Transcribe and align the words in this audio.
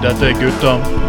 Dette 0.00 0.26
er 0.26 0.32
gutta 0.32 1.07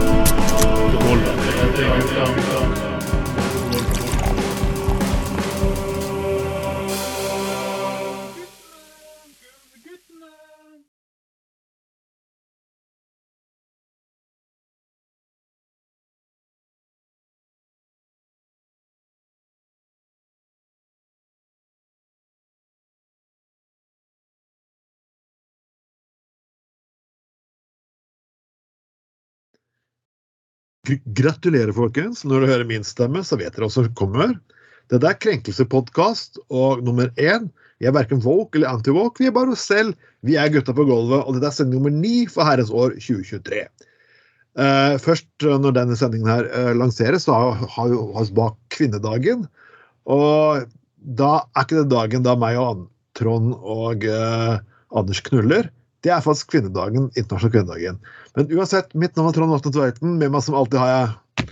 Gratulerer, 31.17 31.71
folkens. 31.75 32.23
Når 32.25 32.41
du 32.43 32.49
hører 32.51 32.69
min 32.69 32.85
stemme, 32.87 33.23
så 33.25 33.37
vet 33.39 33.55
dere 33.55 33.67
hva 33.67 33.73
som 33.73 33.89
kommer. 33.97 34.35
Dette 34.89 35.05
er 35.05 35.17
Krenkelsepodkast, 35.21 36.41
og 36.49 36.83
nummer 36.85 37.11
én 37.17 37.49
Vi 37.79 37.87
er 37.87 37.93
verken 37.95 38.19
woke 38.19 38.57
eller 38.59 38.73
anti-woke, 38.75 39.21
vi 39.21 39.29
er 39.29 39.31
bare 39.31 39.53
oss 39.53 39.61
selv. 39.69 39.93
Vi 40.27 40.33
er 40.35 40.49
gutta 40.51 40.73
på 40.75 40.83
gulvet, 40.83 41.21
og 41.23 41.37
dette 41.37 41.47
er 41.47 41.55
sending 41.55 41.79
nummer 41.79 41.93
ni 41.95 42.25
for 42.27 42.43
herrens 42.43 42.73
år 42.75 42.97
2023. 42.97 43.61
Uh, 44.59 44.97
først 44.99 45.45
eh, 45.45 45.55
når 45.63 45.77
denne 45.77 45.95
sendingen 45.95 46.27
her 46.27 46.49
uh, 46.51 46.73
lanseres, 46.75 47.23
så 47.23 47.37
har 47.55 47.87
vi 47.87 47.95
oss 47.95 48.33
bak 48.35 48.57
kvinnedagen. 48.75 49.45
Og 50.11 50.67
da 50.99 51.31
er 51.55 51.63
ikke 51.63 51.79
det 51.79 51.93
dagen 51.93 52.25
da 52.25 52.35
meg 52.35 52.59
og 52.59 52.89
Trond 53.15 53.53
og 53.55 54.03
uh, 54.03 54.59
Anders 54.91 55.23
knuller. 55.23 55.69
Det 56.05 56.11
er 56.15 56.23
faktisk 56.23 56.53
kvinnedagen, 56.53 57.09
internasjonal 57.15 57.53
kvinnedagen. 57.53 57.97
Men 58.37 58.53
uansett, 58.55 58.93
mitt 58.95 59.17
navn 59.17 59.31
er 59.31 59.35
Trond 59.35 59.55
Åsne 59.57 59.73
Tveiten. 59.75 60.15
Med 60.21 60.31
meg 60.31 60.45
som 60.45 60.55
alltid 60.55 60.79
har 60.79 60.93
jeg 60.93 61.49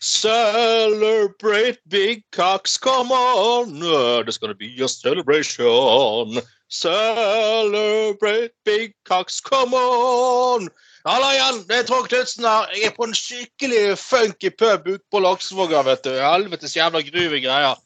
Celebrate 0.00 1.80
big 1.88 2.22
cocks, 2.30 2.78
come 2.78 3.10
on. 3.10 3.80
There's 3.80 4.38
gonna 4.38 4.54
be 4.54 4.80
a 4.80 4.88
celebration. 4.88 6.38
Celebrate 6.68 8.52
big 8.64 8.94
cocks, 9.04 9.40
come 9.40 9.74
on. 9.74 10.68
Halla 11.04 11.32
igjen, 11.34 11.62
det 11.66 11.76
er 11.76 11.86
Trond 11.88 12.08
Knutsen 12.10 12.46
her. 12.46 12.70
Jeg 12.76 12.90
er 12.90 12.94
på 12.94 13.06
en 13.08 13.16
skikkelig 13.16 13.98
funky 13.98 14.50
pub 14.50 14.86
ute 14.86 15.04
på 15.10 15.22
Laksevåga, 15.24 15.82
vet 15.86 16.04
du. 16.04 16.12
Helvetes 16.20 16.76
jævla 16.76 17.02
gruve 17.06 17.40
greier. 17.42 17.78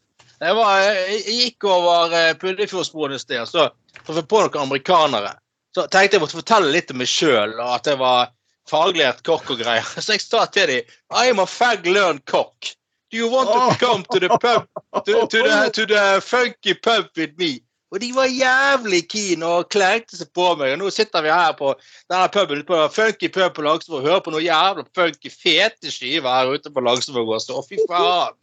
Jeg, 0.43 0.57
var, 0.59 0.81
jeg 0.83 1.21
jeg 1.23 1.37
gikk 1.39 1.69
over 1.71 2.13
uh, 2.13 2.33
Puddefjordsbroen 2.41 3.15
i 3.15 3.21
sted, 3.23 3.45
så 3.47 3.69
traff 4.03 4.19
jeg 4.19 4.27
på 4.29 4.41
noen 4.43 4.65
amerikanere. 4.65 5.37
Så 5.73 5.87
tenkte 5.89 6.19
jeg 6.19 6.23
måtte 6.23 6.37
fortelle 6.37 6.73
litt 6.73 6.91
om 6.93 7.01
meg 7.01 7.09
sjøl, 7.09 7.57
og 7.57 7.75
at 7.79 7.89
jeg 7.89 7.99
var 8.01 8.31
faglært 8.69 9.23
kokk 9.27 9.55
og 9.55 9.63
greier. 9.63 9.89
Så 10.05 10.17
jeg 10.17 10.25
sa 10.25 10.47
til 10.53 10.71
dem 10.71 10.95
I'm 11.11 11.43
a 11.43 11.49
fag 11.49 11.87
learned 11.89 12.25
cock. 12.27 12.75
Do 13.13 13.19
you 13.19 13.29
want 13.29 13.51
to 13.53 13.85
come 13.85 14.05
to 14.13 14.19
the 14.19 14.29
pub 14.29 14.65
to, 15.05 15.27
to, 15.27 15.43
the, 15.43 15.71
to 15.75 15.85
the 15.85 16.21
funky 16.25 16.73
pub 16.73 17.11
with 17.17 17.37
me? 17.37 17.61
Og 17.93 18.01
de 18.01 18.09
var 18.17 18.25
jævlig 18.25 19.03
keen 19.13 19.43
og 19.45 19.67
klengte 19.69 20.17
seg 20.17 20.31
på 20.33 20.47
meg. 20.57 20.73
Og 20.73 20.79
nå 20.81 20.93
sitter 20.95 21.25
vi 21.25 21.29
her 21.29 21.53
på 21.59 21.75
denne 22.09 22.31
puben 22.33 22.63
på 22.65 22.79
funky 22.95 23.29
pub 23.29 23.53
på 23.53 23.65
Langsvåg 23.67 23.99
og 23.99 24.07
hører 24.07 24.23
på 24.25 24.33
noen 24.33 24.47
jævla 24.47 24.87
funky 24.97 25.29
fete 25.29 25.93
skiver 25.93 26.33
her 26.33 26.55
ute 26.55 26.73
på 26.73 26.85
Langsvåg 26.85 27.35
også. 27.37 27.59
Å, 27.61 27.67
fy 27.69 27.83
faen. 27.91 28.39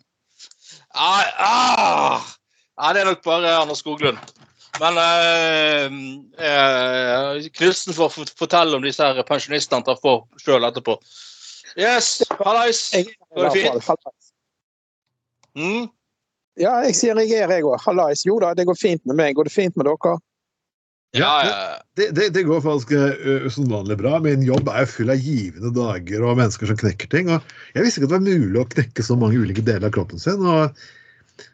Ah, 0.93 1.25
ah. 1.41 2.29
Ja, 2.77 2.93
det 2.93 3.01
er 3.01 3.09
nok 3.09 3.25
bare 3.25 3.57
Anders 3.57 3.81
Skoglund. 3.81 4.21
Men 4.77 4.97
eh, 5.01 5.85
eh, 6.45 7.49
Knutsen 7.57 7.95
får 7.97 8.13
fortelle 8.37 8.77
om 8.77 8.85
disse 8.85 9.03
her 9.03 9.25
pensjonistene 9.27 9.81
han 9.81 9.87
tar 9.87 9.99
for 10.01 10.27
sjøl 10.41 10.67
etterpå. 10.67 10.97
Yes, 11.79 12.19
hallais. 12.39 12.83
Går 13.35 13.49
det 13.49 13.53
fint? 13.57 14.07
Mm? 15.57 15.89
Ja, 16.59 16.79
jeg 16.85 16.95
sier 16.97 17.19
jeg 17.23 17.33
er, 17.33 17.51
jeg 17.57 17.65
òg. 17.65 17.79
Hallais. 17.83 18.25
Jo 18.27 18.39
da, 18.43 18.53
det 18.57 18.67
går 18.69 18.77
fint 18.77 19.03
med 19.09 19.19
meg. 19.19 19.37
Går 19.37 19.49
det 19.49 19.55
fint 19.55 19.79
med 19.79 19.89
dere? 19.89 20.17
Ja, 21.17 21.31
ja. 21.41 21.53
Det, 21.97 22.11
det, 22.13 22.27
det 22.35 22.45
går 22.45 22.61
faktisk 22.61 22.93
usedvanlig 23.47 23.97
bra. 23.97 24.19
Min 24.21 24.45
jobb 24.45 24.69
er 24.69 24.85
jo 24.85 24.91
full 24.93 25.09
av 25.09 25.23
givende 25.25 25.71
dager 25.73 26.25
og 26.27 26.37
mennesker 26.37 26.69
som 26.69 26.77
knekker 26.79 27.09
ting. 27.09 27.31
og 27.33 27.41
Jeg 27.73 27.87
visste 27.87 28.01
ikke 28.01 28.11
at 28.11 28.13
det 28.13 28.19
var 28.19 28.45
mulig 28.45 28.61
å 28.61 28.69
knekke 28.75 29.05
så 29.07 29.17
mange 29.17 29.41
ulike 29.41 29.65
deler 29.65 29.89
av 29.89 29.95
kroppen 29.97 30.21
sin. 30.21 30.45
og 30.45 30.69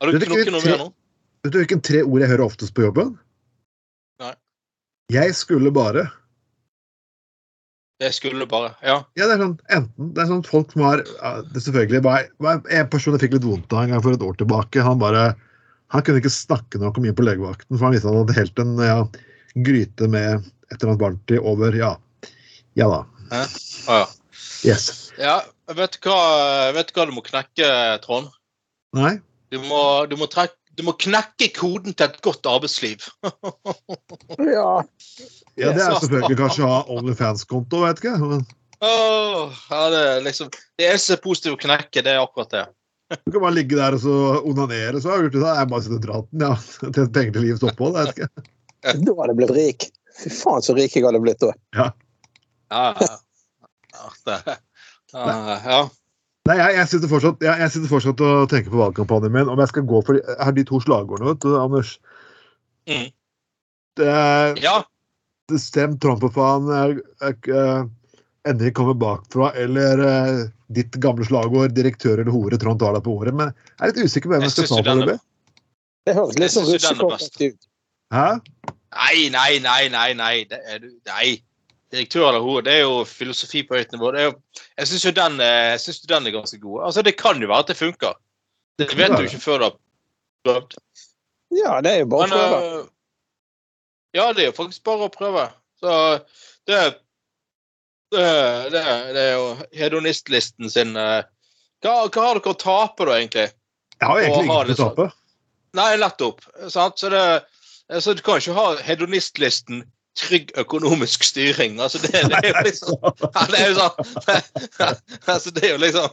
Har 0.02 0.12
du 0.12 0.20
ikke 0.20 0.52
noe 0.52 0.66
mer 0.66 0.84
nå? 0.84 0.92
Vet 1.46 1.54
du 1.54 1.60
hvilken 1.62 1.82
tre 1.86 2.00
ord 2.02 2.24
jeg 2.24 2.32
hører 2.32 2.42
oftest 2.48 2.74
på 2.74 2.88
jobben? 2.88 3.12
Nei. 4.24 4.32
Jeg 5.14 5.36
skulle 5.38 5.70
bare. 5.70 6.08
Jeg 8.02 8.16
skulle 8.18 8.48
bare 8.50 8.72
Ja. 8.82 8.96
Ja, 9.16 9.28
det 9.28 9.36
er 9.36 9.44
sånn, 9.44 9.54
enten, 9.70 10.08
det 10.16 10.24
er 10.24 10.32
sånn 10.32 10.42
folk 10.48 10.74
som 10.74 10.82
har 10.84 11.04
ja, 11.06 11.36
det 11.46 11.62
selvfølgelig 11.64 12.02
bare, 12.04 12.26
bare 12.44 12.64
En 12.74 12.90
person 12.92 13.14
jeg 13.16 13.24
fikk 13.24 13.38
litt 13.38 13.46
vondt 13.46 13.72
av 13.72 13.86
en 13.86 13.94
gang 13.94 14.02
for 14.04 14.18
et 14.18 14.26
år 14.26 14.34
tilbake. 14.42 14.84
Han 14.84 14.98
bare, 15.00 15.28
han 15.94 16.08
kunne 16.08 16.24
ikke 16.24 16.34
snakke 16.34 16.82
når 16.82 16.90
han 16.90 16.98
kom 16.98 17.06
inn 17.06 17.20
på 17.22 17.28
legevakten, 17.28 17.78
for 17.78 17.86
han 17.88 17.94
visste 17.94 18.10
han 18.10 18.20
hadde 18.24 18.40
helt 18.40 18.66
en 18.66 18.74
ja, 18.82 18.98
gryte 19.70 20.10
med 20.18 20.42
et 20.42 20.80
eller 20.80 20.96
annet 20.96 21.06
varmt 21.06 21.36
i 21.38 21.40
over. 21.54 21.78
Ja, 21.78 21.94
ja 22.74 22.90
da. 22.90 23.04
Ah, 23.30 23.48
ja. 24.02 24.04
Yes. 24.66 25.14
ja. 25.22 25.44
Vet 25.78 26.02
du 26.02 26.10
hva, 26.10 26.74
vet 26.74 26.90
du 26.90 26.98
hva 26.98 27.06
du 27.06 27.14
må 27.14 27.22
knekke, 27.26 27.70
Trond? 28.02 28.34
Nei? 28.98 29.20
Du 29.54 29.62
må, 29.62 29.82
du 30.10 30.18
må, 30.18 30.28
trekke, 30.30 30.58
du 30.76 30.84
må 30.88 30.94
knekke 31.00 31.50
koden 31.56 31.96
til 31.96 32.10
et 32.10 32.22
godt 32.26 32.48
arbeidsliv. 32.50 33.06
Ja. 34.40 34.84
Ja, 35.56 35.70
det 35.72 35.80
er 35.80 35.96
selvfølgelig 36.02 36.38
kanskje 36.40 36.66
å 36.66 36.70
ha 36.70 36.80
Onlyfans-konto, 36.92 37.86
vet 37.86 38.02
ikke. 38.02 38.18
Men 38.20 38.42
Åh, 38.84 39.54
ja, 39.70 39.84
det, 39.90 40.00
er 40.00 40.24
liksom, 40.26 40.50
det 40.76 40.90
eneste 40.90 41.16
positive 41.24 41.56
å 41.56 41.62
knekke, 41.62 42.04
det 42.04 42.12
er 42.12 42.20
akkurat 42.20 42.52
det. 42.52 42.64
Du 43.24 43.32
kan 43.32 43.44
bare 43.46 43.56
ligge 43.56 43.78
der 43.80 43.96
og 43.96 44.02
så 44.04 44.16
onanere, 44.42 45.00
så 45.02 45.14
har 45.14 45.22
du 45.22 45.28
gjort 45.28 45.38
det. 45.38 45.54
Jeg 45.60 45.70
bare 45.72 45.86
sitter 45.86 46.00
og 46.00 46.06
drar 46.06 46.26
den, 46.26 46.44
ja. 46.44 46.90
Til 46.98 47.12
penger 47.16 47.38
til 47.38 47.46
livets 47.48 47.68
opphold. 47.70 48.00
Jeg 48.00 48.10
vet 48.10 48.20
ikke. 48.20 48.48
Da 48.86 49.16
hadde 49.20 49.30
jeg 49.32 49.40
blitt 49.40 49.56
rik. 49.56 49.88
Fy 50.16 50.32
faen, 50.34 50.66
så 50.66 50.76
rik 50.78 50.96
jeg 50.96 51.06
hadde 51.06 51.22
blitt 51.24 51.44
da. 51.44 51.52
Ja, 51.78 51.88
ja. 52.74 53.12
ja, 55.14 55.36
ja. 55.70 55.80
Nei, 56.46 56.56
jeg, 56.60 56.74
jeg, 56.78 56.90
sitter 56.92 57.10
fortsatt, 57.10 57.40
jeg, 57.42 57.58
jeg 57.64 57.74
sitter 57.74 57.90
fortsatt 57.90 58.22
og 58.22 58.50
tenker 58.52 58.74
på 58.74 58.78
valgkampanjen 58.78 59.34
min. 59.34 59.50
Om 59.50 59.62
jeg 59.64 59.72
skal 59.72 59.86
gå 59.90 60.02
for 60.06 60.20
Jeg 60.20 60.36
har 60.46 60.54
de 60.54 60.66
to 60.70 60.82
slagordene, 60.84 61.32
vet 61.32 61.42
du, 61.42 61.56
Anders. 61.58 61.96
Mm. 62.86 63.08
Det, 63.98 64.12
ja. 64.62 64.76
det 65.50 65.62
Stem 65.64 65.96
Trump 66.04 66.26
og 66.28 66.36
faen. 66.36 66.70
Jeg, 66.70 67.40
eh, 67.50 67.88
endelig 68.46 68.76
kommer 68.78 68.98
bakfra. 69.02 69.50
Eller 69.58 70.04
uh, 70.06 70.44
ditt 70.78 70.98
gamle 71.02 71.26
slagord 71.26 71.74
'direktør 71.74 72.22
eller 72.22 72.34
hore', 72.34 72.60
Trond 72.62 72.80
tar 72.82 72.94
deg 72.94 73.06
på 73.06 73.18
ordet. 73.18 73.34
Men 73.34 73.50
jeg 73.50 73.82
er 73.82 73.94
litt 73.94 74.06
usikker 74.06 74.30
på 74.30 74.36
hvem 74.36 74.46
Jeg 74.46 74.56
skal 74.56 74.70
snakke 74.70 74.86
ta 74.86 74.92
jo 74.92 74.92
den 74.92 75.02
for 75.02 75.10
er- 75.10 75.18
det. 75.18 75.64
Det 76.06 76.14
høres 76.20 76.38
litt 76.38 76.54
sånn 76.54 76.70
russekorrekt 76.70 77.42
ut. 77.42 77.68
Hæ? 78.14 78.28
Nei, 78.96 79.30
nei, 79.34 79.52
nei, 79.66 79.82
nei. 79.90 80.10
nei. 80.14 80.36
Det 80.46 80.62
er, 80.70 80.86
nei. 81.10 81.30
Direktør 81.94 82.28
eller 82.32 82.42
hore, 82.44 82.64
det 82.66 82.74
er 82.74 82.82
jo 82.84 83.04
filosofi 83.08 83.62
på 83.68 83.78
høyt 83.78 83.92
nivå. 83.94 84.10
Det 84.16 84.22
er 84.24 84.26
jo, 84.32 84.36
jeg 84.82 84.90
syns 84.90 85.06
jo 85.06 85.12
den, 85.16 85.36
eh, 85.46 85.76
synes 85.80 86.02
den 86.10 86.28
er 86.28 86.34
ganske 86.34 86.58
god. 86.60 86.84
Altså, 86.88 87.04
Det 87.06 87.16
kan 87.20 87.42
jo 87.42 87.48
være 87.52 87.60
at 87.66 87.68
det 87.72 87.78
funker. 87.78 88.16
Det 88.82 88.90
vet 88.98 89.14
du 89.16 89.24
ikke 89.24 89.40
før 89.44 89.58
du 89.62 89.66
har 89.68 89.76
prøvd. 90.46 90.76
Ja, 91.56 91.78
det 91.86 91.92
er 91.94 92.00
jo 92.02 92.10
bare 92.12 92.26
å 92.28 92.34
prøve. 92.34 92.60
eh, 92.82 92.88
ja, 94.18 94.26
det 94.34 94.44
er 94.44 94.50
jo 94.50 94.58
faktisk 94.58 94.84
bare 94.84 95.08
å 95.08 95.14
prøve. 95.14 95.46
Så 95.80 95.94
det 96.68 96.82
det, 98.16 98.26
det, 98.72 98.82
det 99.16 99.22
er 99.22 99.34
jo 99.34 99.48
hedonistlisten 99.76 100.70
sin 100.72 100.96
eh, 100.96 101.24
hva, 101.84 101.96
hva 102.08 102.28
har 102.30 102.40
dere 102.40 102.54
å 102.54 102.58
tape, 102.58 103.06
da, 103.06 103.18
egentlig? 103.20 103.50
Jeg 104.00 104.08
har 104.10 104.22
egentlig 104.22 104.46
ikke 104.46 104.68
det 104.70 104.76
å 104.76 104.90
tape. 104.90 105.08
Nei, 105.76 105.90
nettopp. 106.00 106.46
Sant? 106.72 107.00
Så, 107.02 107.10
det, 107.12 107.24
så 108.02 108.14
du 108.16 108.22
kan 108.26 108.40
ikke 108.40 108.56
ha 108.56 108.68
hedonistlisten 108.86 109.84
trygg 110.16 110.52
økonomisk 110.58 111.24
styring. 111.24 111.80
Altså, 111.82 112.00
det, 112.04 112.12
det 112.12 112.40
er 112.40 112.48
jo 112.48 112.64
liksom 112.66 112.98
ja, 113.04 113.46
Det 113.52 113.60
er 113.60 113.68
jo 113.68 113.76
sånn 113.80 113.96
Altså, 115.34 115.52
det 115.56 115.64
er 115.68 115.72
jo 115.74 115.80
liksom 115.84 116.08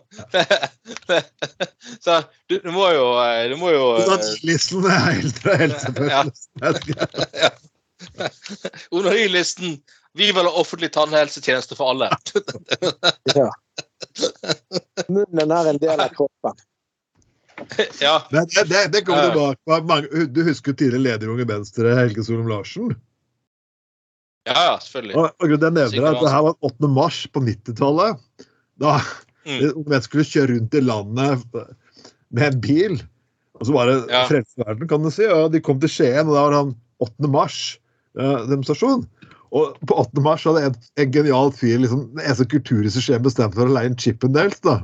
Så 2.04 2.19
du, 2.50 2.58
du 2.64 2.70
må 2.75 2.88
jo 2.94 3.06
eh, 3.22 3.44
Du 3.52 3.56
må 3.60 3.72
jo 3.75 3.84
eh, 4.00 4.28
Listen 4.46 4.87
er 4.90 5.06
helt 5.22 5.38
selvfølgelig. 5.44 6.32
ja. 7.43 7.50
Onanilisten. 8.90 9.78
Vi 10.19 10.32
vil 10.34 10.44
ha 10.44 10.50
offentlig 10.60 10.90
tannhelsetjeneste 10.93 11.76
for 11.78 11.94
alle. 11.94 12.08
Ja. 13.37 13.46
Munnen 15.08 15.54
er 15.54 15.70
en 15.70 15.78
del 15.81 16.02
av 16.02 16.10
kroppen. 16.12 16.58
Ja. 18.00 18.19
Det, 18.31 18.44
det, 18.50 18.64
det, 18.69 18.82
det 18.93 19.04
tilbake. 19.06 20.26
Du 20.34 20.43
husker 20.44 20.72
tidligere 20.72 21.06
leder 21.06 21.26
i 21.26 21.32
Unge 21.37 21.49
Venstre, 21.49 21.94
Helge 21.96 22.25
Solum 22.26 22.50
Larsen? 22.50 22.93
Ja, 24.49 24.55
ja, 24.73 24.79
selvfølgelig. 24.83 25.17
Og, 25.17 25.29
og 25.39 25.49
grunnen 25.53 25.77
jeg 25.79 25.93
nevner 25.93 26.09
at 26.11 26.23
det 26.25 26.33
her 26.33 26.47
var 26.49 26.56
8. 26.67 26.89
mars 26.91 27.21
på 27.33 27.44
90-tallet. 27.47 28.23
Da 28.83 28.97
Mm. 29.43 29.73
Venstre 29.91 30.06
skulle 30.06 30.25
kjøre 30.29 30.53
rundt 30.53 30.75
i 30.79 30.81
landet 30.87 31.41
med 32.31 32.44
en 32.47 32.61
bil. 32.62 32.93
Og 33.59 33.67
så 33.67 33.73
var 33.75 33.89
det 33.91 33.97
Ja. 34.11 34.21
frelse 34.29 34.55
verden, 34.62 34.87
kan 34.89 35.03
du 35.03 35.11
si. 35.11 35.25
Og 35.27 35.50
de 35.53 35.59
kom 35.61 35.81
til 35.83 35.91
Skien, 35.91 36.29
og 36.29 36.35
da 36.37 36.44
var 36.47 36.55
han 36.55 36.71
8. 37.03 37.27
mars-demonstrasjon. 37.35 39.03
Og 39.50 39.75
på 39.83 39.99
8. 39.99 40.23
mars 40.23 40.45
hadde 40.47 40.62
en, 40.69 40.77
en 40.97 41.11
genial 41.12 41.50
fyr, 41.53 41.83
liksom, 41.83 42.05
den 42.15 42.23
eneste 42.23 42.47
Skien 43.03 43.23
bestemt 43.27 43.55
for 43.59 43.67
å 43.67 43.75
leie 43.75 43.91
en 43.91 43.99
Chippendales. 43.99 44.61
da. 44.62 44.79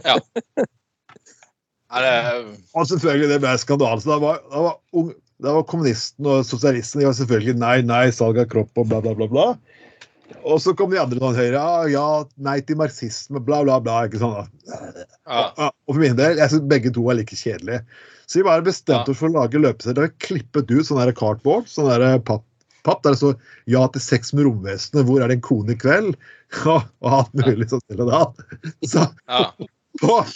Ja, 0.00 0.16
det, 2.00 2.16
Og 2.74 2.88
selvfølgelig 2.88 3.28
det 3.34 3.40
ble 3.44 3.52
skandale. 3.60 4.00
Så 4.00 4.14
da 4.14 4.18
var, 4.24 4.40
da 4.50 4.64
var, 4.70 4.80
ung, 4.96 5.12
da 5.42 5.52
var 5.52 5.66
kommunisten 5.68 6.28
og 6.30 6.46
sosialisten 6.48 7.02
de 7.02 7.08
var 7.08 7.16
selvfølgelig 7.18 7.56
nei, 7.60 7.76
nei, 7.84 8.06
salg 8.14 8.38
av 8.40 8.48
kropp 8.52 8.80
og 8.80 8.88
bla, 8.88 9.02
bla, 9.04 9.12
bla. 9.18 9.28
bla. 9.28 9.46
Og 10.46 10.58
så 10.62 10.72
kom 10.74 10.90
de 10.90 10.98
andre 11.00 11.20
noen 11.20 11.36
høyre. 11.36 11.58
Ja, 11.58 11.84
ja, 11.90 12.06
nei 12.42 12.58
til 12.66 12.78
marxisme, 12.80 13.42
bla, 13.42 13.60
bla, 13.66 13.78
bla. 13.82 14.02
ikke 14.06 14.20
sånn 14.22 14.34
da. 14.34 14.44
ja. 15.28 15.70
Og 15.86 15.94
for 15.94 16.02
min 16.02 16.18
del, 16.18 16.40
jeg 16.40 16.52
syns 16.52 16.68
begge 16.70 16.92
to 16.94 17.04
var 17.06 17.18
like 17.18 17.38
kjedelige. 17.38 17.84
Så 18.26 18.40
vi 18.40 18.46
bare 18.48 18.64
bestemte 18.66 19.12
oss 19.12 19.20
for 19.20 19.30
å 19.30 19.36
lage 19.36 19.60
løpesedler. 19.60 20.10
Klippet 20.24 20.72
ut 20.72 20.88
sånn 20.88 21.14
cardboard, 21.18 21.68
sånn 21.70 21.92
papp, 22.26 22.42
papp 22.86 23.04
der 23.04 23.14
det 23.14 23.20
står 23.20 23.36
'Ja 23.70 23.86
til 23.92 24.02
sex 24.02 24.32
med 24.32 24.46
romvesenet', 24.48 25.06
'Hvor 25.06 25.22
er 25.22 25.28
din 25.28 25.44
kone 25.44 25.72
i 25.74 25.78
kveld?' 25.78 26.16
og, 26.72 26.82
og 27.02 27.12
alt 27.20 27.32
mulig 27.34 27.68
sånn 27.70 27.82
til 27.90 28.02
og 28.02 28.10
da. 28.10 28.24
Så 28.86 29.06
ja. 29.28 29.50
og, 30.10 30.34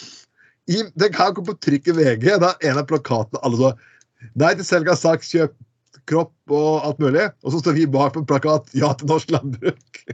i, 0.71 0.83
det 0.95 1.11
kan 1.15 1.33
gå 1.35 1.43
på 1.43 1.57
trykk 1.59 1.91
i 1.91 1.97
VG. 1.97 2.27
Da 2.39 2.53
er 2.59 2.71
en 2.71 2.79
av 2.83 2.87
plakatene 2.87 3.41
alle 3.43 3.59
så 3.59 3.71
Nei 4.39 4.53
til 4.57 4.67
selg 4.67 4.89
av 4.91 4.99
saks, 4.99 5.31
kjøp 5.33 5.55
kropp 6.09 6.53
og 6.53 6.85
alt 6.87 7.01
mulig. 7.01 7.27
Og 7.45 7.53
så 7.53 7.61
står 7.61 7.77
vi 7.77 7.87
bak 7.89 8.13
på 8.15 8.23
en 8.23 8.29
plakat 8.29 8.69
'Ja 8.73 8.93
til 8.97 9.07
norsk 9.11 9.31
landbruk'. 9.33 10.01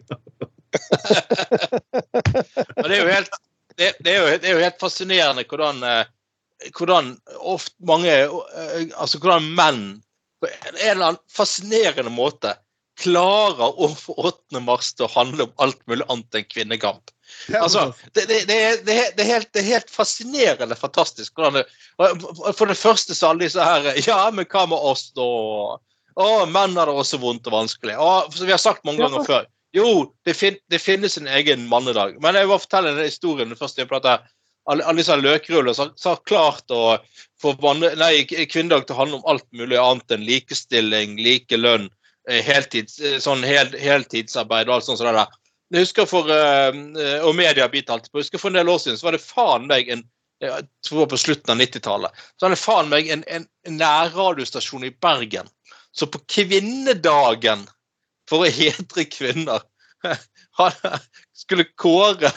Det 2.88 2.98
er 2.98 3.08
helt, 3.10 3.34
det, 3.78 3.94
det 4.04 4.12
er 4.12 4.18
jo, 4.20 4.38
det 4.42 4.50
er 4.50 4.54
jo 4.54 4.64
helt 4.64 4.80
fascinerende 4.82 5.44
hvordan, 5.48 5.84
eh, 5.84 6.06
hvordan 6.78 7.14
ofte 7.40 7.74
mange 7.88 8.12
eh, 8.12 8.84
Altså 8.98 9.20
hvordan 9.22 9.48
menn 9.58 9.84
på 10.42 10.50
en 10.52 10.76
eller 10.76 11.06
annen 11.06 11.22
fascinerende 11.32 12.14
måte 12.14 12.54
klarer 13.02 13.96
få 13.98 14.16
8. 14.18 14.60
mars 14.66 14.94
til 14.94 15.06
å 15.08 15.14
handle 15.14 15.48
om 15.48 15.54
alt 15.64 15.80
mulig 15.90 16.06
annet 16.10 16.40
enn 16.40 16.50
kvinnekamp. 16.50 17.14
Altså, 17.56 17.94
det, 18.14 18.26
det, 18.28 18.40
det, 18.50 18.56
er, 18.58 18.80
det, 18.86 19.26
helt, 19.28 19.50
det 19.54 19.62
er 19.62 19.70
helt 19.78 19.92
fascinerende 19.94 20.76
fantastisk. 20.76 21.34
For 21.38 22.70
det 22.70 22.80
første 22.80 23.16
så 23.16 23.32
alle 23.32 23.46
disse 23.46 23.64
her 23.64 23.92
Ja, 24.04 24.24
men 24.34 24.48
hva 24.50 24.66
med 24.68 24.78
oss, 24.78 25.10
da? 25.16 25.28
Å, 26.18 26.28
menn 26.50 26.78
har 26.80 26.90
det 26.90 26.98
også 26.98 27.20
vondt 27.22 27.48
og 27.50 27.54
vanskelig. 27.60 27.94
Å, 27.94 28.26
som 28.34 28.50
vi 28.50 28.56
har 28.56 28.62
sagt 28.62 28.86
mange 28.88 29.06
ganger 29.06 29.28
før. 29.28 29.46
Jo, 29.76 30.14
det, 30.26 30.34
fin, 30.34 30.58
det 30.72 30.80
finnes 30.82 31.18
en 31.20 31.28
egen 31.28 31.68
mannedag. 31.70 32.16
Men 32.24 32.38
jeg 32.40 32.50
vil 32.50 32.62
fortelle 32.64 32.94
denne 32.94 33.10
historien 33.10 33.54
først. 33.60 33.78
Jeg 33.78 33.90
prater, 33.90 34.24
alle, 34.68 34.86
alle 34.88 35.04
disse 35.04 35.18
løkrullene 35.20 35.76
som 35.78 35.92
har 36.08 36.24
klart 36.28 36.74
å 36.74 36.98
få 37.42 37.54
nei, 37.78 38.26
kvinnedag 38.26 38.88
til 38.88 38.96
å 38.96 39.02
handle 39.02 39.20
om 39.20 39.28
alt 39.30 39.46
mulig 39.56 39.78
annet 39.78 40.16
enn 40.16 40.26
likestilling, 40.26 41.20
likelønn, 41.22 41.90
eh, 42.30 42.42
heltids, 42.44 42.98
eh, 43.00 43.20
sånn 43.22 43.46
hel, 43.46 43.70
heltidsarbeid 43.78 44.72
og 44.72 44.80
alt 44.80 44.88
sånt. 44.90 45.04
det 45.06 45.14
der. 45.14 45.38
Jeg 45.74 45.84
husker 45.84 46.08
for, 46.08 46.30
eh, 46.32 46.78
og 47.28 47.34
mediebit 47.36 47.90
alltid 47.92 48.12
på, 48.12 48.22
jeg 48.22 48.28
husker 48.28 48.42
For 48.42 48.54
en 48.54 48.60
del 48.60 48.70
år 48.72 48.80
siden 48.84 49.00
så 49.00 49.10
var 49.10 49.18
det 49.18 49.26
faen 49.26 49.68
meg 49.68 49.90
en 49.92 50.06
jeg 50.38 50.68
tror 50.86 51.08
på 51.10 51.18
slutten 51.18 51.50
av 51.50 51.62
90-tallet. 51.62 52.20
Så 52.38 52.46
var 52.46 52.54
det 52.54 52.62
faen 52.62 52.92
meg 52.92 53.08
en, 53.10 53.24
en, 53.26 53.48
nærradiostasjon 53.74 54.86
i 54.86 54.94
Bergen. 55.02 55.50
Så 55.90 56.06
på 56.14 56.22
kvinnedagen, 56.30 57.64
for 58.30 58.46
å 58.46 58.52
hedre 58.54 59.08
kvinner, 59.10 59.66
skulle 61.42 61.66
kåre 61.76 62.30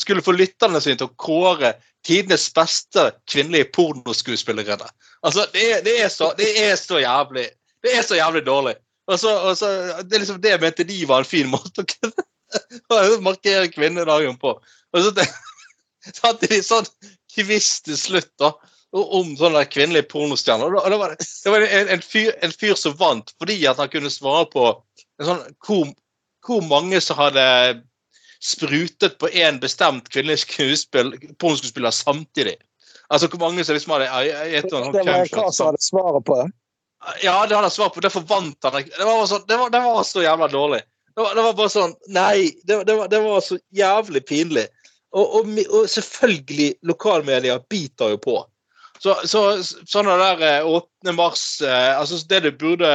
Skulle 0.00 0.24
få 0.24 0.32
lytterne 0.32 0.80
sine 0.80 0.96
til 0.96 1.10
å 1.10 1.16
kåre 1.20 1.74
tidenes 2.06 2.46
beste 2.56 3.10
kvinnelige 3.28 3.68
pornoskuespillerinne. 3.76 4.88
Altså, 5.24 5.44
det 5.52 5.82
det, 5.84 5.98
er 6.06 6.08
så, 6.12 6.32
det 6.38 6.50
er 6.62 6.72
så 6.80 7.02
jævlig 7.04 7.50
Det 7.84 7.92
er 7.98 8.06
så 8.06 8.16
jævlig 8.16 8.46
dårlig. 8.46 8.78
Og 9.10 9.20
så, 9.20 9.32
og 9.50 9.56
så, 9.58 9.70
det 10.02 10.16
er 10.16 10.22
liksom 10.22 10.40
det 10.40 10.54
mente 10.62 10.86
de 10.88 11.00
var 11.08 11.24
en 11.24 11.28
fin 11.28 11.50
måte 11.50 11.84
å 11.84 11.88
kunne 11.88 13.20
markere 13.26 13.68
kvinnedagen 13.72 14.38
på. 14.40 14.54
Og 14.94 15.08
så 16.14 16.22
hadde 16.24 16.48
de 16.48 16.60
sånn 16.64 16.88
quiz 17.34 17.80
til 17.84 17.98
slutt 17.98 18.30
da, 18.40 18.52
om 18.94 19.34
sånne 19.38 19.64
kvinnelige 19.68 20.08
pornostjerner. 20.12 20.76
Og 20.78 20.90
det 20.92 21.00
var, 21.00 21.16
det 21.18 21.52
var 21.52 21.66
en, 21.66 21.92
en, 21.96 22.04
fyr, 22.04 22.32
en 22.46 22.54
fyr 22.54 22.78
som 22.78 22.96
vant 23.00 23.34
fordi 23.40 23.58
at 23.68 23.80
han 23.82 23.90
kunne 23.92 24.12
svare 24.12 24.46
på 24.52 24.68
en 25.20 25.28
sånn, 25.28 25.42
hvor, 25.66 25.90
hvor 26.46 26.64
mange 26.70 27.00
som 27.04 27.18
hadde 27.18 27.44
sprutet 28.44 29.16
på 29.20 29.30
en 29.40 29.58
bestemt 29.60 30.08
kvinnelig 30.12 30.44
skuespill, 30.44 31.14
pornoskuespiller 31.40 31.94
samtidig. 31.94 32.58
Altså 33.12 33.28
hvor 33.28 33.40
mange 33.40 33.64
som 33.64 33.76
liksom 33.76 33.94
hadde 33.96 34.08
et 34.58 34.68
Det 34.68 35.04
var 35.06 35.28
hva 35.28 35.48
som 35.52 35.70
hadde 35.70 35.82
svaret 35.84 36.24
på 36.26 36.36
det. 36.40 36.48
Ja, 37.22 37.34
det 37.46 37.56
hadde 37.56 37.68
jeg 37.68 37.76
svar 37.76 37.92
på. 37.94 38.02
Derfor 38.04 38.24
vant 38.28 38.68
han. 38.68 38.80
Det 38.84 39.06
var, 39.06 39.26
sånn, 39.30 39.44
det 39.48 39.58
var, 39.60 39.70
det 39.74 39.82
var 39.84 40.02
så 40.08 40.24
jævla 40.24 40.48
dårlig. 40.52 40.80
Det 41.14 41.22
var, 41.22 41.36
det 41.36 41.44
var 41.46 41.54
bare 41.58 41.70
sånn 41.70 41.92
Nei, 42.10 42.48
det, 42.66 42.80
det, 42.88 42.96
var, 42.98 43.10
det 43.12 43.20
var 43.22 43.44
så 43.44 43.58
jævlig 43.74 44.24
pinlig. 44.26 44.66
Og, 45.14 45.36
og, 45.38 45.52
og 45.68 45.86
selvfølgelig, 45.90 46.72
lokalmedia 46.90 47.60
biter 47.70 48.16
jo 48.16 48.18
på. 48.22 48.40
Så, 49.02 49.14
så 49.28 49.42
sånne 49.62 50.14
der 50.20 50.42
eh, 50.46 50.66
8. 50.66 51.12
mars 51.18 51.42
eh, 51.66 51.98
altså 51.98 52.16
Det 52.30 52.38
det 52.44 52.52
burde 52.60 52.88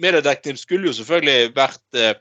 Mediedekning 0.00 0.56
skulle 0.58 0.88
jo 0.88 0.96
selvfølgelig 0.96 1.52
vært 1.54 1.98
eh, 2.00 2.14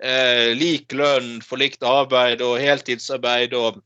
eh, 0.00 0.50
lik 0.56 0.94
lønn 0.96 1.40
for 1.44 1.60
likt 1.60 1.84
arbeid 1.84 2.40
og 2.46 2.60
heltidsarbeid 2.62 3.56
og 3.58 3.82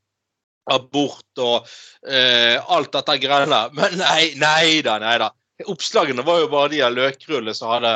abort 0.70 1.42
og 1.42 1.66
eh, 2.08 2.56
alt 2.56 2.92
dette 2.94 3.18
greiene. 3.24 3.64
Men 3.76 3.98
nei, 4.00 4.32
nei 4.40 4.80
da, 4.84 4.98
nei 5.02 5.16
da. 5.20 5.32
Oppslagene 5.70 6.22
var 6.26 6.40
jo 6.42 6.50
bare 6.50 6.68
de 6.72 6.82
av 6.82 6.94
løkrullene 6.96 7.54
som 7.54 7.70
hadde 7.70 7.92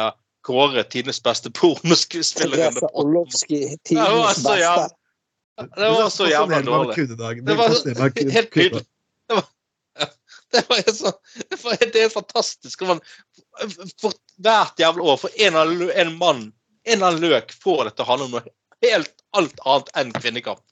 kåret 0.46 0.90
tidenes 0.94 1.18
beste 1.22 1.50
pornospiller. 1.50 2.58
Ja, 2.58 2.70
det 2.70 4.14
var 4.14 4.34
så 4.38 4.54
jævla-. 4.56 4.88
Det 5.58 5.90
var 5.90 6.10
så 6.14 6.28
jævla 6.30 6.60
dårlig. 6.62 7.08
Det 7.08 7.54
var 7.58 7.74
helt 8.30 8.54
nydelig. 8.56 8.84
Det 10.50 10.64
var, 10.68 10.76
helt 10.76 10.96
så, 10.96 11.12
det 11.50 11.64
var 11.64 11.74
helt, 11.80 11.92
det 11.92 12.02
er 12.06 12.08
fantastisk. 12.08 12.80
Man, 12.88 13.00
for 14.00 14.14
hvert 14.40 14.80
jævla 14.80 15.02
år, 15.02 15.18
for 15.20 15.34
en, 15.36 15.58
en 15.90 16.14
mann, 16.16 16.46
en 16.86 16.94
eller 16.94 17.10
annen 17.10 17.20
løk, 17.26 17.52
får 17.52 17.84
det 17.84 17.96
til 17.98 18.06
å 18.06 18.08
handle 18.12 18.28
om 18.30 18.36
noe 18.38 18.44
helt 18.86 19.12
alt 19.36 19.60
annet 19.66 19.90
enn 19.98 20.14
kvinnekamp. 20.16 20.62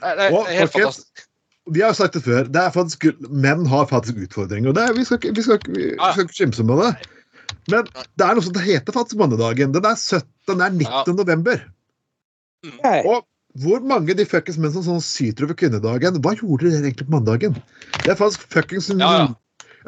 Det 0.00 0.16
det 0.18 0.30
er 0.30 0.48
helt 0.62 0.74
fantastisk. 0.74 1.26
Vi 1.70 1.82
har 1.84 1.92
jo 1.92 1.98
sagt 2.00 2.16
det 2.18 2.22
før. 2.24 2.48
Det 2.50 2.60
er 2.60 2.72
faktisk, 2.74 3.06
menn 3.30 3.64
har 3.70 3.88
faktisk 3.90 4.18
utfordringer. 4.26 4.72
og 4.72 4.78
det 4.78 4.84
er, 4.88 4.94
vi, 4.96 5.04
skal, 5.06 5.22
vi, 5.36 5.42
skal, 5.46 5.60
vi, 5.68 5.90
vi 5.94 6.12
skal 6.12 6.26
ikke 6.26 6.38
skimse 6.38 6.66
med 6.66 6.82
det. 6.82 6.92
Men 7.70 7.86
det 8.18 8.26
er 8.26 8.36
noe 8.38 8.44
som 8.46 8.58
heter 8.62 8.94
faktisk 8.94 9.18
mannedagen. 9.20 9.74
Den 9.74 9.86
er 9.86 9.98
17, 9.98 10.26
den 10.50 10.64
er 10.64 10.72
19. 10.74 10.86
Ja. 10.90 11.14
november. 11.14 11.62
Nei. 12.82 12.98
Og 13.08 13.26
hvor 13.60 13.82
mange 13.82 14.14
de 14.14 14.26
fuckings 14.28 14.58
menn 14.62 14.72
som 14.74 14.84
sånn 14.86 15.02
syter 15.02 15.46
over 15.46 15.56
kvinnedagen, 15.58 16.18
hva 16.22 16.36
gjorde 16.38 16.68
dere 16.68 16.82
egentlig 16.84 17.08
på 17.08 17.14
mandagen? 17.16 17.56
Det 18.04 18.12
er 18.12 18.18
faktisk 18.18 18.44
fuckings 18.52 18.90
Ja, 18.94 19.12
ja. 19.24 19.28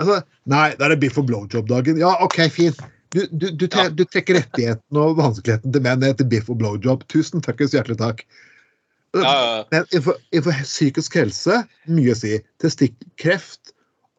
Altså, 0.01 0.23
nei, 0.49 0.71
det 0.79 0.87
er 0.89 0.97
biff 0.97 1.19
og 1.21 1.27
blowjob-dagen. 1.29 1.99
Ja, 2.01 2.15
OK, 2.25 2.39
fint. 2.51 2.79
Du, 3.13 3.27
du, 3.29 3.51
du, 3.53 3.67
Ja. 3.69 3.91
du 3.93 4.07
trekker 4.09 4.39
rettigheten 4.41 4.97
og 4.97 5.19
vanskeligheten 5.19 5.75
til 5.75 5.85
menn 5.85 6.03
etter 6.07 6.25
biff 6.25 6.49
og 6.49 6.63
blowjob. 6.63 7.05
Tusen 7.13 7.45
fuckings 7.45 7.75
hjertelig 7.77 7.99
takk. 8.01 8.25
Ja, 9.15 9.21
ja, 9.23 9.65
Men 9.71 9.85
innenfor, 9.93 10.17
innenfor 10.33 10.63
psykisk 10.65 11.15
helse, 11.21 11.59
mye 11.89 12.15
å 12.15 12.17
si. 12.17 12.39
Testikkreft 12.63 13.73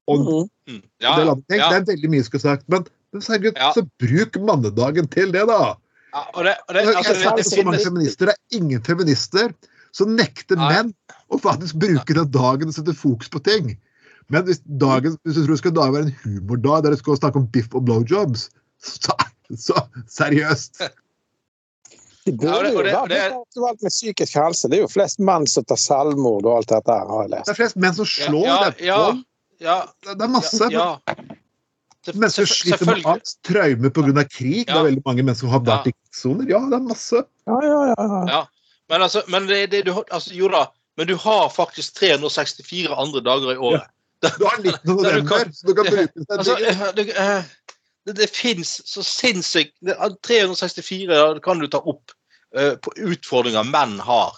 og 0.07 0.19
Mhm. 0.19 0.49
mm, 0.69 0.75
en 0.75 0.83
ja, 1.01 1.15
del 1.17 1.29
andre 1.29 1.43
ting. 1.49 1.59
ja. 1.59 1.69
Det 1.69 1.77
er 1.81 1.87
veldig 1.95 2.09
mye 2.13 2.23
skulle 2.27 2.41
sagt. 2.41 2.67
Men, 2.69 2.85
men 3.13 3.21
herregud, 3.21 3.57
Ja. 3.57 3.71
så 3.73 3.85
bruk 3.99 4.37
mannedagen 4.41 5.07
til 5.09 5.31
det, 5.31 5.47
da! 5.47 5.75
og 6.35 6.43
det, 6.45 6.57
og 6.69 6.75
det, 6.75 6.83
Jeg 6.83 6.95
altså, 6.95 7.13
det, 7.13 7.37
det 7.37 7.45
så 7.45 7.63
mange 7.65 7.79
feminister. 7.83 8.25
Det 8.25 8.35
er 8.35 8.57
ingen 8.59 8.81
feminister 8.85 9.53
som 9.93 10.15
nekter 10.15 10.57
menn 10.57 10.93
å 11.31 11.39
faktisk 11.41 11.79
bruke 11.81 12.13
den 12.13 12.29
dagen 12.29 12.67
og 12.69 12.73
sette 12.75 12.93
fokus 12.93 13.29
på 13.29 13.41
ting. 13.43 13.77
Men 14.29 14.45
hvis, 14.45 14.61
dagen, 14.79 15.17
hvis 15.25 15.35
du 15.35 15.41
tror 15.45 15.55
det 15.55 15.61
skal 15.63 15.73
være 15.73 16.03
en 16.05 16.15
humordag 16.23 16.83
der 16.83 16.91
du 16.91 16.97
skal 16.97 17.17
snakke 17.17 17.37
om 17.41 17.47
biff 17.47 17.73
og 17.73 17.85
blowjobs, 17.85 18.49
så, 18.81 19.13
så 19.57 19.73
seriøst! 20.07 20.81
Det 22.25 22.37
burde 22.39 22.47
Ja, 22.47 22.55
og 22.57 22.63
det- 22.63 22.71
jo 22.73 22.77
og 22.79 22.83
det- 22.83 22.93
vært 22.93 23.01
og 23.03 23.09
det- 23.09 23.21
litt 23.23 23.39
aktuelt 23.47 23.81
med 23.83 23.91
psykisk 23.91 24.33
helse. 24.39 24.69
Det 24.69 24.77
er 24.77 24.81
jo 24.81 24.87
flest 24.87 25.19
menn 25.19 25.47
som 25.47 25.63
tar 25.65 25.75
selvmord 25.75 26.45
og 26.45 26.57
alt 26.57 26.67
dette 26.69 26.87
her, 26.91 27.07
har 27.07 27.21
jeg 27.23 27.31
lest. 27.31 27.45
Det 27.45 27.51
er 27.51 27.59
flest 27.63 27.75
menn 27.75 27.93
som 27.93 28.05
slår. 28.05 28.45
ja, 28.45 28.69
det, 28.69 28.81
ja, 28.81 29.01
ja, 29.59 29.85
det 30.13 30.21
er 30.21 30.27
masse. 30.27 30.69
ja. 30.71 30.97
Mennesker 32.13 32.45
selv- 32.45 32.47
sliter 32.47 32.85
med 32.85 33.05
angst, 33.05 33.37
traumer 33.43 33.89
pga. 33.89 34.23
krig. 34.27 34.65
Det 34.67 34.75
er 34.75 34.83
veldig 34.83 35.03
mange 35.05 35.23
mennesker 35.23 35.47
som 35.47 35.49
har 35.49 35.59
vært 35.59 35.85
Ja. 35.85 35.91
i 35.91 35.93
krigssoner. 35.93 36.49
Ja, 36.49 36.59
det 36.59 36.73
er 36.73 36.83
masse. 36.83 37.23
Ja, 37.47 37.59
ja, 37.61 37.85
ja. 37.87 37.93
ja. 37.97 38.25
Ja. 38.27 38.45
Men 38.89 39.01
altså, 39.01 39.21
men 39.29 39.47
det, 39.47 39.69
det, 39.71 39.85
du, 39.85 39.93
har- 39.93 40.03
altså, 40.11 40.33
jo 40.35 40.47
da, 40.49 40.65
men 40.97 41.07
du 41.07 41.15
har 41.15 41.49
faktisk 41.49 41.93
364 41.95 42.91
andre 42.91 43.21
dager 43.21 43.53
i 43.53 43.55
året. 43.55 43.83
Du 44.23 44.45
har 44.45 44.57
19. 44.61 44.71
Ja, 44.71 44.77
du 44.85 44.93
november, 44.93 45.51
så 45.51 45.67
du 45.67 45.73
kan 45.73 45.85
bruke 45.85 46.11
den 46.15 46.25
Altså, 46.29 46.55
det, 48.05 48.15
det, 48.19 48.29
fins 48.35 48.75
så 48.87 49.03
sinnssykt 49.03 49.77
364 50.27 51.39
kan 51.43 51.61
du 51.61 51.67
ta 51.71 51.79
opp 51.79 52.11
uh, 52.57 52.75
på 52.75 52.95
utfordringer 52.97 53.63
menn 53.69 53.99
har. 54.03 54.35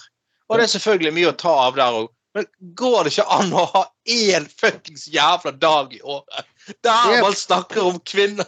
Og 0.50 0.60
det 0.60 0.68
er 0.68 0.76
selvfølgelig 0.76 1.16
mye 1.16 1.32
å 1.32 1.40
ta 1.40 1.56
av 1.68 1.80
der 1.80 2.02
òg. 2.04 2.12
Men 2.36 2.46
går 2.76 3.06
det 3.06 3.14
ikke 3.14 3.32
an 3.32 3.54
å 3.56 3.64
ha 3.72 3.86
én 4.12 4.46
fuckings 4.60 5.08
jævla 5.08 5.54
dag 5.56 5.94
i 5.96 6.02
året 6.04 6.46
der 6.84 7.22
man 7.22 7.36
snakker 7.36 7.86
om 7.86 8.00
kvinner 8.00 8.46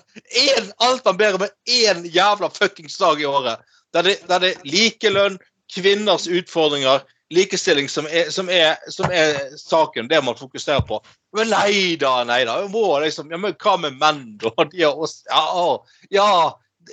En, 0.58 0.72
Alt 0.78 1.06
man 1.06 1.18
ber 1.18 1.36
om, 1.36 1.42
er 1.42 1.54
én 1.66 2.06
jævla 2.06 2.50
fuckings 2.50 2.98
dag 2.98 3.22
i 3.22 3.26
året. 3.26 3.60
Der 3.94 4.04
det, 4.04 4.18
der 4.28 4.40
det 4.40 4.54
er 4.54 4.66
likelønn, 4.66 5.38
kvinners 5.74 6.28
utfordringer, 6.28 7.04
likestilling 7.34 7.90
som 7.90 8.08
er, 8.08 8.30
som, 8.32 8.50
er, 8.50 8.78
som 8.92 9.12
er 9.12 9.58
saken. 9.60 10.08
Det 10.08 10.22
man 10.24 10.38
fokuserer 10.40 10.84
på. 10.88 11.02
Men 11.36 11.52
nei 11.52 11.98
da, 12.00 12.22
nei 12.28 12.44
da. 12.48 12.60
Må 12.72 12.86
liksom, 13.04 13.32
ja, 13.34 13.40
men 13.42 13.58
hva 13.60 13.76
med 13.82 14.00
menn, 14.00 14.24
da? 14.44 14.54
De 14.72 14.86
har 14.86 14.96
også, 14.96 15.28
ja, 15.32 15.68
ja, 16.14 16.32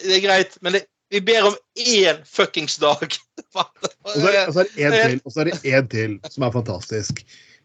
det 0.03 0.19
er 0.19 0.25
greit, 0.25 0.59
men 0.65 0.79
det, 0.79 0.85
vi 1.15 1.21
ber 1.23 1.47
om 1.53 1.57
én 1.79 2.23
fuckings 2.27 2.81
dag. 2.83 3.07
Og 3.55 4.15
så 4.19 4.33
er, 4.33 4.53
det 4.55 4.83
en 4.83 4.95
til, 4.99 5.21
og 5.25 5.33
så 5.33 5.45
er 5.45 5.51
det 5.51 5.59
en 5.71 5.89
til 5.89 6.17
som 6.33 6.47
er 6.47 6.55
fantastisk. 6.55 7.23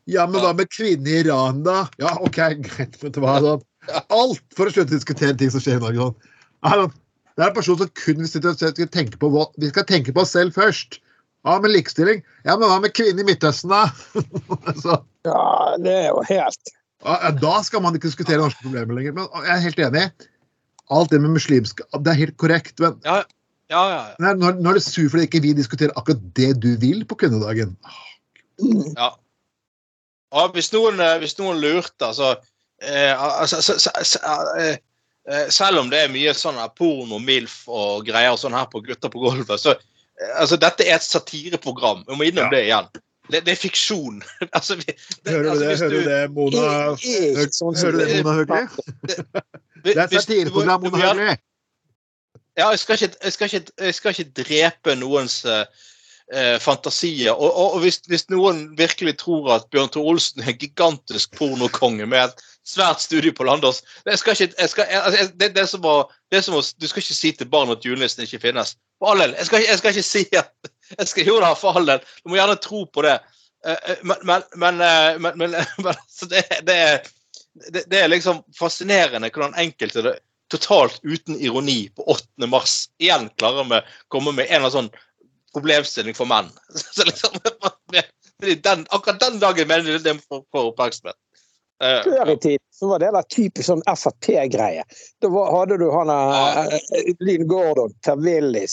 Ja, 0.10 0.26
men 0.30 0.42
hva 0.42 0.52
med 0.58 0.70
kvinner 0.74 1.10
i 1.12 1.20
Iran, 1.24 1.64
da? 1.66 1.84
Ja, 2.02 2.16
OK, 2.22 2.38
greit. 2.66 2.98
Vet 3.02 3.18
du 3.18 3.20
hva? 3.24 3.40
Sånn. 3.44 3.66
Alt 4.14 4.58
for 4.58 4.70
å 4.70 4.74
slutte 4.74 4.94
å 4.94 4.98
diskutere 4.98 5.38
ting 5.38 5.52
som 5.54 5.64
skjer 5.64 5.78
i 5.80 5.84
Norge. 5.84 6.12
Sånn. 6.62 6.94
Det 7.40 7.46
er 7.46 7.52
en 7.52 7.58
person 7.58 7.78
som 7.80 7.92
kun 7.96 8.22
vil 8.22 8.90
tenke 8.92 9.20
på 9.22 9.30
hva 9.34 9.46
Vi 9.62 9.70
skal 9.72 9.86
tenke 9.88 10.14
på 10.14 10.24
oss 10.26 10.34
selv 10.36 10.54
først. 10.58 11.00
Ja, 11.50 11.60
men 11.64 11.74
likestilling. 11.74 12.20
Ja, 12.46 12.56
men 12.56 12.70
hva 12.70 12.78
med 12.84 12.94
kvinner 12.94 13.26
i 13.26 13.26
Midtøsten, 13.26 13.74
da? 13.74 13.88
så, 14.84 15.02
Ja, 15.26 15.78
det 15.82 15.96
er 15.96 16.12
jo 16.14 16.22
helt 16.30 16.76
da 17.00 17.54
skal 17.64 17.82
man 17.82 17.96
ikke 17.96 18.10
diskutere 18.10 18.42
norske 18.42 18.64
problemer 18.64 18.98
lenger. 18.98 19.14
Men 19.16 19.46
jeg 19.46 19.56
er 19.56 19.64
helt 19.64 19.80
enig. 19.80 20.06
Alt 20.90 21.12
det 21.12 21.22
med 21.22 21.30
muslimsk 21.30 21.82
Det 22.04 22.12
er 22.12 22.18
helt 22.18 22.38
korrekt. 22.38 22.80
Men 22.80 23.00
Ja, 23.06 23.24
ja, 23.70 23.84
ja. 23.90 24.04
ja. 24.20 24.34
Når, 24.36 24.60
når 24.60 24.70
er 24.70 24.74
det 24.74 24.84
sur 24.84 25.10
fordi 25.10 25.24
ikke 25.28 25.42
vi 25.42 25.54
diskuterer 25.54 25.94
akkurat 25.96 26.22
det 26.36 26.60
du 26.62 26.76
vil 26.78 27.06
på 27.06 27.16
kvinnedagen? 27.16 27.78
ja. 28.98 29.14
Og 30.32 30.54
hvis 30.54 30.72
noen, 30.74 31.00
eh, 31.00 31.18
hvis 31.18 31.38
noen 31.40 31.58
lurte, 31.58 32.06
altså, 32.06 32.36
eh, 32.82 33.14
altså 33.18 33.62
så, 33.62 33.80
så, 33.80 33.90
så, 34.04 34.20
eh, 34.60 34.76
eh, 35.30 35.48
Selv 35.50 35.80
om 35.80 35.90
det 35.90 36.04
er 36.04 36.12
mye 36.12 36.34
sånn 36.38 36.60
her 36.60 36.70
porno, 36.78 37.18
MILF 37.18 37.64
og 37.68 38.06
greier 38.06 38.36
sånn 38.38 38.54
her 38.54 38.68
på 38.70 38.82
Gutter 38.86 39.10
på 39.10 39.24
gulvet, 39.24 39.62
så 39.62 39.74
eh, 39.74 39.88
altså, 40.36 40.58
dette 40.60 40.88
er 40.88 40.96
et 40.96 41.06
satireprogram. 41.06 42.04
Vi 42.08 42.16
må 42.16 42.28
innom 42.28 42.50
Ja. 42.50 42.56
det 42.56 42.64
igjen. 42.66 42.90
Det, 43.30 43.44
det 43.46 43.52
er 43.52 43.56
fiksjon. 43.62 44.24
altså, 44.58 44.76
vi, 44.76 44.84
det, 45.26 45.32
Hører 45.32 45.44
du 45.44 45.50
altså, 45.50 45.64
det, 45.64 45.70
altså, 45.72 45.86
hører 45.86 46.04
du 46.04 46.10
det 46.10 46.32
Mona 46.32 47.52
som 47.52 47.76
Hører 47.76 47.92
du 47.92 48.00
det, 48.00 48.08
det. 48.10 48.24
Mona 48.26 48.36
Høgli? 48.40 48.64
Det 49.86 49.96
er 49.96 50.08
satireprogram, 50.12 50.82
Mona 50.84 51.14
Høgli. 51.14 51.36
Ja, 52.58 52.70
jeg 52.70 52.80
skal 52.80 52.94
ikke, 53.04 53.16
jeg 53.24 53.34
skal 53.34 53.46
ikke, 53.46 53.72
jeg 53.80 53.96
skal 53.96 54.10
ikke 54.10 54.32
drepe 54.44 54.96
noens 55.00 55.46
eh, 55.46 55.66
eh, 56.34 56.58
fantasier. 56.62 57.34
Og, 57.34 57.50
og, 57.50 57.76
og 57.76 57.84
hvis, 57.84 58.02
hvis 58.10 58.28
noen 58.30 58.66
virkelig 58.78 59.18
tror 59.24 59.52
at 59.56 59.68
Bjørn 59.74 59.92
Tore 59.94 60.14
Olsen 60.14 60.44
er 60.44 60.54
en 60.54 60.62
gigantisk 60.62 61.36
pornokonge 61.38 62.08
med 62.10 62.30
et 62.30 62.44
svært 62.70 63.02
studie 63.02 63.34
på 63.34 63.48
Landås 63.48 63.82
ikke, 64.06 64.36
jeg 64.38 64.70
altså, 65.02 65.30
det, 65.40 65.54
det, 65.56 65.66
som 65.70 65.86
er 65.86 66.44
som 66.46 66.60
å, 66.60 66.62
Du 66.78 66.88
skal 66.88 67.02
ikke 67.02 67.18
si 67.18 67.32
til 67.34 67.50
barn 67.50 67.72
at 67.74 67.86
julenissen 67.86 68.26
ikke 68.26 68.44
finnes. 68.50 68.76
For 69.00 69.14
all 69.14 69.24
del. 69.24 69.36
Jeg 69.40 69.50
skal, 69.50 69.66
jeg 69.66 69.82
skal 69.82 69.96
ikke 69.96 70.10
si 70.10 70.26
at 70.38 70.72
jeg 70.98 71.12
skal, 71.12 71.28
Jo 71.28 71.40
da, 71.42 71.54
for 71.58 71.80
all 71.80 71.90
del. 71.90 72.04
Du 72.24 72.32
må 72.32 72.40
gjerne 72.40 72.60
tro 72.62 72.86
på 72.86 73.06
det. 73.06 73.20
Eh, 73.66 73.78
eh, 73.92 74.04
Men, 74.04 74.18
men, 74.24 74.44
men, 74.56 74.82
eh, 74.82 75.20
men, 75.40 75.56
altså, 75.94 76.30
det, 76.30 76.44
det, 76.68 77.86
det 77.90 78.02
er 78.04 78.12
liksom 78.12 78.44
fascinerende 78.58 79.32
hvordan 79.34 79.58
enkelte 79.60 80.20
totalt 80.50 81.00
uten 81.04 81.38
ironi 81.38 81.90
på 81.94 82.06
8. 82.10 82.48
mars 82.50 82.88
igjen 82.98 83.28
klarer 83.38 83.66
å 83.66 83.82
komme 84.10 84.34
med 84.34 84.48
en 84.48 84.56
eller 84.62 84.70
annen 84.70 84.78
sånn 84.78 84.92
problemstilling 85.54 86.16
for 86.18 86.30
menn. 86.30 86.50
Så 86.96 87.06
liksom, 87.08 87.40
den, 88.64 88.86
akkurat 88.90 89.20
den 89.20 89.40
dagen 89.40 89.68
mener 89.68 89.98
de 89.98 90.00
det 90.14 90.20
får 90.30 90.70
oppmerksomhet. 90.72 91.16
Eh, 91.84 92.04
Før 92.04 92.30
i 92.30 92.38
tiden 92.38 92.66
så 92.76 92.88
var 92.88 93.00
det 93.00 93.12
der 93.16 93.28
typisk 93.32 93.70
sånn 93.70 93.82
Frp-greie. 93.88 94.84
Da 95.24 95.30
var, 95.32 95.52
hadde 95.54 95.78
du 95.80 95.86
han 95.94 96.10
eh, 96.12 96.74
Lyn 97.24 97.46
Gordon, 97.48 97.94
Tervilli, 98.04 98.66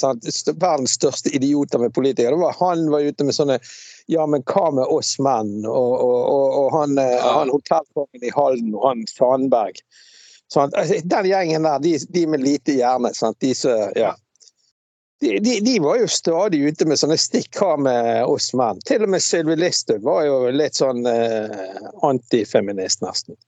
verdens 0.59 0.97
største 0.99 1.31
idioter 1.31 1.79
med 1.83 1.95
politikere. 1.95 2.35
Det 2.35 2.41
var, 2.43 2.57
han 2.59 2.89
var 2.91 3.07
ute 3.07 3.29
med 3.29 3.37
sånne 3.39 3.61
Ja, 4.11 4.27
men 4.27 4.43
hva 4.47 4.69
med 4.75 4.91
oss 4.91 5.17
menn? 5.23 5.55
Og, 5.67 5.95
og, 6.03 6.19
og, 6.35 6.59
og 6.65 6.77
han, 6.81 6.99
eh, 6.99 7.15
Ja. 7.15 7.33
han 7.41 7.55
hotellkongen 7.55 8.27
i 8.27 8.35
Halden 8.35 8.75
og 8.75 8.89
han 8.89 9.07
Sandberg. 9.11 9.79
Sånn, 10.53 10.75
Altså, 10.79 10.99
den 11.07 11.31
gjengen 11.31 11.67
der, 11.67 11.79
de, 11.83 11.97
de 12.15 12.27
med 12.31 12.43
lite 12.43 12.75
hjerne, 12.79 13.15
sant? 13.15 13.39
de 13.43 13.55
som 13.55 13.91
Ja. 13.99 14.17
De, 15.21 15.39
de, 15.41 15.61
de 15.65 15.79
var 15.81 15.97
jo 15.97 16.09
stadig 16.09 16.61
ute 16.61 16.87
med 16.89 16.99
sånne 17.01 17.17
stikk 17.21 17.57
her 17.63 17.79
med 17.81 18.29
oss 18.29 18.51
menn. 18.57 18.81
Til 18.89 19.07
og 19.07 19.13
med 19.15 19.25
Sylvi 19.25 19.57
Listhaug 19.57 20.05
var 20.05 20.27
jo 20.27 20.51
litt 20.53 20.77
sånn 20.77 21.07
eh, 21.09 21.79
antifeminist, 22.05 23.01
nesten. 23.05 23.39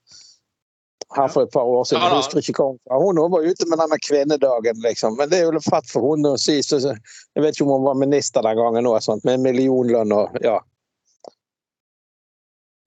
Her 1.16 1.28
for 1.32 1.44
et 1.44 1.52
par 1.52 1.68
år 1.68 1.84
siden. 1.88 2.04
Ja. 2.04 2.08
Jeg 2.08 2.22
husker 2.22 2.40
ikke 2.40 2.64
hva 2.64 2.70
hun 2.72 2.80
sa. 3.16 3.24
Hun 3.24 3.34
var 3.34 3.44
ute 3.44 3.68
med 3.68 3.80
denne 3.80 3.98
kvinnedagen, 4.04 4.80
liksom. 4.84 5.16
Men 5.20 5.28
det 5.28 5.40
er 5.40 5.46
jo 5.48 5.54
litt 5.56 5.68
fett 5.68 5.88
for 5.92 6.04
hun 6.04 6.28
å 6.28 6.34
si. 6.40 6.58
Så, 6.64 6.80
så, 6.84 6.94
jeg 7.36 7.44
vet 7.44 7.56
ikke 7.56 7.66
om 7.68 7.74
hun 7.76 7.86
var 7.88 8.00
minister 8.00 8.44
den 8.44 8.60
gangen 8.60 8.88
òg, 8.88 9.08
med 9.28 9.44
millionlønn 9.44 10.14
og 10.16 10.38
ja. 10.44 10.58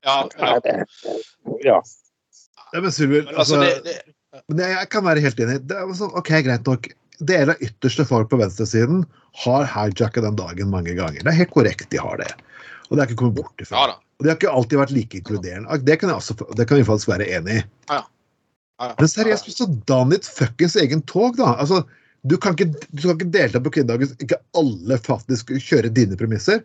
ja, 0.05 0.17
ja. 0.41 0.77
ja. 1.65 1.77
Ja, 2.71 2.79
men 2.79 2.91
Sylvi, 2.95 3.21
altså, 3.27 3.59
altså, 3.59 3.61
det, 3.61 3.71
det, 3.85 4.41
men 4.47 4.61
jeg, 4.63 4.73
jeg 4.77 4.89
kan 4.93 5.05
være 5.05 5.23
helt 5.25 5.39
enig. 5.43 5.59
Det 5.67 5.77
er 5.77 5.93
sånn, 5.97 6.13
ok, 6.17 6.33
Greit 6.45 6.69
nok. 6.69 6.91
Deler 7.21 7.53
av 7.53 7.63
ytterste 7.63 8.05
folk 8.09 8.29
på 8.31 8.39
venstresiden 8.41 9.03
har 9.43 9.67
hijacka 9.69 10.23
den 10.25 10.37
dagen 10.39 10.71
mange 10.73 10.95
ganger. 10.97 11.21
Det 11.21 11.29
er 11.31 11.43
helt 11.43 11.53
korrekt, 11.53 11.89
de 11.93 11.99
har 12.01 12.17
det. 12.21 12.31
Og 12.89 12.97
det 12.97 13.03
er 13.03 13.09
ikke 13.09 13.21
kommet 13.23 13.37
bort 13.39 13.63
ifra. 13.63 13.89
ja. 13.91 13.99
Og 14.21 14.25
de 14.25 14.29
har 14.29 14.37
ikke 14.37 14.53
alltid 14.53 14.77
vært 14.77 14.91
like 14.93 15.17
inkluderende. 15.17 15.77
Det 15.81 15.95
kan, 15.97 16.11
jeg 16.11 16.21
også, 16.21 16.35
det 16.53 16.67
kan 16.69 16.77
vi 16.77 16.85
faktisk 16.85 17.09
være 17.09 17.25
enig 17.39 17.55
i. 17.57 17.61
Ja, 17.89 18.03
ja. 18.77 18.89
Men 18.99 19.09
seriøst, 19.09 19.47
så 19.55 19.65
dann 19.89 20.13
ditt 20.13 20.27
fuckings 20.29 20.75
egen 20.77 21.01
tog, 21.09 21.39
da. 21.39 21.55
Altså, 21.63 21.79
du 22.29 22.35
kan 22.37 22.53
ikke, 22.53 22.67
du 22.91 23.01
kan 23.01 23.15
ikke 23.15 23.31
delta 23.33 23.61
på 23.65 23.71
kvinnedagen 23.73 24.05
hvis 24.05 24.13
ikke 24.21 24.37
alle 24.61 24.99
faktisk 25.01 25.49
kjører 25.55 25.89
dine 25.95 26.19
premisser. 26.19 26.61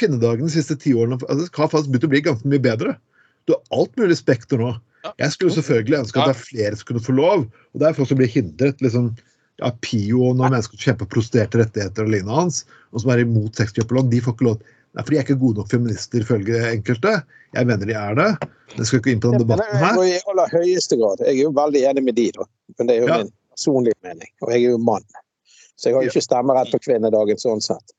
Kvinnedagen 0.00 0.48
de 0.48 0.54
siste 0.54 0.78
ti 0.80 0.94
årene 0.96 1.18
altså, 1.20 1.50
har 1.58 1.68
faktisk 1.74 1.92
begynt 1.92 2.08
å 2.08 2.12
bli 2.14 2.22
ganske 2.24 2.54
mye 2.54 2.64
bedre. 2.64 2.96
Du 3.44 3.52
har 3.52 3.60
alt 3.76 4.00
mulig 4.00 4.16
spekter 4.16 4.64
nå. 4.64 4.72
Jeg 5.20 5.34
skulle 5.34 5.52
selvfølgelig 5.52 6.00
ønske 6.00 6.22
at 6.22 6.30
det 6.30 6.38
er 6.38 6.40
flere 6.40 6.80
som 6.80 6.88
kunne 6.88 7.04
få 7.04 7.18
lov, 7.20 7.44
og 7.44 7.82
det 7.82 7.90
er 7.90 7.98
folk 7.98 8.08
som 8.08 8.22
blir 8.22 8.32
hindret. 8.32 8.80
liksom 8.80 9.12
ja, 9.62 9.70
PIO 9.84 10.22
og 10.30 10.38
når 10.38 10.50
mennesker 10.56 10.80
kjemper 10.80 11.06
for 11.06 11.12
prostituerte 11.18 11.60
rettigheter 11.60 12.06
og 12.06 12.10
lignende 12.14 12.38
hans, 12.40 12.62
og 12.92 13.02
som 13.02 13.12
er 13.14 13.22
imot 13.24 13.60
sexkjøperlån, 13.60 14.10
de 14.10 14.22
får 14.24 14.34
ikke 14.36 14.48
lov. 14.48 14.62
Nei, 14.94 15.02
for 15.02 15.10
de 15.10 15.18
er 15.18 15.24
ikke 15.26 15.38
gode 15.40 15.58
nok 15.58 15.70
feminister, 15.72 16.22
ifølge 16.22 16.60
enkelte. 16.70 17.12
Jeg 17.54 17.66
mener 17.66 17.88
de 17.90 17.96
er 17.98 18.14
det. 18.18 18.28
Jeg 18.76 18.86
skal 18.86 19.00
ikke 19.00 19.14
inn 19.14 19.22
på 19.22 19.32
den 19.32 19.42
debatten 19.42 19.80
her. 19.80 19.98
I 20.06 20.18
aller 20.30 20.52
høyeste 20.54 20.98
grad. 21.00 21.22
Jeg 21.26 21.34
er 21.34 21.40
jo 21.48 21.50
veldig 21.54 21.82
enig 21.90 22.04
med 22.06 22.18
de, 22.18 22.28
da. 22.36 22.46
Men 22.78 22.90
det 22.90 22.96
er 22.96 23.02
jo 23.02 23.08
Ja. 23.10 23.18
min 23.24 23.32
personlige 23.54 23.98
mening. 24.06 24.30
Og 24.42 24.52
jeg 24.54 24.60
er 24.62 24.70
jo 24.74 24.78
mann. 24.78 25.06
Så 25.74 25.88
jeg 25.90 25.96
har 25.96 26.06
jo 26.06 26.12
ikke 26.14 26.22
stemmerett 26.22 26.70
på 26.70 26.78
kvinnedagen 26.86 27.42
sånn 27.42 27.62
sett. 27.62 27.94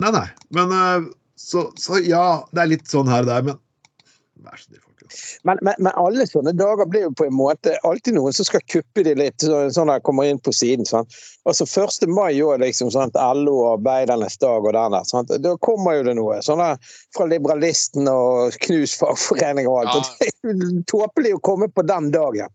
Nei, 0.00 0.10
nei. 0.14 0.26
Men 0.56 0.72
øh, 0.72 1.08
så, 1.36 1.66
så 1.76 2.00
ja, 2.00 2.24
det 2.52 2.64
er 2.64 2.72
litt 2.72 2.88
sånn 2.88 3.08
her 3.12 3.24
og 3.26 3.28
der, 3.28 3.44
men 3.50 3.60
vær 4.44 4.56
så 4.56 4.70
snill. 4.70 4.87
Men, 5.48 5.60
men, 5.62 5.74
men 5.78 5.92
alle 6.00 6.26
sånne 6.28 6.54
dager 6.56 6.88
blir 6.90 7.06
jo 7.06 7.12
på 7.18 7.26
en 7.28 7.36
måte 7.36 7.76
alltid 7.88 8.16
noen 8.18 8.34
som 8.36 8.48
skal 8.48 8.64
kuppe 8.70 9.04
de 9.06 9.14
litt, 9.18 9.44
sånn 9.44 9.92
at 9.92 10.02
de 10.02 10.06
kommer 10.08 10.28
inn 10.28 10.40
på 10.42 10.54
siden. 10.54 10.88
Sant? 10.88 11.14
Altså 11.48 11.66
1. 11.68 12.08
mai 12.12 12.40
òg, 12.44 12.58
liksom. 12.62 12.92
Sant? 12.94 13.16
LO 13.16 13.56
og 13.62 13.70
arbeidernes 13.78 14.38
dag 14.42 14.64
og 14.64 14.74
den 14.76 14.96
der. 14.96 15.06
Sant? 15.08 15.32
Da 15.44 15.54
kommer 15.64 15.98
jo 15.98 16.08
det 16.10 16.16
noe. 16.18 16.40
Sånne 16.44 16.74
fra 17.16 17.28
Liberalisten 17.30 18.10
og 18.10 18.56
Knus 18.66 18.96
fagforening 19.00 19.70
og 19.70 19.84
alt. 19.84 20.12
Ja. 20.20 20.34
Det 20.48 20.54
er 20.54 20.60
jo 20.62 20.82
tåpelig 20.88 21.34
å 21.36 21.40
komme 21.44 21.68
på 21.72 21.82
den 21.84 22.12
dagen. 22.14 22.52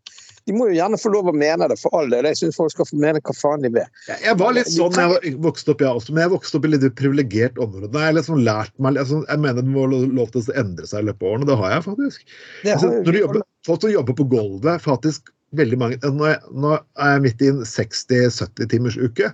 De 0.49 0.53
må 0.57 0.65
jo 0.67 0.75
gjerne 0.75 0.97
få 0.99 1.11
lov 1.13 1.29
å 1.31 1.33
mene 1.35 1.67
det, 1.71 1.77
for 1.79 1.93
all 1.95 2.09
del. 2.11 2.25
Jeg 2.27 2.39
syns 2.41 2.57
folk 2.59 2.73
skal 2.73 2.87
få 2.89 2.97
mene 2.99 3.21
hva 3.23 3.35
faen 3.37 3.61
de 3.63 3.69
vil. 3.71 3.85
Jeg, 4.09 4.19
jeg 4.25 4.37
var 4.41 4.55
litt 4.57 4.71
sånn 4.73 4.95
da 4.97 5.05
jeg 5.23 5.37
vokste 5.45 5.71
opp, 5.71 5.83
jeg 5.85 5.99
også, 6.01 6.15
men 6.15 6.25
jeg 6.25 6.33
vokste 6.33 6.59
opp 6.59 6.65
i 6.67 6.71
litt 6.73 6.87
privilegert 6.99 7.61
område. 7.63 7.91
Da 7.93 8.01
har 8.03 8.11
jeg 8.11 8.17
liksom 8.19 8.41
lært 8.43 8.73
meg, 8.83 8.99
altså, 8.99 9.21
jeg 9.29 9.43
mener 9.45 9.61
det 9.61 9.71
må 9.71 9.85
lo- 9.91 10.01
lov 10.19 10.33
til 10.33 10.43
å 10.43 10.57
endre 10.59 10.89
seg 10.89 11.05
i 11.05 11.07
løpet 11.11 11.23
av 11.23 11.31
årene. 11.31 11.47
Det 11.47 11.57
har 11.61 11.77
jeg 11.77 11.85
faktisk. 11.87 12.25
Altså, 12.65 12.89
har 12.89 12.97
jeg, 12.97 13.05
når 13.07 13.15
du 13.15 13.21
jobber, 13.21 13.45
folk 13.69 13.85
som 13.85 13.95
jobber 13.95 14.19
på 14.19 14.27
gulvet, 14.35 14.83
faktisk 14.83 15.31
veldig 15.53 15.77
mange 15.77 16.11
Nå 16.17 16.25
er, 16.25 16.39
nå 16.51 16.75
er 16.75 17.15
jeg 17.15 17.23
midt 17.27 17.41
i 17.45 17.49
en 17.53 17.63
60-70 17.69 18.69
timers 18.73 18.99
uke. 18.99 19.31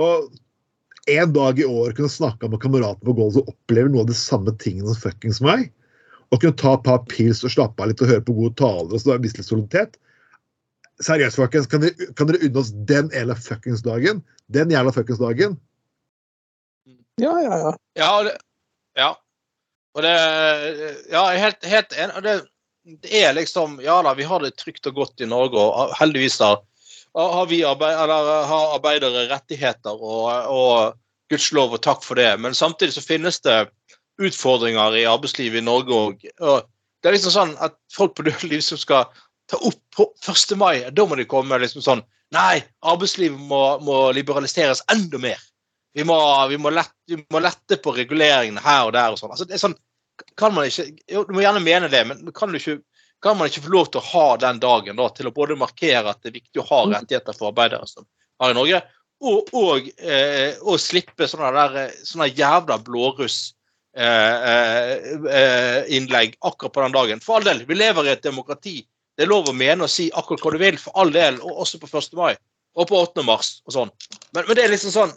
Og 0.00 0.30
en 1.10 1.32
dag 1.34 1.58
i 1.58 1.66
år 1.66 1.94
kunne 1.96 2.12
snakke 2.12 2.48
med 2.50 2.60
kamerater 2.62 3.02
på 3.06 3.14
gulvet 3.16 3.38
som 3.38 3.48
opplever 3.50 3.88
noe 3.94 4.04
av 4.04 4.10
de 4.10 4.16
samme 4.18 4.52
tingene 4.60 4.92
som 4.92 5.00
fuckings 5.08 5.40
meg. 5.44 5.70
Og 6.30 6.42
kunne 6.42 6.58
ta 6.60 6.76
et 6.76 6.84
par 6.86 7.00
pils 7.10 7.40
og 7.46 7.50
slappe 7.56 7.82
av 7.82 7.90
litt 7.90 8.02
og 8.04 8.10
høre 8.12 8.22
på 8.26 8.36
gode 8.36 8.54
taler 8.60 8.92
og 8.92 9.00
så 9.02 9.16
vise 9.22 9.40
litt 9.40 9.48
soliditet. 9.48 9.96
Seriøst, 11.00 11.38
folkens, 11.40 11.66
kan 11.70 11.82
dere, 11.84 12.12
kan 12.16 12.28
dere 12.28 12.42
unne 12.44 12.60
oss 12.60 12.70
den 12.88 13.10
jævla 13.14 13.36
fuckings 13.40 13.82
dagen? 13.86 14.20
Den 14.52 14.72
jævla 14.72 14.92
fuckings 14.92 15.20
dagen? 15.20 15.56
Ja, 17.20 17.34
ja, 17.40 17.56
ja. 17.64 17.74
Ja, 17.96 18.08
og 18.18 18.24
det, 18.28 18.34
ja. 18.98 19.10
Og 19.96 20.02
det 20.06 20.14
Ja, 21.10 21.22
jeg 21.30 21.36
er 21.36 21.44
helt, 21.44 21.64
helt 21.66 21.94
enig. 21.96 22.16
Og 22.16 22.22
det, 22.26 22.34
det 23.04 23.22
er 23.24 23.32
liksom 23.36 23.80
Ja 23.84 24.00
da, 24.04 24.14
vi 24.14 24.28
har 24.28 24.44
det 24.44 24.56
trygt 24.60 24.86
og 24.86 24.94
godt 24.94 25.20
i 25.20 25.28
Norge, 25.28 25.60
og 25.60 25.94
heldigvis 25.98 26.38
da 26.40 26.56
har 27.14 27.46
vi 27.50 27.64
arbeid, 27.66 27.96
eller, 27.98 28.44
har 28.46 28.74
arbeidere 28.76 29.26
rettigheter, 29.32 29.90
og, 29.90 30.28
og 30.46 30.98
gudskjelov 31.30 31.74
og 31.74 31.82
takk 31.82 32.04
for 32.06 32.14
det. 32.14 32.30
Men 32.38 32.54
samtidig 32.54 32.94
så 32.94 33.02
finnes 33.02 33.40
det 33.42 33.64
utfordringer 34.20 34.94
i 35.00 35.08
arbeidslivet 35.08 35.58
i 35.58 35.64
Norge 35.64 35.96
òg. 35.96 36.22
Det 37.00 37.08
er 37.08 37.16
liksom 37.16 37.34
sånn 37.34 37.56
at 37.64 37.74
folk 37.94 38.14
på 38.16 38.22
dødelig 38.28 38.60
liksom 38.60 38.80
skal 38.80 39.08
ta 39.50 39.60
opp 39.66 39.82
på 39.96 40.08
1. 40.24 40.56
mai. 40.60 40.74
Da 40.94 41.06
må 41.06 41.18
de 41.18 41.28
komme 41.28 41.58
liksom 41.62 41.84
sånn 41.84 42.06
Nei, 42.30 42.60
arbeidslivet 42.86 43.40
må, 43.50 43.58
må 43.82 43.94
liberaliseres 44.14 44.84
enda 44.92 45.18
mer. 45.18 45.40
Vi 45.98 46.04
må, 46.06 46.14
vi, 46.46 46.60
må 46.62 46.70
lette, 46.70 46.94
vi 47.10 47.16
må, 47.18 47.40
lette, 47.42 47.80
på 47.82 47.90
reguleringene 47.96 48.62
her 48.62 48.84
og 48.86 48.92
der 48.94 49.16
og 49.16 49.18
sånn. 49.18 49.32
Altså, 49.34 49.48
det 49.50 49.56
er 49.56 49.62
sånn 49.64 49.74
kan 50.38 50.54
man 50.54 50.68
ikke, 50.68 50.84
jo, 51.10 51.24
Du 51.26 51.34
må 51.34 51.42
gjerne 51.42 51.62
mene 51.64 51.88
det, 51.90 52.04
men 52.06 52.32
kan, 52.36 52.54
ikke, 52.54 52.78
kan, 53.24 53.38
man 53.38 53.50
ikke 53.50 53.64
få 53.66 53.74
lov 53.74 53.90
til 53.90 54.02
å 54.02 54.08
ha 54.12 54.26
den 54.44 54.60
dagen 54.62 54.98
da, 55.00 55.08
til 55.16 55.30
å 55.30 55.34
både 55.34 55.58
markere 55.58 56.12
at 56.12 56.22
det 56.22 56.30
er 56.30 56.38
viktig 56.38 56.62
å 56.62 56.68
ha 56.68 56.80
Mm. 56.84 56.94
rettigheter 56.94 57.38
for 57.38 57.50
arbeidere 57.50 57.88
som 57.88 58.06
har 58.40 58.52
i 58.52 58.58
Norge, 58.60 58.82
og, 59.20 59.50
og, 59.52 59.88
eh, 59.98 60.54
og 60.62 60.78
slippe 60.80 61.26
sånne, 61.28 61.50
der, 61.56 61.96
sånne 62.06 62.30
jævla 62.30 62.78
blåruss 62.84 63.52
eh, 63.96 64.36
eh, 64.52 64.94
eh, 65.40 65.80
innlegg 65.96 66.38
akkurat 66.40 66.72
på 66.72 66.86
den 66.86 66.96
dagen. 66.96 67.20
For 67.20 67.36
all 67.36 67.44
del, 67.44 67.66
vi 67.68 67.76
lever 67.76 68.06
i 68.06 68.14
et 68.14 68.22
demokrati. 68.24 68.78
Det 69.16 69.26
er 69.26 69.30
lov 69.30 69.50
å 69.50 69.56
mene 69.56 69.84
og 69.84 69.92
si 69.92 70.08
akkurat 70.16 70.44
hva 70.44 70.54
du 70.54 70.60
vil, 70.62 70.78
for 70.80 70.96
all 71.00 71.10
del, 71.12 71.40
og 71.44 71.64
også 71.64 71.80
på 71.82 71.90
1. 71.90 72.14
mai. 72.18 72.34
Og 72.78 72.86
på 72.88 73.00
8. 73.00 73.24
mars 73.26 73.58
og 73.66 73.74
sånn. 73.74 73.90
Men, 74.30 74.44
men 74.46 74.56
det 74.56 74.64
er 74.64 74.72
liksom 74.72 74.94
sånn 74.94 75.16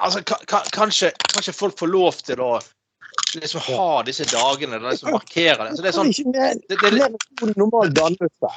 altså, 0.00 0.22
ka, 0.26 0.38
ka, 0.46 0.62
kanskje, 0.74 1.10
kanskje 1.32 1.54
folk 1.56 1.78
får 1.78 1.90
lov 1.90 2.20
til 2.26 2.40
å 2.42 2.52
liksom 3.34 3.64
ha 3.68 4.02
disse 4.06 4.26
dagene 4.30 4.78
eller 4.78 4.94
liksom 4.94 5.14
markere 5.14 5.68
det. 5.68 5.76
Så 5.76 5.84
det 5.84 5.90
er 5.90 5.96
sånn 5.96 6.12
det, 6.34 6.48
det, 6.70 6.78
det, 6.82 7.50
normal 7.58 7.92
dannelse. 7.94 8.52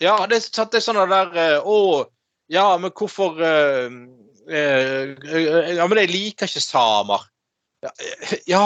Ja, 0.00 0.16
det, 0.30 0.40
er 0.40 0.70
det 0.70 0.80
er 0.80 0.84
sånn 0.84 1.00
det 1.02 1.08
der 1.12 1.34
eh, 1.42 1.66
Å, 1.66 2.06
ja, 2.50 2.66
men 2.80 2.94
hvorfor 2.96 3.42
eh, 3.44 3.90
eh, 4.48 5.74
Ja, 5.76 5.86
men 5.86 6.00
jeg 6.02 6.12
liker 6.14 6.48
ikke 6.48 6.64
samer. 6.64 7.26
Ja, 7.84 7.92
ja 8.48 8.64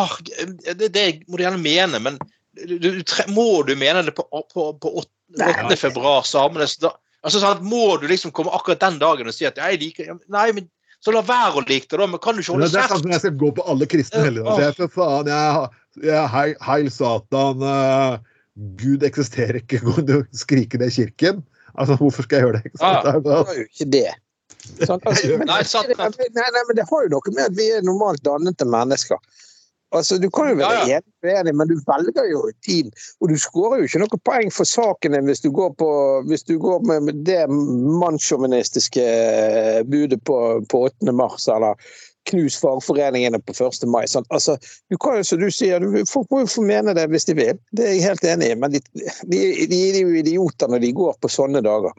det, 0.74 0.92
det 0.94 1.08
må 1.26 1.38
du 1.38 1.44
gjerne 1.46 1.62
mene, 1.62 2.02
men 2.02 2.20
du, 2.54 2.76
du, 2.78 3.02
tre- 3.02 3.26
må 3.34 3.62
du 3.66 3.74
mene 3.78 4.04
det 4.06 4.14
på, 4.16 4.26
på, 4.30 4.68
på 4.80 4.94
8. 5.02 5.10
Nei. 5.40 5.76
februar, 5.80 6.22
samenes 6.28 6.76
dag? 6.78 6.94
Altså, 7.24 7.40
sånn, 7.40 7.56
at 7.56 7.64
må 7.64 7.96
du 7.98 8.04
liksom 8.10 8.30
komme 8.36 8.52
akkurat 8.54 8.82
den 8.82 9.00
dagen 9.00 9.30
og 9.30 9.34
si 9.34 9.46
at 9.48 9.56
jeg 9.58 9.80
liker 9.80 10.12
Nei, 10.30 10.50
men 10.54 10.68
så 11.04 11.12
la 11.12 11.22
være 11.24 11.60
å 11.60 11.64
like 11.64 11.88
det, 11.88 11.98
da. 12.00 12.06
Men 12.08 12.20
kan 12.22 12.36
du 12.36 12.42
ikke 12.42 12.54
holde 12.54 12.68
holde 12.68 12.76
det 12.76 12.82
er 12.84 12.92
sånn 12.92 13.02
som 13.02 13.12
jeg 13.12 13.22
skal 13.24 13.34
gå 13.40 13.50
på 13.56 13.64
alle 13.68 13.88
kristne 13.90 14.22
helligdager. 14.24 14.62
Jeg, 14.68 14.76
For 14.78 14.92
faen, 14.94 15.28
jeg, 15.32 15.80
jeg, 16.06 16.28
heil, 16.36 16.54
heil 16.64 16.92
Satan, 16.92 17.64
Uh, 17.64 18.14
Gud 18.78 19.02
eksisterer 19.02 19.58
ikke. 19.58 19.80
Gå 19.82 20.04
du 20.06 20.14
skrike 20.36 20.78
det 20.80 20.92
i 20.92 20.96
kirken. 21.02 21.42
Altså, 21.74 21.96
hvorfor 21.98 22.26
skal 22.26 22.38
jeg 22.38 22.46
gjøre 22.46 22.60
det? 22.60 22.70
Ikke 22.70 22.80
sant? 22.80 23.08
Ah. 23.10 23.18
Det 23.18 23.38
var 23.48 23.56
jo 23.58 23.64
ikke 23.66 23.88
det. 23.96 24.10
Sånn, 24.88 25.00
altså, 25.02 25.32
men, 25.34 25.48
Nei, 25.50 25.58
sant, 25.68 25.90
nei, 25.98 26.28
nei, 26.54 26.62
men 26.70 26.78
det 26.78 26.86
har 26.88 27.02
jo 27.04 27.10
noe 27.12 27.32
med 27.34 27.42
at 27.50 27.56
vi 27.58 27.66
er 27.74 27.82
normalt 27.84 28.22
dannede 28.24 28.64
mennesker. 28.64 29.18
Altså, 29.94 30.18
Du 30.18 30.28
kan 30.30 30.50
jo 30.50 30.56
være 30.58 30.88
Ja, 30.88 30.98
ja. 30.98 31.40
enig 31.40 31.54
men 31.54 31.68
du 31.70 31.76
velger 31.86 32.26
jo 32.30 32.40
tiden. 32.66 32.92
Og 33.20 33.28
du 33.30 33.36
skårer 33.38 33.78
jo 33.82 33.88
ikke 33.88 34.02
noe 34.02 34.20
poeng 34.26 34.50
for 34.52 34.68
sakene 34.68 35.20
hvis 35.26 35.44
du 35.44 35.50
går, 35.54 35.70
på, 35.78 35.90
hvis 36.28 36.42
du 36.48 36.58
går 36.58 36.82
med 36.88 37.06
med 37.08 37.22
det 37.26 37.44
mannssjåvinistiske 37.50 39.04
budet 39.90 40.20
på, 40.24 40.38
på 40.70 40.82
8. 40.90 41.12
mars, 41.12 41.48
eller 41.48 41.78
knus 42.30 42.56
fagforeningene 42.60 43.40
på 43.40 43.52
1. 43.52 43.86
mai. 43.88 44.06
Sant? 44.08 44.26
Altså, 44.30 44.56
du 44.90 44.96
kan 44.98 45.18
jo, 45.20 45.24
som 45.28 45.40
du 45.40 45.50
sier, 45.52 45.80
du, 45.80 46.04
folk 46.08 46.30
må 46.32 46.44
jo 46.44 46.50
få 46.56 46.64
mene 46.64 46.94
det 46.96 47.06
hvis 47.12 47.28
de 47.28 47.36
vil. 47.38 47.60
Det 47.76 47.86
er 47.86 47.94
jeg 47.98 48.06
helt 48.08 48.24
enig 48.34 48.50
i. 48.52 48.58
Men 48.58 48.74
de, 48.74 48.80
de, 49.28 49.40
de 49.70 49.80
er 49.90 50.00
jo 50.00 50.14
idioter 50.16 50.72
når 50.72 50.84
de 50.84 50.92
går 50.96 51.16
på 51.20 51.32
sånne 51.32 51.62
dager. 51.64 51.92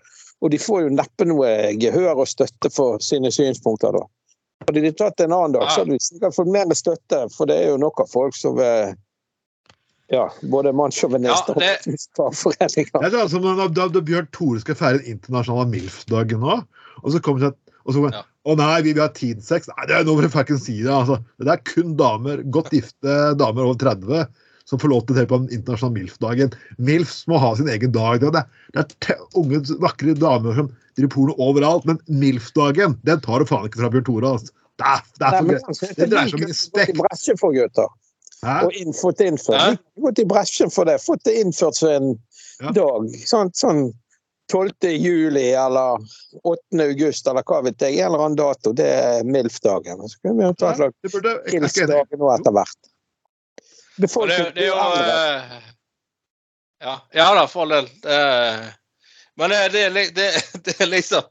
Og 0.43 0.51
de 0.51 0.59
får 0.59 0.85
jo 0.85 0.95
neppe 0.97 1.27
noe 1.29 1.51
gehør 1.81 2.23
og 2.25 2.29
støtte 2.29 2.71
for 2.73 2.99
sine 3.03 3.31
synspunkter 3.33 3.95
da. 3.95 4.03
Hadde 4.65 4.81
de 4.81 4.91
tatt 4.98 5.22
en 5.22 5.34
annen 5.34 5.55
dag, 5.55 5.67
så 5.72 5.84
hadde 5.84 5.95
vi 5.95 6.03
sikkert 6.03 6.38
fått 6.38 6.51
mer 6.53 6.72
støtte, 6.77 7.25
for 7.34 7.50
det 7.50 7.57
er 7.62 7.74
jo 7.74 7.81
nok 7.81 8.01
av 8.01 8.10
folk 8.12 8.38
som 8.38 8.57
er 8.63 8.95
ja, 10.13 10.27
både 10.53 10.74
mannssjåvinister 10.77 11.57
Ja, 11.61 11.75
og 11.81 12.01
fagforeninger. 12.18 13.09
Det 13.09 13.22
er 13.22 13.29
som 13.31 13.46
da, 13.46 13.68
da, 13.70 13.87
da 13.89 14.01
Bjørn 14.05 14.29
Tore 14.35 14.61
skal 14.61 14.77
feire 14.77 15.01
den 15.01 15.18
internasjonale 15.18 15.70
MILF-dagen 15.72 16.44
nå, 16.46 16.59
og 17.01 17.13
så 17.13 17.22
kommer 17.22 17.46
det 17.46 17.53
et 17.53 17.61
og 17.85 17.94
så 17.94 18.00
kommer 18.00 18.16
det, 18.16 18.22
Ja. 18.22 18.29
Å 18.46 18.53
nei, 18.57 18.81
vi 18.85 18.92
vi 18.94 19.01
har 19.01 19.13
teensex. 19.18 19.66
Nei, 19.72 19.85
det 19.89 19.96
er 19.98 20.03
noe 20.05 20.22
for 20.22 20.33
fucking 20.35 20.59
si 20.61 20.75
det. 20.83 20.92
Altså. 20.94 21.16
Det 21.42 21.50
er 21.50 21.61
kun 21.66 21.96
damer, 21.98 22.44
godt 22.53 22.70
gifte 22.75 23.16
damer 23.39 23.66
over 23.66 23.79
30 23.81 24.27
som 24.70 24.81
får 24.81 24.92
lov 24.92 25.01
til 25.05 25.16
å 25.16 25.18
delta 25.20 25.31
på 25.31 25.39
den 25.44 25.55
internasjonale 25.59 25.96
MILF-dagen. 25.98 26.53
MILFs 26.81 27.24
må 27.29 27.39
ha 27.42 27.51
sin 27.57 27.70
egen 27.70 27.94
dag. 27.94 28.22
Det 28.22 28.29
er, 28.42 28.46
det 28.74 28.83
er 29.13 29.24
unge, 29.37 29.61
vakre 29.81 30.13
damer 30.18 30.57
som 30.57 30.70
driver 30.98 31.13
porno 31.13 31.35
overalt, 31.42 31.85
men 31.89 32.01
MILF-dagen 32.09 32.98
den 33.05 33.22
tar 33.25 33.42
du 33.42 33.50
faen 33.50 33.66
ikke 33.70 33.81
fra 33.81 33.92
Bjørn 33.94 34.07
Tore. 34.09 34.33
Altså. 34.37 34.53
Det 34.75 34.85
er, 34.92 35.03
det 35.20 35.27
er 35.27 35.42
Nei, 35.46 35.59
for 35.64 35.74
synes 35.79 35.96
Det 35.96 36.09
dreier 36.11 36.29
seg 36.31 36.42
om 36.42 36.50
respekt. 36.50 36.98
bresjen 37.00 37.38
for 37.40 37.53
gutter. 37.55 37.92
Hæ? 38.46 38.55
Og 38.68 38.74
inn, 38.77 38.94
fått 38.94 39.22
innført. 39.24 39.61
Hæ? 39.61 39.75
Gått 40.03 40.20
i 40.20 40.25
bresjen 40.27 40.72
for 40.74 40.85
det. 40.90 40.98
Fått 41.01 41.24
det 41.24 41.35
innført 41.42 41.75
som 41.79 41.90
en 41.90 42.09
Ja. 42.61 42.72
dag. 42.72 43.07
Sånn, 43.27 43.51
sånn 43.55 43.94
12. 44.51 44.92
juli 45.01 45.48
eller 45.57 45.98
8. 46.44 46.81
august 46.83 47.27
eller 47.27 47.44
hva 47.44 47.61
vet 47.64 47.79
jeg. 47.81 47.98
En 48.00 48.05
eller 48.11 48.25
annen 48.25 48.35
dato. 48.38 48.74
Det 48.74 48.85
er 48.85 49.24
MILF-dagen. 49.24 50.03
Så 50.09 50.20
kunne 50.22 50.35
vi 50.38 50.51
det 50.51 51.11
burde, 51.11 51.31
er 51.48 51.66
ikke 51.66 51.88
enig. 51.88 52.20
Nå 52.20 52.29
etter 52.35 52.51
hvert. 52.51 52.92
Og 54.16 54.27
det, 54.27 54.38
det 54.55 54.64
er 54.64 54.68
jo 54.68 54.75
eh, 54.75 55.59
ja, 56.83 56.96
ja 57.16 57.27
da, 57.35 57.46
for 57.48 57.61
all 57.64 57.70
del. 57.70 57.88
Det- 58.03 58.74
Men 59.38 59.50
det, 59.50 59.72
det, 59.72 59.81
er 59.85 59.90
det, 60.16 60.29
det 60.66 60.75
er 60.81 60.85
liksom 60.88 61.24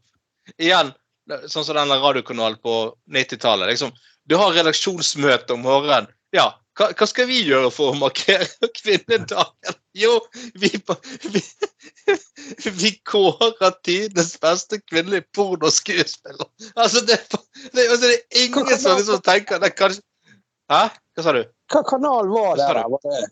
Igjen, 0.59 0.87
det- 0.92 1.03
sånn 1.28 1.64
som 1.64 1.76
denne 1.76 2.00
radiokanalen 2.02 2.58
på 2.62 2.74
90-tallet. 3.12 3.70
Liksom, 3.72 3.94
du 4.28 4.37
har 4.40 4.54
redaksjonsmøte 4.56 5.56
om 5.56 5.64
morgenen. 5.64 6.10
Ja, 6.34 6.50
hva, 6.78 6.88
hva 6.98 7.06
skal 7.06 7.28
vi 7.30 7.42
gjøre 7.46 7.70
for 7.74 7.92
å 7.92 7.98
markere 7.98 8.48
kvinnedagen? 8.80 9.76
Jo, 9.94 10.16
vi, 10.58 10.70
vi, 11.30 11.42
vi 12.80 12.90
kårer 13.06 13.76
tidenes 13.87 14.34
beste 14.42 14.80
kvinnelige 14.82 15.28
pornoskuespiller. 15.37 16.48
Altså, 16.74 17.04
det, 17.06 17.20
det, 17.70 17.87
altså, 17.87 18.08
det 18.08 18.16
er 18.16 18.42
ingen 18.48 18.74
som 18.80 18.98
liksom 18.98 19.22
tenker 19.24 19.62
det 19.62 19.74
kanskje 19.78 20.02
Hæ? 20.72 20.87
Hva 21.12 21.22
sa 21.22 21.32
du? 21.37 21.42
Hva 21.68 21.82
kanal 21.84 22.30
var 22.32 22.54
det? 22.56 22.66
Hva? 22.72 22.84
Var 22.88 23.02
det? 23.04 23.24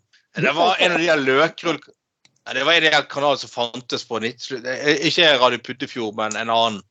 Det 0.44 0.52
var 0.52 0.80
en 0.84 0.92
av 0.92 1.00
de 1.00 1.06
der 1.08 1.22
løkrull... 1.24 1.78
Det 2.52 2.64
var 2.66 2.74
en 2.74 2.86
av 2.90 2.92
de 2.92 3.08
kanalene 3.08 3.40
som 3.40 3.52
fantes 3.52 4.04
på 4.04 4.20
90 4.20 4.66
Ikke 5.08 5.30
Radio 5.40 5.62
Puttefjord, 5.64 6.12
men 6.18 6.36
en 6.36 6.52
annen 6.52 6.82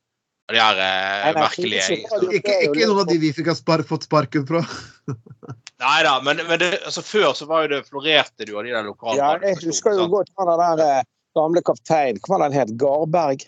de 0.56 0.62
her 0.62 0.82
eh, 0.86 1.32
merkelige 1.38 1.98
ikke. 1.98 2.20
Ikke, 2.40 2.58
ikke 2.68 2.88
noen 2.90 3.04
av 3.04 3.10
de 3.10 3.18
vi 3.22 3.32
fikk 3.36 3.52
ha 3.52 3.56
spar, 3.58 3.84
fått 3.88 4.08
sparken 4.08 4.46
fra. 4.50 4.62
Nei 5.82 5.98
da, 6.06 6.18
men, 6.26 6.44
men 6.48 6.62
det, 6.62 6.76
altså, 6.86 7.04
før 7.06 7.32
så 7.38 7.48
var 7.50 7.66
jo 7.66 7.72
det 7.74 7.82
florerte 7.88 8.46
du 8.46 8.54
av 8.54 8.68
de 8.68 8.76
der 8.76 8.86
lokale 8.86 9.18
Ja, 9.18 9.32
jeg 9.42 9.58
husker 9.64 9.98
jo 9.98 10.06
godt 10.12 10.30
han 10.38 10.52
der 10.52 10.84
eh, 10.86 11.04
gamle 11.38 11.64
kaptein. 11.66 12.20
Hva 12.22 12.36
var 12.36 12.44
det 12.44 12.50
han 12.52 12.60
het? 12.60 12.76
Garberg? 12.82 13.46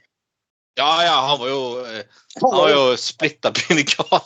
Ja, 0.80 0.92
ja, 1.06 1.18
han 1.28 1.40
var 1.40 1.52
jo, 1.52 1.64
eh, 1.86 2.24
Han 2.42 2.56
var 2.56 2.72
jo, 2.72 2.82
splitter 2.98 3.54
gal. 3.54 4.24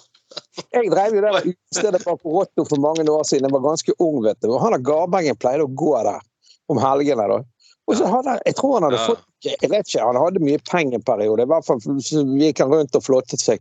jeg 0.72 0.92
drev 0.94 1.18
jo 1.18 1.24
det 1.26 1.34
der 1.36 1.50
utestedet 1.52 2.04
på 2.06 2.16
Rotto 2.24 2.63
for 2.70 2.80
mange 2.84 3.04
år 3.12 3.28
siden. 3.28 3.50
Jeg 3.50 3.58
var 3.58 3.68
ganske 3.68 3.98
ung, 4.00 4.22
vet 4.24 4.40
du. 4.40 4.54
Og 4.54 4.62
han 4.63 4.78
der 4.78 4.86
Garbergen 4.88 5.40
pleide 5.40 5.68
å 5.68 5.76
gå 5.84 5.92
der 6.08 6.24
om 6.72 6.80
helgene. 6.80 7.28
da. 7.28 7.44
Og 7.88 7.95
så 7.95 8.08
hadde 8.12 8.34
han, 8.34 8.39
Jeg 8.45 8.56
tror 8.60 8.73
han 8.78 8.84
hadde 8.89 9.04
fått 9.06 9.23
jeg 9.45 9.69
vet 9.71 9.86
ikke, 9.88 10.02
Han 10.04 10.17
hadde 10.19 10.41
mye 10.43 10.60
penger 10.69 10.97
en 10.97 11.04
periode. 11.08 11.45
I 11.45 11.52
hvert 11.52 11.65
fall 11.67 11.80
så 12.04 12.23
gikk 12.41 12.60
han 12.63 12.73
rundt 12.73 12.95
og 12.97 13.04
flottet 13.06 13.39
seg. 13.39 13.60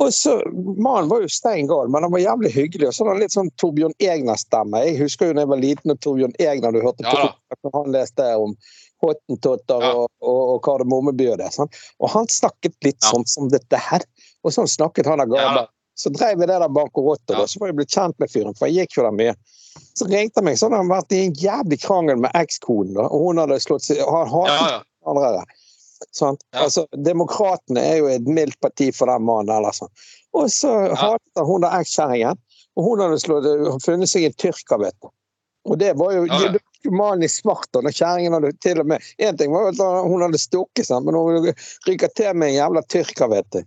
Og 0.00 0.08
så, 0.16 0.38
Mannen 0.80 1.10
var 1.10 1.20
jo 1.20 1.28
stein 1.28 1.66
gal, 1.68 1.90
men 1.92 2.06
han 2.06 2.12
var 2.14 2.22
jævlig 2.22 2.52
hyggelig. 2.54 2.86
Og 2.88 2.94
så 2.96 3.02
hadde 3.04 3.12
han 3.12 3.20
litt 3.20 3.34
sånn 3.34 3.50
Torbjørn 3.60 3.92
Egner-stemme. 4.00 4.80
Jeg 4.86 5.00
husker 5.02 5.28
jo 5.28 5.34
da 5.36 5.44
jeg 5.44 5.50
var 5.52 5.60
liten 5.60 5.92
og 5.92 6.00
Torbjørn 6.00 6.32
Egner 6.40 6.72
du 6.72 6.80
hørte 6.80 7.04
Ja 7.04 7.28
på 7.60 7.72
han 7.74 7.92
leste 7.92 8.30
om 8.40 8.54
Hottentotter 9.02 9.82
Ja. 9.84 9.90
og, 9.98 10.08
og, 10.22 10.40
og 10.54 10.62
Kardemommeby 10.64 11.28
og 11.34 11.38
det. 11.42 11.50
Sånn. 11.52 11.68
Og 12.00 12.08
han 12.14 12.30
snakket 12.30 12.76
litt 12.86 13.00
Ja. 13.02 13.10
sånn 13.12 13.26
som 13.28 13.50
dette 13.52 13.76
her. 13.90 14.00
Og 14.46 14.54
sånn 14.54 14.70
snakket 14.70 15.06
han 15.10 15.20
av. 15.20 15.28
Garberg. 15.28 15.68
Så 15.94 16.10
drev 16.14 16.38
jeg 16.40 16.48
det 16.48 16.60
der 16.60 16.68
bankerottet, 16.72 17.30
Ja. 17.34 17.38
da. 17.42 17.46
Så 17.46 17.60
var 17.60 17.68
jeg 17.68 17.76
blitt 17.76 17.90
kjent 17.92 18.18
med 18.18 18.30
fyren, 18.32 18.54
for 18.58 18.66
jeg 18.68 18.86
gikk 18.86 18.96
jo 18.96 19.02
der 19.08 19.16
mye. 19.16 19.34
Så 19.96 20.06
ringte 20.08 20.40
han 20.40 20.44
meg, 20.44 20.56
så 20.58 20.68
hadde 20.68 20.80
han 20.82 20.88
vært 20.92 21.12
i 21.12 21.24
en 21.26 21.34
jævlig 21.34 21.78
krangel 21.82 22.18
med 22.20 22.30
ekskonen, 22.34 22.94
da. 22.96 23.08
Og 23.08 23.26
hun 23.28 23.38
hadde 23.42 23.60
slått 23.60 23.84
seg 23.86 24.00
Han 24.04 24.26
Ja, 24.26 24.32
hatet 24.32 24.70
ja. 24.70 24.82
andre. 25.06 25.44
Sant? 26.12 26.42
Ja. 26.52 26.64
Altså, 26.64 26.86
Demokratene 26.96 27.80
er 27.80 27.96
jo 28.02 28.06
et 28.10 28.26
mildt 28.26 28.58
parti 28.60 28.90
for 28.92 29.06
den 29.06 29.22
mannen. 29.24 29.54
eller 29.56 29.70
sånn. 29.76 29.92
Og 30.34 30.48
så 30.50 30.94
hatet 30.96 31.46
hun 31.46 31.60
der 31.64 31.76
ekskjerringen, 31.80 32.38
og 32.76 32.84
hun 32.84 33.00
hadde 33.04 33.20
slått, 33.20 33.48
funnet 33.84 34.08
seg 34.08 34.24
en 34.24 34.32
tyrker, 34.40 34.78
vet 34.80 34.96
du. 35.02 35.08
Og 35.70 35.78
det 35.78 35.92
var 35.96 36.12
jo 36.12 36.24
Ja, 36.26 36.40
ja. 36.50 37.14
i 37.22 37.28
svart, 37.28 37.68
og 37.76 37.84
når 37.84 37.94
kjerringen 37.94 38.32
hadde 38.34 38.52
til 38.60 38.80
og 38.80 38.86
med 38.86 39.00
En 39.18 39.36
ting 39.36 39.52
var 39.52 39.68
jo 39.68 39.68
at 39.68 40.08
hun 40.10 40.22
hadde 40.24 40.38
stukket, 40.40 40.90
men 41.04 41.14
hun 41.14 41.52
ryker 41.86 42.08
til 42.16 42.34
med 42.34 42.48
en 42.48 42.54
jævla 42.54 42.82
tyrker, 42.88 43.28
vet 43.30 43.50
du. 43.52 43.62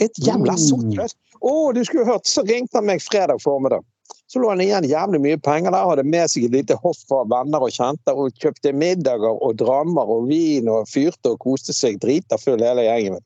Et 0.00 0.22
jævla 0.26 0.54
Mm. 0.58 0.96
Å, 0.98 1.08
Å, 1.44 1.72
du 1.72 1.84
skulle 1.84 2.06
hørt! 2.08 2.26
Så 2.26 2.42
ringte 2.42 2.78
han 2.78 2.86
meg 2.88 3.02
fredag 3.02 3.42
formiddag. 3.42 3.84
Så 4.26 4.40
lå 4.40 4.48
han 4.50 4.62
igjen 4.64 4.86
jævlig 4.88 5.20
mye 5.20 5.38
penger 5.38 5.70
der, 5.70 5.84
hadde 5.86 6.04
med 6.08 6.30
seg 6.32 6.48
et 6.48 6.54
lite 6.56 6.76
hoff 6.82 7.04
av 7.12 7.28
venner 7.30 7.62
og 7.62 7.70
kjente, 7.70 8.12
og 8.12 8.34
kjøpte 8.40 8.72
middager 8.74 9.36
og 9.36 9.58
drammer 9.60 10.08
og 10.10 10.26
vin 10.30 10.70
og 10.72 10.88
fyrte 10.90 11.34
og 11.34 11.38
koste 11.44 11.76
seg 11.76 12.00
drita 12.02 12.40
full 12.40 12.64
hele 12.64 12.86
gjengen. 12.86 13.20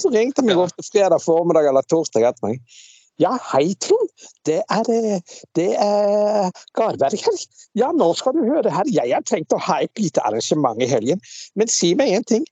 Så 0.00 0.10
ringte 0.12 0.42
han 0.42 0.50
meg 0.50 0.60
ofte 0.60 0.84
fredag 0.88 1.22
formiddag 1.24 1.68
eller 1.70 1.86
torsdag 1.88 2.26
etter 2.30 2.48
meg. 2.48 2.60
Ja, 3.22 3.32
hei, 3.52 3.70
Trond. 3.80 4.10
Det 4.44 4.58
er, 4.60 4.88
eh, 4.92 5.36
det 5.56 5.70
er 5.80 6.50
Garberg 6.76 7.16
her. 7.16 7.44
Ja, 7.74 7.88
nå 7.92 8.10
skal 8.16 8.36
du 8.36 8.42
høre 8.44 8.72
her. 8.72 8.84
Jeg 8.92 9.14
har 9.14 9.24
tenkt 9.24 9.54
å 9.56 9.60
ha 9.60 9.78
et 9.80 9.92
lite 9.96 10.20
arrangement 10.20 10.82
i 10.82 10.88
helgen. 10.90 11.22
Men 11.54 11.72
si 11.72 11.94
meg 11.96 12.12
én 12.12 12.26
ting. 12.28 12.44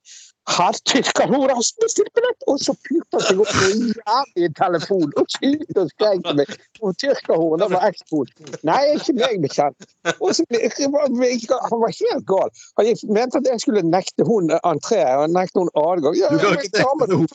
Har 0.47 0.77
tyrkerhora 0.91 1.55
bestilt 1.57 2.13
billett? 2.15 2.43
Og 2.53 2.61
så 2.61 2.75
pyrte 2.85 3.21
seg 3.25 3.41
opp 3.41 3.53
en 3.65 3.85
jævlig 3.89 4.51
telefon 4.59 5.15
og 5.17 5.31
skyldte 5.33 5.85
og 5.85 5.93
skrek 5.95 6.29
meg. 6.37 6.53
Og 6.85 6.97
tyrkerhoren 7.01 7.65
var 7.73 7.87
ekspol. 7.89 8.29
Nei, 8.69 8.81
ikke 8.99 9.17
meg 9.17 9.41
bekjent. 9.45 9.89
Og 10.19 10.35
så, 10.37 10.45
han 10.51 11.81
var 11.81 11.97
helt 11.97 12.27
gal. 12.29 12.53
Han 12.81 12.93
mente 13.17 13.41
at 13.41 13.49
jeg 13.49 13.65
skulle 13.65 13.85
nekte 13.89 14.29
hun 14.29 14.53
entré 14.61 15.01
og 15.17 15.33
nekte 15.33 15.65
hun 15.65 15.73
adgang. 15.81 16.19
Ja, 16.21 16.29
Du 16.29 16.39
kan 16.43 16.59
ikke 16.61 16.85
nekte 16.85 16.85
henne 16.85 17.29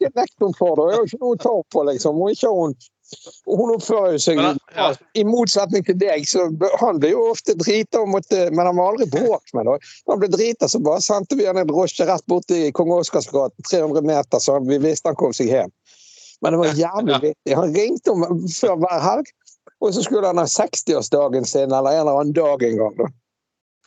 jeg 0.00 0.12
nekte 0.16 0.46
henne 0.46 0.56
for 0.56 0.80
det. 0.80 0.88
Jeg 0.88 0.96
har 0.96 1.10
ikke 1.10 1.24
noe 1.26 1.42
tap 1.44 1.66
på, 1.74 1.84
liksom. 1.90 2.22
Og 2.24 2.32
ikke 2.32 2.54
hun 2.54 2.78
hun 3.48 3.70
oppfører 3.74 4.18
seg 4.20 4.36
Men, 4.40 4.58
ja. 4.76 4.90
I 5.16 5.24
motsetning 5.24 5.84
til 5.86 5.96
deg, 6.00 6.26
så 6.28 6.46
han 6.82 7.00
ble 7.00 7.10
jo 7.14 7.22
ofte 7.30 7.54
drita, 7.58 8.02
måtte, 8.06 8.48
men 8.52 8.66
han 8.68 8.76
var 8.76 8.92
aldri 8.92 9.06
bråk 9.12 9.54
med 9.56 9.66
det. 9.70 9.78
Han 10.10 10.20
ble 10.22 10.28
drita, 10.32 10.68
så 10.68 10.80
bare 10.84 11.00
sendte 11.04 11.38
vi 11.38 11.46
han 11.48 11.58
en 11.60 11.68
drosje 11.70 12.06
rett 12.08 12.26
borti 12.28 12.68
Kong 12.76 12.92
Oscars 12.96 13.30
gate, 13.32 13.54
300 13.70 14.04
meter, 14.06 14.42
så 14.44 14.58
vi 14.68 14.78
visste 14.82 15.08
han 15.12 15.16
kom 15.20 15.32
seg 15.36 15.50
hjem. 15.54 15.72
Men 16.44 16.54
det 16.54 16.60
var 16.62 16.76
jævlig 16.78 17.14
Ja. 17.16 17.22
viktig. 17.24 17.54
Han 17.58 17.74
ringte 17.74 18.12
om 18.14 18.26
før 18.52 18.76
hver 18.84 19.00
helg, 19.02 19.32
og 19.80 19.94
så 19.94 20.02
skulle 20.04 20.26
han 20.26 20.38
ha 20.42 20.44
60-årsdagen 20.50 21.46
sin 21.46 21.72
eller 21.72 21.96
en 21.96 22.02
eller 22.04 22.20
annen 22.20 22.36
dag 22.36 22.62
en 22.66 22.76
gang. 22.82 22.94
da. 22.98 23.08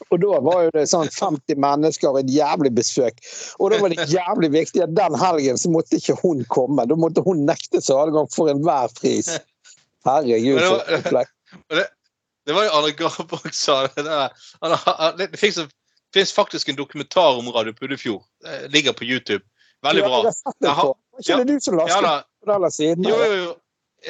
Og 0.09 0.19
da 0.23 0.39
var 0.43 0.63
jo 0.65 0.71
det 0.75 0.87
sånn 0.89 1.09
50 1.13 1.59
mennesker 1.61 2.09
og 2.09 2.19
et 2.23 2.31
jævlig 2.33 2.73
besøk. 2.75 3.21
Og 3.59 3.71
da 3.71 3.79
var 3.81 3.93
det 3.93 4.07
jævlig 4.11 4.49
viktig 4.55 4.83
at 4.83 4.95
den 4.97 5.15
helgen 5.21 5.59
så 5.61 5.71
måtte 5.71 5.99
ikke 5.99 6.17
hun 6.23 6.43
komme. 6.51 6.85
Da 6.89 6.97
måtte 6.99 7.23
hun 7.25 7.45
nektes 7.47 7.91
adgang 7.93 8.27
for 8.33 8.51
enhver 8.51 8.91
pris. 8.97 9.29
Herregud, 10.07 10.59
så 10.59 10.71
for 10.73 10.81
et 10.81 11.05
opplegg. 11.05 11.31
Det 12.49 12.55
var 12.57 12.65
jo 12.65 12.73
Arne 12.79 12.91
Garborg 12.97 13.53
sa 13.53 13.83
det. 13.87 14.03
der. 14.07 14.29
Han, 14.61 14.71
har- 14.71 15.17
det 15.17 15.29
finnes, 15.39 16.33
faktisk 16.33 16.69
en 16.69 16.75
dokumentar 16.79 17.37
om 17.37 17.51
Radio 17.53 17.73
Puddefjord. 17.73 18.23
Ligger 18.73 18.93
på 18.93 19.05
YouTube. 19.05 19.43
Veldig 19.85 20.03
bra. 20.03 20.23
Ja, 20.25 20.51
det 20.59 20.69
har- 20.69 20.95
ikke 21.19 21.37
det 21.37 21.47
du 21.47 21.59
som 21.61 21.77
lastet 21.77 22.01
ja, 22.03 22.23
på 22.45 22.51
den 22.51 22.71
siden? 22.71 23.05
Jo, 23.05 23.15
jo, 23.15 23.33
jo. 23.43 23.51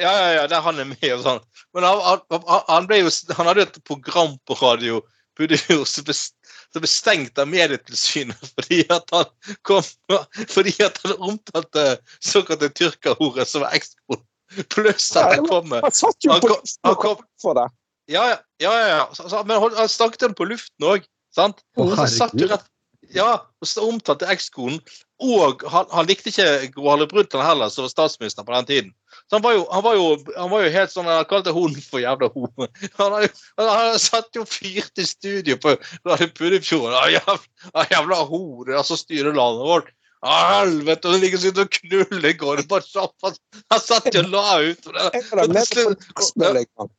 Ja, 0.00 0.12
ja, 0.16 0.28
ja, 0.40 0.46
der 0.48 0.60
han 0.64 0.78
er 0.80 0.88
med 0.88 1.10
og 1.12 1.20
sånn. 1.20 1.40
Men 1.76 1.84
han, 1.84 2.20
han, 2.30 2.62
han, 2.68 2.86
ble 2.88 3.02
jo, 3.02 3.10
han 3.36 3.50
hadde 3.50 3.66
et 3.66 3.74
program 3.84 4.38
på 4.48 4.56
radio 4.62 5.02
Som 5.32 6.04
ble, 6.04 6.14
som 6.14 6.82
ble 6.82 6.88
stengt 6.90 7.38
av 7.40 7.48
Medietilsynet 7.48 8.50
fordi 8.52 8.82
at 8.92 9.14
han 9.14 9.30
kom 9.66 9.86
Fordi 10.52 10.74
at 10.84 11.00
han 11.04 11.16
omtalte 11.18 11.86
såkalte 12.20 12.68
tyrkerhore 12.76 13.46
som 13.48 13.64
var 13.64 13.76
eksport. 13.78 14.24
Pluss 14.68 15.08
at 15.16 15.38
han 15.38 15.48
kom 15.48 15.70
med 15.70 15.86
Han 15.86 15.94
satt 15.96 16.20
jo 16.20 16.34
Han 16.34 16.44
på 16.44 16.58
han 16.84 16.98
kom- 17.00 17.24
for 17.40 17.56
det. 17.56 17.68
Ja, 18.10 18.26
ja, 18.60 18.72
ja. 18.88 19.08
Så, 19.14 19.28
så, 19.30 19.40
men 19.46 19.60
han, 19.62 19.74
han 19.78 19.88
snakket 19.88 20.26
om 20.26 20.34
på 20.36 20.44
luften 20.50 20.84
òg, 20.84 21.04
sant? 21.34 21.62
Så 21.78 22.06
satt 22.10 22.34
jo 22.36 22.48
rett, 22.50 22.66
ja, 23.14 23.30
og 23.62 23.68
så 23.68 23.84
omtalte 23.86 24.28
ekskonen. 24.30 24.80
Og 25.22 25.62
han, 25.70 25.86
han 25.94 26.08
likte 26.10 26.32
ikke 26.32 26.72
Gro 26.74 26.90
Harlem 26.90 27.10
Brundtland 27.10 27.46
heller, 27.46 27.70
som 27.72 27.86
var 27.86 27.92
statsminister 27.94 28.46
på 28.46 28.54
den 28.56 28.68
tiden. 28.68 28.92
Han 29.32 29.40
var 29.44 29.54
jo, 29.56 29.62
han 29.72 29.82
var 29.86 29.94
jo, 29.96 30.06
han 30.36 30.50
var 30.52 30.62
jo 30.66 30.70
helt 30.74 30.92
sånn 30.92 31.06
Han 31.08 31.24
kalte 31.30 31.54
hunden 31.56 31.80
for 31.84 32.02
jævla 32.02 32.28
hore. 32.34 32.68
Han, 33.00 33.16
jo- 33.24 33.32
han, 33.58 33.70
han 33.72 33.98
satt 34.02 34.28
jo 34.36 34.44
fyrt 34.48 35.00
i 35.00 35.06
studio 35.08 35.56
på 35.62 35.74
Radio 36.04 36.28
Puddefjorden. 36.36 37.16
Jævla, 37.16 37.86
jævla 37.94 38.20
hore, 38.28 38.76
altså 38.82 38.98
styrer 39.00 39.32
landet 39.36 39.66
vårt. 39.70 39.90
Helvete, 40.22 41.10
hun 41.10 41.18
ligger 41.24 41.40
sitter 41.42 41.64
og 41.66 41.72
knuller 41.80 42.36
Gorbatsjov. 42.38 43.10
Han, 43.26 43.38
han 43.72 43.80
satt 43.82 44.10
jo 44.14 44.22
og 44.22 44.28
la 44.30 44.58
ut. 44.68 44.84
på 44.86 46.52
liksom. 46.60 46.92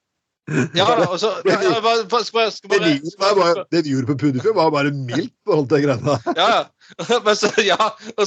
Ja 0.75 0.83
altså, 1.07 1.29
ja, 1.47 1.53
ja, 1.63 1.69
skal 1.71 1.83
bare- 1.85 2.23
skal 2.25 2.33
bare, 2.35 2.51
skal 2.51 3.29
bare, 3.37 3.63
det 3.71 3.83
de 3.85 3.93
gjorde 3.93 4.09
på 4.09 4.17
Puddefjord, 4.25 4.57
var 4.57 4.73
bare 4.75 4.91
mildt 4.91 5.31
beholdt 5.47 5.69
det 5.71 5.79
greiene. 5.85 6.17
Ja, 6.35 6.47
ja. 6.49 6.63
Men 7.25 7.35
så, 7.39 7.49
ja, 7.63 7.77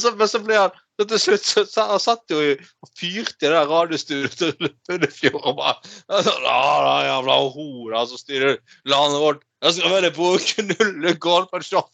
så, 0.01 0.11
men 0.17 0.29
så 0.29 0.39
ble 0.43 0.57
han 0.59 0.75
så 0.97 1.05
til 1.11 1.21
slutt 1.21 1.45
så, 1.45 1.63
så, 1.69 1.83
Han 1.91 2.01
satt 2.01 2.33
jo 2.33 2.39
og 2.41 2.91
fyrte 2.97 3.35
i 3.45 3.49
det 3.49 3.51
der 3.53 3.69
radiostudioet 3.69 4.37
til 4.41 4.55
Lundefjord 4.89 5.43
og 5.43 5.59
bare 5.59 5.75
altså, 6.09 6.33
«Ja, 6.41 6.63
da, 6.87 6.95
Jævla 7.07 7.37
hore 7.57 8.05
som 8.09 8.21
styrer 8.23 8.57
landet 8.89 9.21
vårt. 9.21 9.43
Jeg 9.65 9.77
skal 9.77 9.93
være 9.93 10.11
på 10.17 10.31
knulle 10.51 11.13
Gorbatsjov. 11.21 11.89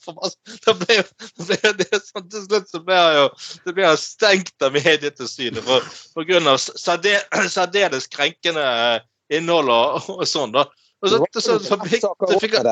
Da 0.66 0.74
ble 0.78 0.98
jo 1.00 1.46
det 1.78 2.00
sånn, 2.04 2.28
Til 2.30 2.46
slutt 2.46 2.70
så 2.72 2.82
ble 2.86 2.98
han 3.00 3.18
jo 3.20 3.26
så 3.42 3.74
ble 3.74 3.86
han 3.90 4.00
stengt 4.00 4.66
av 4.66 4.74
Medietilsynet 4.78 5.62
for, 5.66 5.86
på 6.14 6.26
grunn 6.30 6.50
av 6.50 6.58
særdeles 6.62 8.08
krenkende 8.12 8.66
innhold 9.32 9.70
og, 9.72 10.08
og 10.18 10.24
sånn. 10.28 10.54
da. 10.54 10.66
Og 11.02 11.10
så, 11.10 11.18
så, 11.34 11.40
så, 11.42 11.58
så, 11.66 11.78
fikk- 11.90 12.06
så 12.30 12.38
fikk 12.42 12.58
han 12.60 12.70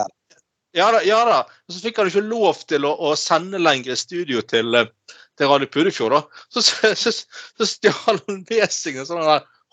ja 0.77 0.91
da, 0.95 1.01
ja 1.07 1.21
da. 1.27 1.39
Og 1.69 1.75
så 1.75 1.81
fikk 1.85 1.99
han 2.01 2.11
ikke 2.11 2.23
lov 2.27 2.61
til 2.71 2.87
å, 2.89 2.93
å 2.95 3.15
sende 3.19 3.59
lenger 3.63 3.95
i 3.95 3.99
studio 3.99 4.43
til, 4.47 4.75
eh, 4.79 4.91
til 5.39 5.51
Radio 5.51 5.71
Pudefjord. 5.73 6.15
da. 6.15 6.45
Så, 6.53 6.63
så, 6.67 6.93
så, 6.99 7.13
så 7.59 7.69
stjal 7.69 8.21
han 8.27 8.45
med 8.49 8.71
seg 8.75 9.01
en 9.01 9.09
sånn 9.09 9.25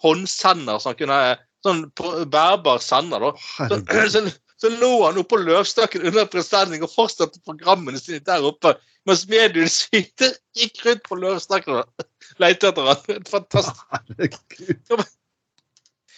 håndsender, 0.03 0.79
så 0.81 0.91
han 0.93 0.99
kunne 0.99 1.21
sånn 1.65 1.85
på- 1.97 2.25
bærbar 2.33 2.81
sender. 2.83 3.27
da. 3.27 3.31
Så, 3.69 3.79
så, 4.15 4.23
så 4.57 4.73
lå 4.73 4.91
han 5.05 5.19
oppå 5.21 5.35
på 5.37 5.43
løvstakken 5.45 6.05
under 6.09 6.29
presenning 6.31 6.85
og 6.85 6.93
fortsatte 6.93 7.41
programmene 7.45 8.01
sine 8.01 8.23
der 8.25 8.45
oppe. 8.49 8.73
Mens 9.07 9.23
medietilsynet 9.29 10.41
gikk 10.57 10.81
rundt 10.83 11.03
på 11.05 11.15
løvstakken 11.21 11.77
og 11.79 12.07
lette 12.43 12.71
etter 12.73 12.89
han. 12.89 13.21
Fantastisk. 13.29 14.41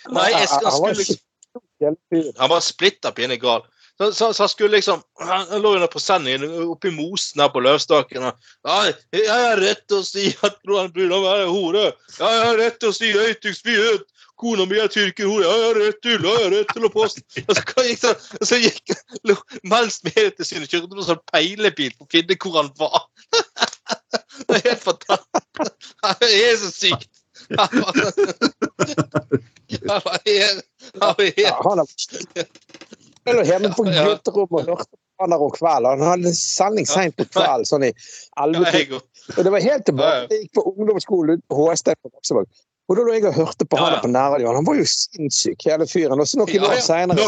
Nei, 0.09 0.29
jeg 0.31 0.47
skal, 0.47 0.71
Han 0.71 0.95
skulle. 0.95 2.31
Han 2.39 2.49
var 2.51 2.63
splitter 2.63 3.13
pinne 3.15 3.37
gal. 3.39 3.61
Så, 3.99 4.11
så, 4.15 4.29
så 4.33 4.43
han 4.43 4.49
skulle 4.49 4.77
liksom 4.77 5.01
Han 5.19 5.47
han 5.49 5.61
lå 5.61 5.73
under 5.75 5.99
sendingen 5.99 6.45
oppe 6.71 6.87
i 6.87 6.91
mosen 6.95 7.41
her 7.43 7.49
på 7.51 7.59
Løvstaken. 7.59 8.23
og, 8.29 8.37
Ja, 8.63 8.77
jeg 9.11 9.27
har 9.27 9.59
rett 9.59 9.81
til 9.89 9.99
å 9.99 10.05
si 10.07 10.29
at 10.39 10.55
han 10.63 10.93
burde 10.95 11.19
være 11.25 11.49
hore. 11.51 11.89
Jeg 12.19 12.45
har 12.45 12.55
rett 12.61 12.79
til 12.79 12.93
å 12.93 12.95
si 12.95 13.11
høytidsfrihet. 13.11 14.07
Kona 14.39 14.63
mi 14.65 14.77
er 14.79 14.87
tyrkerhore. 14.87 15.43
Jeg 15.43 15.65
har 15.65 15.79
rett 15.83 15.97
til 16.05 16.23
jeg 16.29 16.43
har 16.45 16.53
rett 16.55 16.69
til 16.71 16.87
å 16.87 16.91
poste. 16.93 17.23
Og 17.43 17.57
så 17.57 17.83
gikk, 17.83 18.01
det, 18.05 18.13
og 18.39 18.47
så 18.47 18.59
gikk 18.63 18.93
lo- 19.27 19.43
Mens 19.67 19.99
Medietilsynet 20.07 20.71
kjørte 20.71 20.95
med 20.95 21.09
sånn 21.09 21.19
peilebil 21.33 21.91
for 21.97 22.07
å 22.07 22.11
finne 22.15 22.39
hvor 22.39 22.55
han 22.61 22.71
var. 22.79 23.01
Det 24.47 24.55
er 24.55 24.69
helt 24.69 24.83
fantastisk. 24.85 25.41
Det 26.23 26.29
er 26.47 26.55
så 26.61 26.69
sykt. 26.71 27.09
Han 27.59 27.73
var, 27.75 27.93
han 29.89 30.01
var 30.05 30.17
helt, 30.25 30.63
han 31.01 31.15
var 31.19 31.25
helt 31.25 31.59
Lå 33.35 33.43
hjemme 33.47 33.69
på 33.75 33.83
gutterommet 33.87 34.69
og 34.69 34.79
hørte 34.79 34.97
der 35.29 35.43
om 35.45 35.51
kvelden. 35.51 36.01
Han 36.01 36.09
hadde 36.13 36.33
sending 36.37 36.87
seint 36.89 37.15
på 37.19 37.25
kvelden, 37.33 37.65
sånn 37.67 37.85
i 37.89 37.91
Ja, 37.91 38.45
11. 38.47 39.01
Og 39.37 39.43
det 39.45 39.51
var 39.53 39.61
helt 39.65 39.85
tilbake. 39.89 40.27
Jeg 40.31 40.45
gikk 40.45 40.53
på 40.57 40.63
ungdomsskolen 40.71 41.41
på 41.49 41.59
Håstein 41.59 41.99
på 42.03 42.11
Laksevåg. 42.13 42.47
Og 42.89 42.97
da 42.97 43.03
lå 43.05 43.13
jeg 43.13 43.25
og 43.29 43.35
hørte 43.37 43.65
på 43.69 43.77
han 43.77 43.99
på 44.01 44.09
nærradioen. 44.09 44.55
Han 44.57 44.65
var 44.65 44.79
jo 44.79 44.85
sinnssyk, 44.89 45.61
hele 45.67 45.85
fyren. 45.87 46.19
Og 46.19 46.27
så 46.27 46.39
noen 46.41 46.65
år 46.65 46.79
seinere. 46.81 47.27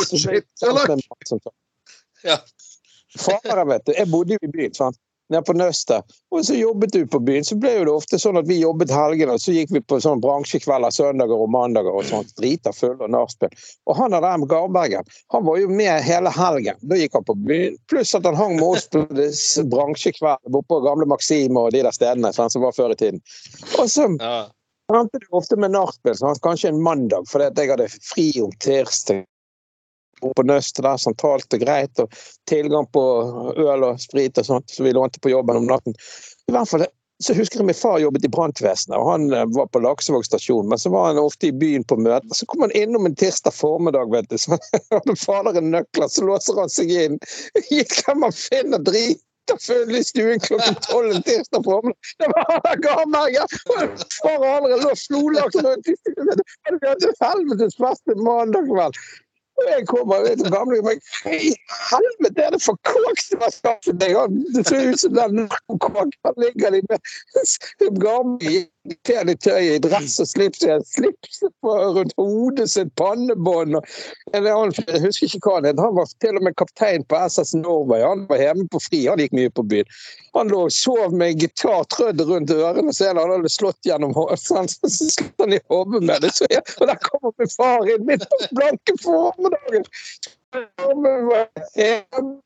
Faren, 3.19 3.67
vet 3.69 3.85
du. 3.85 3.93
Jeg 3.97 4.07
bodde 4.09 4.37
jo 4.37 4.41
i 4.41 4.51
byen, 4.55 4.73
sant. 4.73 4.97
Nede 5.31 5.45
på 5.47 5.55
Nøstet. 5.55 6.03
Og 6.31 6.45
så 6.45 6.57
jobbet 6.57 6.91
du 6.91 7.05
på 7.07 7.19
byen. 7.23 7.45
Så 7.47 7.55
ble 7.59 7.71
jo 7.77 7.85
det 7.87 7.93
ofte 7.95 8.19
sånn 8.19 8.39
at 8.39 8.49
vi 8.49 8.59
jobbet 8.59 8.91
helgene, 8.91 9.37
og 9.37 9.43
så 9.43 9.53
gikk 9.55 9.71
vi 9.71 9.81
på 9.83 9.99
sånn 10.03 10.19
bransjekvelder 10.23 10.91
søndager 10.91 11.39
og 11.39 11.51
mandager 11.53 11.95
og 11.95 12.07
sånt. 12.09 12.33
Drita 12.39 12.73
fulle 12.75 12.99
og 13.07 13.13
nachspiel. 13.15 13.53
Og 13.87 13.95
han 13.99 14.11
der 14.11 14.27
med 14.41 14.49
Garbergen, 14.51 15.07
han 15.31 15.45
var 15.47 15.61
jo 15.61 15.69
med 15.71 16.03
hele 16.03 16.33
helgen. 16.35 16.79
Da 16.83 16.99
gikk 16.99 17.15
han 17.15 17.27
på 17.27 17.37
byen. 17.47 17.79
Pluss 17.91 18.11
at 18.17 18.27
han 18.27 18.35
hang 18.35 18.57
med 18.59 18.67
oss 18.67 18.89
på 18.91 19.05
bransjekvelder 19.07 19.69
bransjekveldene 19.71 20.53
borte 20.53 20.67
på 20.71 20.79
gamle 20.85 21.07
Maxim 21.09 21.57
og 21.57 21.71
de 21.71 21.83
der 21.85 21.95
stedene 21.95 22.33
sånn, 22.35 22.51
som 22.51 22.65
var 22.65 22.75
før 22.75 22.91
i 22.91 22.99
tiden. 22.99 23.21
Og 23.79 23.87
så 23.89 24.07
Ja. 24.19 24.49
endte 24.91 25.19
det 25.19 25.31
ofte 25.31 25.55
med 25.55 25.71
nachspiel, 25.71 26.15
kanskje 26.43 26.69
en 26.69 26.81
mandag, 26.81 27.27
fordi 27.27 27.51
jeg 27.55 27.69
hadde 27.69 27.89
fri 28.01 28.41
om 28.41 28.51
tirsdag. 28.59 29.25
På 30.21 30.45
Nøstet 30.45 30.83
der, 30.85 30.97
som 31.01 31.17
talte 31.17 31.59
greit, 31.61 31.99
og 31.99 32.13
tilgang 32.49 32.87
på 32.93 33.03
øl 33.57 33.87
og 33.87 34.01
sprit 34.01 34.37
og 34.37 34.47
sånt, 34.47 34.69
så 34.69 34.85
vi 34.85 34.93
lånte 34.95 35.21
på 35.23 35.33
jobben 35.33 35.59
om 35.59 35.69
natten. 35.69 35.97
I 36.47 36.55
hvert 36.55 36.69
fall, 36.69 36.85
så 37.21 37.33
husker 37.37 37.61
jeg 37.61 37.67
min 37.69 37.77
far 37.77 37.99
jobbet 38.01 38.25
i 38.25 38.31
brannvesenet, 38.33 38.97
og 38.97 39.09
han 39.11 39.27
eh, 39.33 39.47
var 39.55 39.67
på 39.73 39.81
Laksevåg 39.83 40.25
stasjon. 40.25 40.69
Men 40.69 40.81
så 40.81 40.89
var 40.93 41.11
han 41.11 41.21
ofte 41.21 41.51
i 41.51 41.55
byen 41.63 41.83
på 41.85 41.97
møter. 42.01 42.33
Så 42.35 42.47
kom 42.49 42.65
han 42.65 42.73
innom 42.77 43.05
en 43.05 43.17
tirsdag 43.17 43.53
formiddag, 43.53 44.09
vet 44.13 44.29
du. 44.31 44.37
Så 44.41 44.57
hadde 44.93 45.17
faderen 45.21 45.69
nøkler, 45.73 46.09
så 46.09 46.25
låser 46.25 46.61
han 46.63 46.71
seg 46.73 46.93
inn. 46.93 47.19
Gikk 47.73 48.01
kan 48.05 48.23
man 48.23 48.33
finne 48.35 48.81
drit? 48.81 49.21
full 49.59 49.95
i 49.95 50.03
stuen 50.03 50.39
klokken 50.39 50.75
tolv 50.85 51.11
en 51.11 51.23
tirsdag 51.27 51.63
formiddag. 51.65 51.97
Det 52.17 52.27
var 52.31 52.61
han 52.63 52.81
gammel 52.81 53.33
Garberger! 53.35 54.05
Far 54.21 54.37
og 54.37 54.45
andre 54.51 54.77
lå 54.79 54.93
slolagt 54.95 55.57
Det 55.57 56.77
var 56.85 57.25
helvetes 57.25 57.75
beste 57.81 58.15
mandag 58.15 58.69
kveld. 58.69 59.01
Og 59.61 59.71
jeg 59.71 59.87
kommer 59.89 60.25
du, 60.25 60.43
gamle 60.53 60.81
men 60.85 61.01
Hva 61.23 61.37
i 61.37 61.53
helvete 61.91 62.45
er 62.45 62.55
det 62.55 62.61
for 62.65 62.79
kåk 62.87 63.23
som 63.23 63.45
har 63.45 63.53
skaffet 63.55 63.99
deg? 64.01 64.17
Det 64.55 64.65
ser 64.67 64.91
ut 64.91 65.01
som 65.03 65.15
den 65.17 65.41
narkokåken 65.43 66.41
ligger 66.41 66.77
der 66.77 66.81
med 66.89 66.99
Garberger 68.81 69.21
Fæle 69.21 69.35
tøy 69.37 69.75
i 69.75 69.79
dress 69.79 70.19
og 70.19 70.27
slips, 70.27 70.63
slips 70.89 71.41
rundt 71.63 72.13
hodet 72.17 72.69
sitt, 72.71 72.89
pannebånd 72.97 73.77
og 73.77 73.85
en 74.33 74.47
Jeg 74.47 75.01
husker 75.03 75.27
ikke 75.27 75.41
hva 75.45 75.55
han 75.59 75.67
het. 75.69 75.79
Han 75.79 75.95
var 75.95 76.09
til 76.23 76.39
og 76.39 76.43
med 76.47 76.55
kaptein 76.57 77.05
på 77.05 77.19
SS 77.29 77.53
Norway. 77.59 78.01
Han 78.01 78.25
var 78.29 78.41
hjemme 78.41 78.65
på 78.73 78.81
fri, 78.81 79.03
han 79.05 79.21
gikk 79.21 79.35
mye 79.37 79.53
på 79.53 79.63
byen. 79.69 79.85
Han 80.33 80.49
lå 80.49 80.63
og 80.65 80.73
sov 80.73 81.13
med 81.13 81.37
gitar 81.37 81.85
trødd 81.93 82.25
rundt 82.25 82.53
ørene, 82.55 82.93
så 82.93 83.11
han 83.11 83.21
hadde 83.21 83.53
slått 83.53 83.85
gjennom 83.85 84.17
så 84.47 84.65
slått 84.65 85.45
han 85.45 85.53
i 85.53 85.61
hodet 85.69 86.01
med 86.01 86.25
det. 86.25 86.33
Så 86.39 86.49
jeg, 86.49 86.65
og 86.79 86.89
der 86.89 87.01
kommer 87.05 87.37
min 87.37 87.53
far 87.53 87.85
inn 87.85 88.07
midt 88.09 88.25
på 88.33 88.53
blanke 88.57 88.97
formiddagen. 89.03 89.85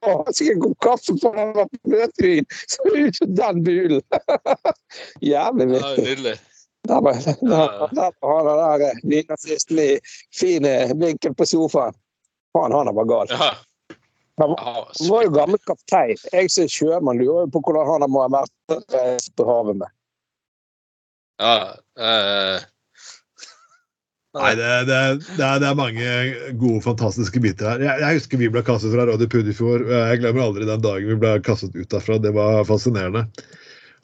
Har 0.01 0.33
sikkert 0.33 0.59
god 0.59 0.75
kaffe 0.81 1.13
på 1.21 1.31
han 1.37 1.53
var 1.55 1.67
så 2.67 2.83
er 2.85 2.91
det 2.93 3.05
ikke 3.07 3.25
den 3.25 3.63
bulen. 3.63 4.01
Jævlig 5.31 5.65
Ja, 5.73 5.93
vittig. 6.05 6.35
Der 6.87 7.01
var 7.01 7.13
han 7.13 8.45
der 8.45 8.89
eh, 8.89 8.97
nynazisten 9.03 9.79
i 9.79 9.99
fin 10.39 10.65
eh, 10.65 10.93
vinkel 10.99 11.33
på 11.35 11.45
sofaen. 11.45 11.93
Faen, 12.53 12.71
han 12.71 12.95
var 12.95 13.05
gal. 13.09 13.27
Han 14.37 14.49
var, 15.09 15.23
jo 15.23 15.29
gammel 15.33 15.57
kaptein. 15.65 16.17
Jeg 16.33 16.51
som 16.51 16.63
er 16.63 16.67
sjømann, 16.69 17.17
lurer 17.17 17.49
på 17.49 17.59
hvordan 17.63 17.87
han 17.89 18.11
må 18.11 18.21
ha 18.21 18.29
vært 18.35 19.33
på 19.35 19.47
havet 19.49 19.75
med. 19.81 19.89
ja, 21.39 21.75
eh, 21.99 22.61
Nei, 24.35 24.51
det, 24.59 24.69
det, 24.89 25.01
det, 25.37 25.43
er, 25.45 25.59
det 25.63 25.67
er 25.69 25.77
mange 25.79 26.07
gode, 26.59 26.81
fantastiske 26.83 27.39
biter 27.39 27.69
her. 27.69 27.83
Jeg, 27.85 28.01
jeg 28.03 28.19
husker 28.19 28.41
vi 28.41 28.49
ble 28.51 28.63
kastet 28.67 28.91
fra 28.91 29.05
Radio 29.07 29.27
Puddefjord. 29.31 29.85
Jeg 29.87 30.19
glemmer 30.19 30.43
aldri 30.43 30.67
den 30.67 30.83
dagen 30.83 31.11
vi 31.13 31.19
ble 31.21 31.37
kastet 31.45 31.77
ut 31.77 31.87
derfra. 31.93 32.17
Det 32.19 32.33
var 32.35 32.65
fascinerende. 32.67 33.23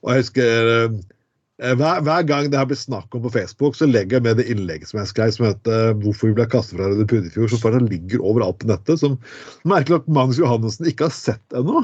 Og 0.06 0.14
jeg 0.14 0.24
husker 0.24 0.72
eh, 0.72 1.76
hver, 1.78 2.00
hver 2.08 2.24
gang 2.30 2.48
det 2.50 2.58
her 2.58 2.70
blir 2.70 2.80
snakk 2.80 3.12
om 3.18 3.26
på 3.26 3.34
Facebook, 3.36 3.76
så 3.78 3.90
legger 3.90 4.18
jeg 4.18 4.28
med 4.30 4.40
det 4.40 4.48
innlegget 4.54 4.94
som 4.94 5.02
jeg 5.02 5.12
skrev 5.12 5.34
som 5.36 5.50
heter 5.50 5.98
'Hvorfor 6.00 6.32
vi 6.32 6.38
ble 6.40 6.48
kastet 6.54 6.80
fra 6.80 6.88
Radio 6.88 7.10
Puddefjord', 7.12 7.52
som 7.52 7.64
fortsatt 7.66 7.92
ligger 7.92 8.24
overalt 8.24 8.62
på 8.64 8.72
nettet. 8.72 9.04
Som 9.04 9.20
merkelig 9.68 10.00
nok 10.00 10.08
Magnus 10.16 10.40
Johannessen 10.40 10.88
ikke 10.88 11.10
har 11.10 11.16
sett 11.18 11.58
ennå. 11.58 11.84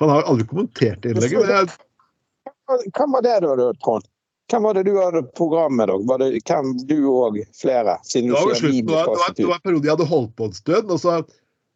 Han 0.00 0.10
har 0.10 0.24
aldri 0.24 0.48
kommentert 0.48 1.04
innlegget. 1.04 1.44
men 1.44 1.52
jeg, 1.52 2.88
hva 2.96 3.06
var 3.12 3.28
det 3.28 3.38
da, 3.44 3.70
Trond? 3.84 4.08
Hvem 4.52 4.66
var 4.66 4.76
det 4.76 4.84
du 4.86 4.96
hadde 4.98 5.22
program 5.38 5.78
med? 5.78 5.88
dere? 5.88 6.04
Var 6.08 6.20
det, 6.20 6.28
hvem 6.44 6.74
du 6.88 6.98
og 7.08 7.38
flere? 7.56 7.96
Siden 8.04 8.32
Det 8.32 8.36
var, 8.36 8.58
slutten, 8.58 8.86
det, 8.86 8.92
var, 8.92 9.08
det, 9.08 9.22
var, 9.22 9.38
det 9.38 9.48
var 9.48 9.60
en 9.60 9.64
periode 9.64 9.88
jeg 9.88 9.96
hadde 9.96 10.10
holdt 10.10 10.36
på 10.36 10.50
en 10.50 10.58
stund. 10.58 10.92
og 10.92 11.00
så 11.00 11.22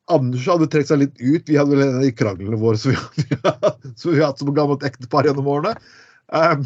Anders 0.08 0.46
hadde 0.48 0.68
trukket 0.72 0.90
seg 0.90 1.00
litt 1.02 1.16
ut. 1.20 1.48
Vi 1.48 1.56
hadde 1.58 1.74
vel 1.74 1.84
en 1.84 1.98
av 2.00 2.04
de 2.04 2.12
kranglene 2.16 2.60
våre 2.60 2.80
som 2.80 2.94
vi, 2.94 3.24
som 4.00 4.12
vi 4.12 4.20
har 4.20 4.30
hatt 4.30 4.42
som 4.42 4.52
gammelt 4.56 4.84
ektepar 4.86 5.28
gjennom 5.28 5.48
årene. 5.52 5.74
Um, 6.32 6.64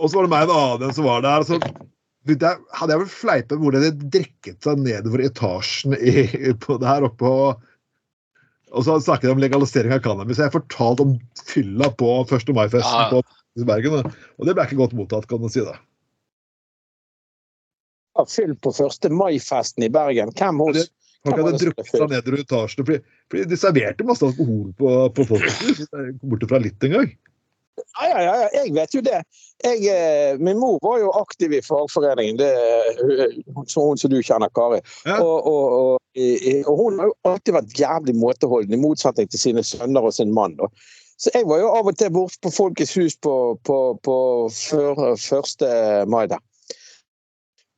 og 0.00 0.10
så 0.10 0.18
var 0.18 0.26
det 0.26 0.32
meg 0.32 0.46
og 0.46 0.52
en 0.54 0.60
annen 0.60 0.94
som 0.96 1.06
var 1.06 1.24
der. 1.26 1.46
Så 1.46 1.58
jeg, 1.60 2.38
hadde 2.76 2.94
jeg 2.94 3.02
vel 3.02 3.10
fleipet 3.10 3.56
med 3.56 3.66
hvordan 3.66 3.84
de 3.86 4.12
drikket 4.18 4.62
seg 4.64 4.80
nedover 4.84 5.24
etasjen 5.26 5.96
i, 5.98 6.54
på, 6.62 6.78
der 6.82 7.06
oppe. 7.08 7.30
Og, 7.30 7.66
og 8.70 8.86
så 8.86 9.00
snakket 9.02 9.28
jeg 9.28 9.36
om 9.36 9.42
legalisering 9.42 9.94
av 9.96 10.02
cannabis. 10.04 10.40
Jeg 10.42 10.54
fortalte 10.54 11.06
om 11.06 11.18
fylla 11.42 11.90
på 11.98 12.14
1. 12.26 12.54
mai-festen 12.56 13.18
Ja. 13.18 13.22
Bergen. 13.56 14.10
Og 14.38 14.48
det 14.48 14.54
ble 14.56 14.66
ikke 14.68 14.80
godt 14.80 14.96
mottatt, 14.98 15.28
kan 15.30 15.42
man 15.42 15.52
si. 15.52 15.64
da. 15.66 15.76
Ja, 18.18 18.26
Fyll 18.28 18.56
på 18.58 18.72
1. 18.74 19.10
mai-festen 19.14 19.86
i 19.86 19.92
Bergen. 19.92 20.32
Hvem 20.36 20.64
hos 20.64 20.90
Folk 21.20 21.36
hadde 21.36 21.58
drukket 21.60 21.88
seg 21.90 22.06
ned 22.08 22.28
i 22.32 22.38
etasjene. 22.40 22.84
Fordi, 22.86 23.16
fordi 23.32 23.48
de 23.50 23.58
serverte 23.60 24.06
masse 24.08 24.24
alkohol 24.24 24.70
på, 24.78 24.92
på 25.16 25.26
kom 25.32 26.30
Borte 26.32 26.48
fra 26.48 26.60
litt 26.64 26.86
en 26.88 26.96
gang. 26.96 27.10
Ja, 28.00 28.06
ja, 28.08 28.20
ja, 28.22 28.48
jeg 28.54 28.72
vet 28.76 28.94
jo 28.94 29.00
det. 29.04 29.18
Jeg, 29.64 29.84
eh, 29.88 30.40
min 30.40 30.58
mor 30.60 30.78
var 30.84 30.98
jo 31.00 31.12
aktiv 31.16 31.52
i 31.56 31.62
fagforeningen, 31.64 32.38
det, 32.40 32.50
hun, 33.00 33.64
hun 33.64 34.00
som 34.00 34.12
du 34.12 34.18
kjenner, 34.20 34.52
Kari. 34.56 34.80
Ja. 35.08 35.18
Og, 35.20 35.48
og, 35.48 35.76
og, 35.78 36.22
og 36.68 36.80
hun 36.80 37.00
har 37.00 37.10
jo 37.10 37.16
alltid 37.28 37.56
vært 37.56 37.76
jævlig 37.80 38.16
måteholden, 38.20 38.76
i 38.76 38.80
motsetning 38.80 39.30
til 39.32 39.44
sine 39.44 39.64
sønner 39.66 40.08
og 40.08 40.16
sin 40.16 40.32
mann. 40.36 40.58
Så 41.20 41.30
jeg 41.34 41.44
var 41.48 41.60
jo 41.60 41.72
av 41.76 41.88
og 41.90 41.96
til 42.00 42.12
borte 42.14 42.40
på 42.40 42.52
Folkets 42.54 42.94
hus 42.96 43.16
på, 43.20 43.34
på, 43.68 43.78
på 44.04 44.14
før, 44.56 45.02
1. 45.12 45.66
mai 46.08 46.24
der. 46.30 46.40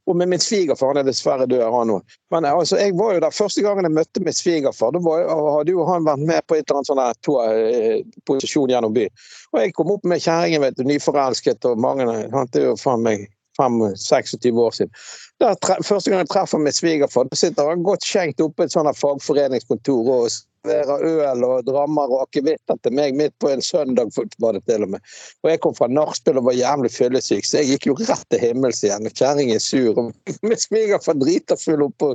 Og 0.07 0.17
med 0.19 0.29
min 0.29 0.43
svigerfar, 0.43 0.91
han 0.91 1.01
er 1.03 1.07
dessverre 1.07 1.47
død, 1.47 1.63
han 1.75 1.91
òg. 1.95 2.15
Men 2.35 2.47
altså, 2.47 2.79
jeg 2.79 2.95
var 2.99 3.15
jo 3.15 3.23
der 3.23 3.35
første 3.35 3.63
gangen 3.63 3.87
jeg 3.87 3.95
møtte 3.95 4.23
min 4.23 4.35
svigerfar. 4.35 4.95
Da 4.95 5.03
var, 5.03 5.29
hadde 5.59 5.75
jo 5.75 5.87
han 5.87 6.07
vært 6.07 6.25
med 6.27 6.47
på 6.47 6.59
et 6.59 6.67
eller 6.67 6.81
annet 6.81 6.91
sånn 6.91 7.21
to, 7.27 7.37
eh, 7.47 8.01
posisjon 8.27 8.71
gjennom 8.71 8.95
byen. 8.95 9.15
Og 9.55 9.61
jeg 9.63 9.75
kom 9.79 9.93
opp 9.95 10.07
med 10.11 10.23
kjerringen, 10.23 10.67
nyforelsket, 10.91 11.71
og 11.71 11.83
mange 11.83 12.07
Han 12.07 12.51
er 12.55 12.67
jo 12.67 12.75
faen 12.79 13.07
meg 13.07 13.29
5-26 13.61 14.63
år 14.63 14.79
siden. 14.79 14.95
Da, 15.43 15.53
tre, 15.59 15.79
første 15.85 16.13
gang 16.13 16.23
jeg 16.23 16.31
treffer 16.33 16.63
min 16.63 16.75
svigerfar, 16.75 17.29
da 17.29 17.39
sitter 17.39 17.69
han 17.73 17.85
godt 17.87 18.07
skjenkt 18.07 18.41
oppe 18.45 18.65
i 18.65 18.71
et 18.71 18.75
sånt 18.75 18.99
fagforeningskontor 19.01 20.11
og 20.15 20.29
serverer 20.31 21.03
øl 21.33 21.45
og 21.49 21.67
drammer 21.67 22.13
og 22.13 22.25
akevitter 22.29 22.79
til 22.83 22.95
meg 22.95 23.17
midt 23.19 23.35
på 23.43 23.51
en 23.51 23.65
søndag, 23.65 24.13
var 24.39 24.55
det 24.55 24.63
til 24.69 24.87
og 24.87 24.95
med. 24.95 25.03
Og 25.43 25.51
jeg 25.51 25.63
kom 25.65 25.75
fra 25.75 25.91
nachspiel 25.91 26.39
og 26.39 26.47
var 26.51 26.59
jævlig 26.59 26.93
fyllesyk, 26.95 27.45
så 27.49 27.61
jeg 27.61 27.75
gikk 27.75 27.91
jo 27.91 27.99
rett 27.99 28.25
til 28.31 28.43
himmels 28.43 28.85
igjen. 28.85 29.11
Kjerringen 29.11 29.59
er 29.59 29.65
sur. 29.65 29.99
og 29.99 30.13
Min 30.47 30.59
svigerfar 30.61 31.19
driter 31.19 31.59
full 31.61 31.83
oppå 31.89 32.15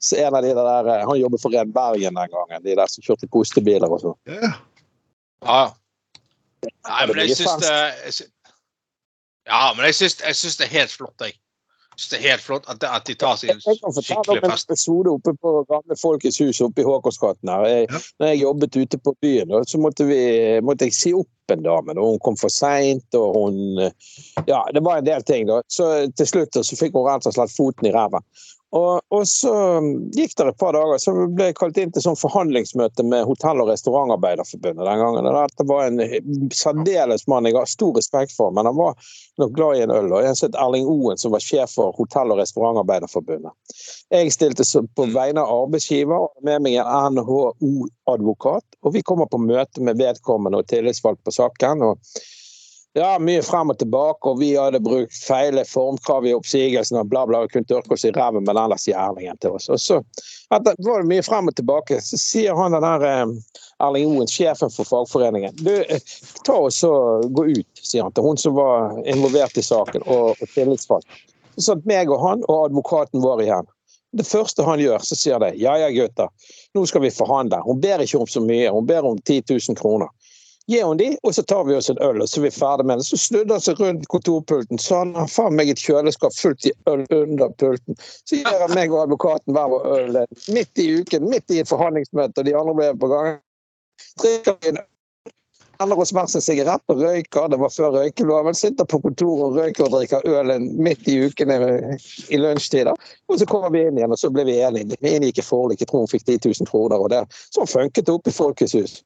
så 0.00 0.16
en 0.16 0.34
av 0.34 0.42
de 0.42 0.54
der, 0.56 1.06
Han 1.06 1.18
jobbet 1.20 1.42
for 1.42 1.52
Ren 1.52 1.72
Bergen 1.72 2.14
den 2.14 2.30
gangen, 2.32 2.62
de 2.64 2.76
der 2.76 2.88
som 2.88 3.04
kjørte 3.04 3.28
kostebiler 3.28 3.92
og 3.92 4.00
sånn. 4.00 4.16
Ja. 4.32 4.52
ja. 5.44 5.62
Nei, 6.64 7.02
men 7.08 7.20
jeg 7.20 7.34
Det 7.34 7.36
syns 7.40 7.66
det 7.66 8.30
Ja, 9.50 9.72
men 9.76 9.86
jeg 9.90 9.98
syns, 9.98 10.56
det 10.60 10.66
er 10.68 10.74
helt 10.78 10.92
flott, 10.94 11.16
jeg. 11.24 11.34
Syns 11.98 12.12
det 12.12 12.18
er 12.20 12.28
helt 12.30 12.44
flott 12.44 12.68
at, 12.70 12.84
at 12.86 13.08
de 13.08 13.16
tar 13.18 13.34
seg 13.36 13.50
fest. 13.50 13.66
Jeg 13.66 13.80
kan 13.82 13.94
fortelle 13.96 14.36
om 14.38 14.46
en 14.46 14.54
episode 14.54 15.10
oppe 15.12 15.34
på 15.42 15.54
gamle 15.68 15.96
Folkets 16.00 16.38
hus 16.40 16.60
oppe 16.64 16.84
i 16.84 16.86
Håkonsgaten. 16.86 17.50
her. 17.50 17.66
Jeg, 17.68 17.88
Ja. 17.90 17.98
når 18.20 18.30
jeg 18.30 18.40
jobbet 18.40 18.78
ute 18.78 18.98
på 18.98 19.14
byen, 19.20 19.52
så 19.66 19.80
måtte, 19.82 20.06
vi, 20.08 20.20
måtte 20.64 20.86
jeg 20.88 20.94
si 20.96 21.12
opp 21.12 21.52
en 21.52 21.66
dame. 21.66 21.96
Da. 21.98 22.00
Hun 22.00 22.22
kom 22.22 22.38
for 22.40 22.48
seint, 22.48 23.18
og 23.18 23.34
hun 23.36 23.90
Ja, 24.46 24.62
det 24.72 24.84
var 24.86 24.98
en 24.98 25.06
del 25.10 25.22
ting, 25.26 25.46
da. 25.50 25.60
Så 25.68 25.90
til 26.16 26.26
slutt 26.30 26.54
så 26.56 26.78
fikk 26.78 26.94
hun 26.94 27.08
rett 27.10 27.26
og 27.26 27.34
slett 27.34 27.52
foten 27.56 27.90
i 27.90 27.92
ræva. 27.92 28.22
Og, 28.70 29.00
og 29.10 29.24
så 29.26 29.52
gikk 30.14 30.36
det 30.38 30.44
et 30.46 30.58
par 30.60 30.76
dager, 30.76 31.00
så 31.02 31.14
ble 31.34 31.48
jeg 31.48 31.56
kalt 31.58 31.78
inn 31.82 31.90
til 31.90 32.04
sånn 32.04 32.18
forhandlingsmøte 32.18 33.02
med 33.02 33.26
Hotell- 33.26 33.62
og 33.64 33.70
restaurantarbeiderforbundet 33.72 34.86
den 34.86 35.02
gangen. 35.02 35.26
Og 35.26 35.38
Dette 35.38 35.66
var 35.66 35.88
en 35.88 35.98
særdeles 36.54 37.26
mann 37.30 37.48
jeg 37.48 37.58
har 37.58 37.70
stor 37.70 37.96
respekt 37.98 38.36
for, 38.36 38.54
men 38.54 38.70
han 38.70 38.78
var 38.78 38.94
nok 39.42 39.56
glad 39.58 39.80
i 39.80 39.84
en 39.88 39.94
øl. 39.96 40.12
Og 40.14 40.28
som 40.38 40.46
het 40.46 40.60
Erling 40.62 40.86
Oen, 40.86 41.18
som 41.18 41.34
var 41.34 41.42
sjef 41.42 41.74
for 41.80 41.96
Hotell- 41.98 42.30
og 42.30 42.38
restaurantarbeiderforbundet. 42.38 43.78
Jeg 44.14 44.34
stilte 44.38 44.66
på 44.94 45.08
vegne 45.16 45.42
av 45.42 45.66
arbeidsgiver 45.66 46.28
og 46.28 46.46
med 46.46 46.62
meg 46.62 46.78
en 46.78 47.18
NHO-advokat. 47.18 48.66
Og 48.86 48.94
vi 48.94 49.02
kommer 49.02 49.26
på 49.26 49.42
møte 49.42 49.82
med 49.82 49.98
vedkommende 49.98 50.62
og 50.62 50.70
tillitsvalgt 50.70 51.24
på 51.26 51.34
saken. 51.34 51.82
og 51.90 51.98
ja, 52.98 53.18
mye 53.22 53.42
frem 53.46 53.70
og 53.70 53.78
tilbake, 53.78 54.30
og 54.30 54.40
vi 54.40 54.50
hadde 54.56 54.80
brukt 54.82 55.14
feil 55.14 55.60
formkrav 55.68 56.26
i 56.26 56.34
oppsigelsen 56.34 56.98
og 56.98 57.10
bla, 57.12 57.22
bla, 57.28 57.44
og 57.44 57.52
kunne 57.52 57.68
tørke 57.70 57.94
oss 57.94 58.04
i 58.08 58.12
ræven 58.16 58.46
med 58.46 58.58
den 58.58 58.94
Erlingen 58.98 59.38
til 59.38 59.56
oss. 59.58 59.68
Og 59.70 59.80
så 59.80 60.00
etter, 60.54 60.74
var 60.78 61.02
det 61.02 61.10
mye 61.12 61.22
frem 61.22 61.50
og 61.50 61.56
tilbake. 61.56 62.00
Så 62.02 62.18
sier 62.18 62.58
han 62.58 62.74
den 62.74 62.86
der 62.86 63.06
eh, 63.06 63.26
Erling 63.86 64.16
Oen, 64.16 64.30
sjefen 64.30 64.72
for 64.74 64.88
fagforeningen, 64.88 65.54
du, 65.62 65.74
eh, 65.82 66.02
ta 66.46 66.56
og 66.58 67.28
gå 67.30 67.46
ut, 67.52 67.82
sier 67.82 68.08
han 68.08 68.16
til 68.16 68.26
hun 68.26 68.40
som 68.40 68.56
var 68.58 68.98
involvert 69.06 69.58
i 69.58 69.64
saken, 69.64 70.06
og, 70.06 70.34
og 70.40 70.56
tillitsvalgt. 70.56 71.20
Så 71.56 71.70
satt 71.70 71.86
meg 71.86 72.10
og 72.10 72.22
han 72.24 72.42
og 72.48 72.70
advokaten 72.70 73.22
vår 73.22 73.44
igjen. 73.46 73.70
Det 74.18 74.26
første 74.26 74.64
han 74.66 74.80
gjør, 74.82 75.02
så 75.06 75.14
sier 75.14 75.38
det 75.38 75.52
ja 75.62 75.76
ja 75.78 75.90
gutter, 75.94 76.30
nå 76.74 76.82
skal 76.90 77.04
vi 77.04 77.12
forhandle. 77.14 77.60
Hun 77.62 77.78
ber 77.82 78.02
ikke 78.02 78.18
om 78.18 78.26
så 78.26 78.42
mye, 78.42 78.72
hun 78.74 78.88
ber 78.88 79.06
om 79.06 79.18
10 79.22 79.44
000 79.46 79.78
kroner. 79.78 80.10
Gi 80.70 80.82
hun 80.82 81.00
de, 81.00 81.08
og 81.26 81.34
så 81.34 81.42
tar 81.42 81.64
vi 81.66 81.74
oss 81.74 81.90
en 81.90 81.98
øl, 81.98 82.20
og 82.22 82.28
så 82.30 82.38
er 82.38 82.44
vi 82.44 82.50
ferdig 82.54 82.86
med 82.86 83.00
det. 83.00 83.06
Så 83.08 83.18
snudde 83.18 83.56
han 83.56 83.64
seg 83.64 83.80
rundt 83.82 84.04
kontorpulten, 84.12 84.78
så 84.78 85.00
han 85.00 85.16
har 85.18 85.26
faen 85.30 85.56
meg 85.58 85.72
et 85.72 85.82
kjøleskap 85.82 86.36
fullt 86.36 86.68
i 86.70 86.74
øl 86.90 87.02
under 87.16 87.50
pulten. 87.58 87.98
Så 87.98 88.38
gir 88.38 88.62
han 88.62 88.76
meg 88.78 88.94
og 88.94 89.02
advokaten 89.08 89.56
hver 89.56 89.72
vår 89.72 89.88
øl 89.96 90.20
midt 90.54 90.78
i 90.78 90.86
uken, 91.00 91.26
midt 91.32 91.50
i 91.50 91.58
et 91.64 91.72
forhandlingsmøte, 91.72 92.38
og 92.38 92.46
de 92.46 92.54
andre 92.62 92.76
ble 92.78 92.92
på 93.02 93.10
gang. 93.10 93.42
Drikker 94.22 94.58
vi 94.60 94.72
en 94.74 94.82
øl, 94.84 94.88
Ender 95.80 95.98
oss 95.98 96.10
hver 96.12 96.26
sin 96.28 96.42
sigarett 96.44 96.92
og 96.92 96.98
røyker, 97.00 97.46
det 97.48 97.56
var 97.56 97.70
før 97.72 97.94
røykeloven. 97.94 98.56
Sitter 98.56 98.84
på 98.84 98.98
kontoret 99.00 99.46
og 99.46 99.54
røyker 99.56 99.86
og 99.86 99.94
drikker 99.94 100.26
ølen 100.28 100.66
midt 100.76 101.08
i 101.08 101.14
ukene 101.24 101.56
i 102.28 102.40
lunsjtider. 102.40 102.92
Og 103.32 103.38
så 103.40 103.48
kommer 103.48 103.72
vi 103.72 103.86
inn 103.88 103.96
igjen, 103.96 104.12
og 104.12 104.20
så 104.20 104.28
ble 104.28 104.44
vi 104.44 104.58
enige. 104.60 104.98
Vi 105.00 105.14
inngikk 105.16 105.40
et 105.40 105.48
forlik, 105.48 105.80
jeg 105.80 105.88
tror 105.88 106.04
hun 106.04 106.12
fikk 106.12 106.26
10 106.26 106.36
000 106.50 106.68
kroner. 106.68 107.00
og 107.00 107.08
det. 107.14 107.22
Sånn 107.56 107.70
funket 107.70 108.04
det 108.04 108.12
oppe 108.12 108.28
i 108.28 108.36
Folkets 108.36 108.76
hus. 108.76 108.98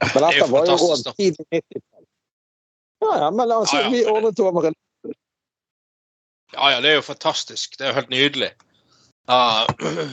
Men 0.00 0.08
Det 0.14 0.20
er 0.20 0.26
dette 0.26 0.38
jo 0.38 0.48
var 0.54 0.66
jo 0.70 0.76
òg 0.76 1.04
tidlig 1.16 1.46
90-tall. 1.50 2.06
Ja, 3.00 3.12
ja, 3.24 3.28
men 3.32 3.52
altså, 3.56 3.76
Ja, 3.76 3.82
ja, 3.86 3.90
vi 3.94 4.04
ordnet 4.12 4.40
over 4.44 4.66
en 4.70 4.74
Ja, 6.52 6.70
ja, 6.74 6.80
det 6.82 6.90
er 6.90 6.98
jo 6.98 7.06
fantastisk. 7.06 7.78
Det 7.78 7.86
er 7.86 7.92
jo 7.92 7.98
helt 8.00 8.10
nydelig. 8.10 8.50
Uh, 9.30 9.64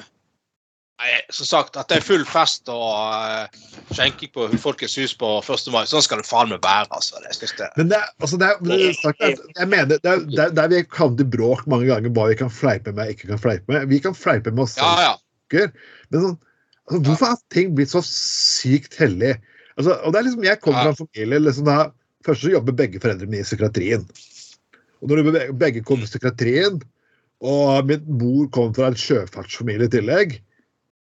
Nei, 0.97 1.11
som 1.29 1.45
sagt, 1.45 1.75
at 1.77 1.91
det 1.91 1.99
er 1.99 2.05
full 2.05 2.23
fest 2.25 2.69
og 2.73 2.87
uh, 2.89 3.65
skjenking 3.93 4.31
på 4.33 4.47
Folkets 4.61 4.95
hus 4.97 5.11
på 5.17 5.27
1. 5.43 5.67
mai, 5.73 5.83
sånn 5.85 6.01
skal 6.01 6.23
det 6.23 6.25
faen 6.29 6.49
meg 6.49 6.63
være. 6.65 6.87
altså. 6.89 7.19
Det 7.21 7.35
synes 7.37 7.53
jeg. 7.59 7.69
Men 7.77 7.91
det, 7.91 7.99
altså 8.17 8.39
det, 8.41 8.47
er- 8.49 8.63
det, 8.65 8.79
sagt 9.03 9.21
jeg 9.21 9.67
mener, 9.69 9.91
det, 9.91 9.99
er- 10.09 10.25
det, 10.25 10.47
er- 10.63 10.71
vi 10.73 10.79
havnet 10.97 11.21
i 11.21 11.27
bråk 11.37 11.67
mange 11.69 11.85
ganger 11.91 12.15
hva 12.17 12.25
vi 12.31 12.39
kan 12.39 12.49
fleipe 12.49 12.93
med 12.97 13.11
og 13.11 13.13
ikke 13.13 13.29
kan 13.35 13.43
fleipe 13.43 13.73
med. 13.73 13.85
Vi 13.93 13.99
kan 14.07 14.17
fleipe 14.17 14.53
med 14.55 14.65
oss 14.65 14.73
selv, 14.79 15.03
ja. 15.05 15.13
ja. 15.59 15.67
men 16.09 16.25
sånn, 16.25 16.39
altså, 16.87 17.03
hvorfor 17.11 17.29
har 17.35 17.45
ting 17.53 17.77
blitt 17.77 17.93
så 17.93 18.01
sykt 18.09 18.97
hellig? 18.97 19.35
Altså, 19.77 19.93
og 20.03 20.13
det 20.13 20.19
er 20.19 20.25
liksom, 20.27 20.43
Jeg 20.43 20.59
kommer 20.61 20.83
fra 20.83 20.93
en 20.95 21.01
familie 21.05 21.39
liksom 21.39 21.65
da, 21.69 21.77
Først 22.25 22.41
så 22.43 22.51
jobber 22.51 22.75
begge 22.75 22.99
foreldrene 22.99 23.29
mine 23.29 23.43
i 23.45 23.47
psykiatrien. 23.47 24.03
Og 25.01 25.09
når 25.09 25.21
du- 25.23 25.53
begge 25.53 25.83
kom 25.85 26.01
i 26.01 26.07
psykiatrien, 26.09 26.81
og 27.39 27.85
min 27.85 28.03
mor 28.19 28.47
kom 28.49 28.73
fra 28.73 28.87
en 28.89 28.97
sjøfartsfamilie 28.97 29.85
i 29.85 29.93
tillegg 29.93 30.39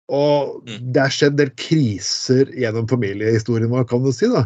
og 0.10 0.64
Mm. 0.66 0.94
det 0.94 1.02
er 1.04 1.10
skjedd 1.12 1.32
en 1.34 1.36
del 1.42 1.50
kriser 1.60 2.46
gjennom 2.56 2.88
familiehistorien 2.88 3.70
vår, 3.70 3.88
kan 3.88 4.04
du 4.04 4.12
si. 4.12 4.28
da. 4.28 4.46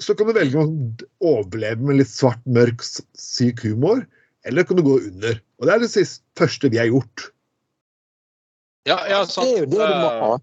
Så 0.00 0.16
kan 0.16 0.26
du 0.26 0.32
velge 0.32 0.58
å 0.58 0.96
overleve 1.20 1.80
med 1.80 1.96
litt 1.98 2.08
svart, 2.08 2.40
mørk, 2.46 2.82
syk 3.14 3.60
humor, 3.60 4.04
eller 4.44 4.64
kan 4.64 4.76
du 4.76 4.82
gå 4.82 4.98
under. 5.06 5.40
Og 5.60 5.66
det 5.66 5.74
er 5.74 5.78
det 5.78 5.90
siste, 5.90 6.22
første 6.36 6.70
vi 6.70 6.78
har 6.78 6.86
gjort. 6.90 7.30
ja, 8.86 8.98
ja 9.08 9.24
sant. 9.24 9.46
Det 9.46 9.54
er 9.54 9.60
jo 9.60 9.66
det 9.66 9.78
du 9.78 9.94
må 9.94 10.10
ha. 10.20 10.38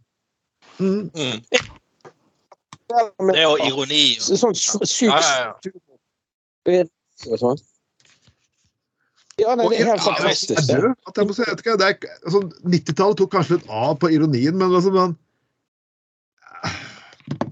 Mm. 0.80 1.12
Mm. 1.12 1.42
Det 2.89 3.36
er 3.38 3.43
jo 3.45 3.56
ironi. 3.67 4.04
Sånn 4.19 4.56
sykt 4.58 5.13
Ja, 9.39 9.54
nei, 9.56 9.69
det 9.71 9.80
er 9.80 9.91
helt 9.93 10.04
fantastisk. 10.04 10.71
er, 10.73 11.95
altså, 12.25 12.41
90-tallet 12.67 13.19
tok 13.21 13.32
kanskje 13.32 13.60
litt 13.60 13.69
av 13.71 13.93
på 14.02 14.10
ironien, 14.12 14.58
men 14.58 14.73
altså, 14.73 14.91
man, 14.91 15.15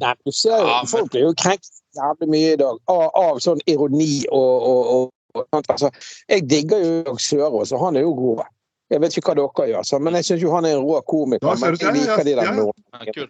Nei, 0.01 0.13
du 0.25 0.31
ser 0.33 0.57
jo, 0.57 0.67
Ja, 0.67 0.81
men- 0.81 0.87
Folk 0.91 1.11
blir 1.11 1.21
jo 1.21 1.33
krenkt 1.37 1.69
jævlig 1.95 2.29
mye 2.33 2.53
i 2.53 2.59
dag 2.59 2.77
av, 2.91 3.09
av 3.15 3.39
sånn 3.39 3.61
ironi 3.69 4.25
og, 4.31 4.67
og, 4.71 4.87
og, 4.95 5.11
og. 5.37 5.53
Altså, 5.69 5.91
Jeg 6.29 6.49
digger 6.49 6.83
jo 6.83 7.17
Sørås, 7.17 7.71
og 7.71 7.85
han 7.85 7.95
er 7.95 8.01
jo 8.01 8.13
god. 8.17 8.45
Jeg 8.89 9.01
vet 9.01 9.17
ikke 9.17 9.33
hva 9.33 9.35
dere 9.35 9.67
gjør, 9.71 9.99
men 9.99 10.13
jeg 10.19 10.25
syns 10.25 10.41
jo 10.41 10.51
han 10.55 10.65
er 10.65 10.77
en 10.77 10.85
rå 10.85 11.01
komiker. 11.05 11.55
Men 11.59 11.75
jeg 11.75 11.93
liker 11.93 12.23
de 12.23 12.35
ja, 12.35 12.35
der 12.41 13.13
ja. 13.13 13.27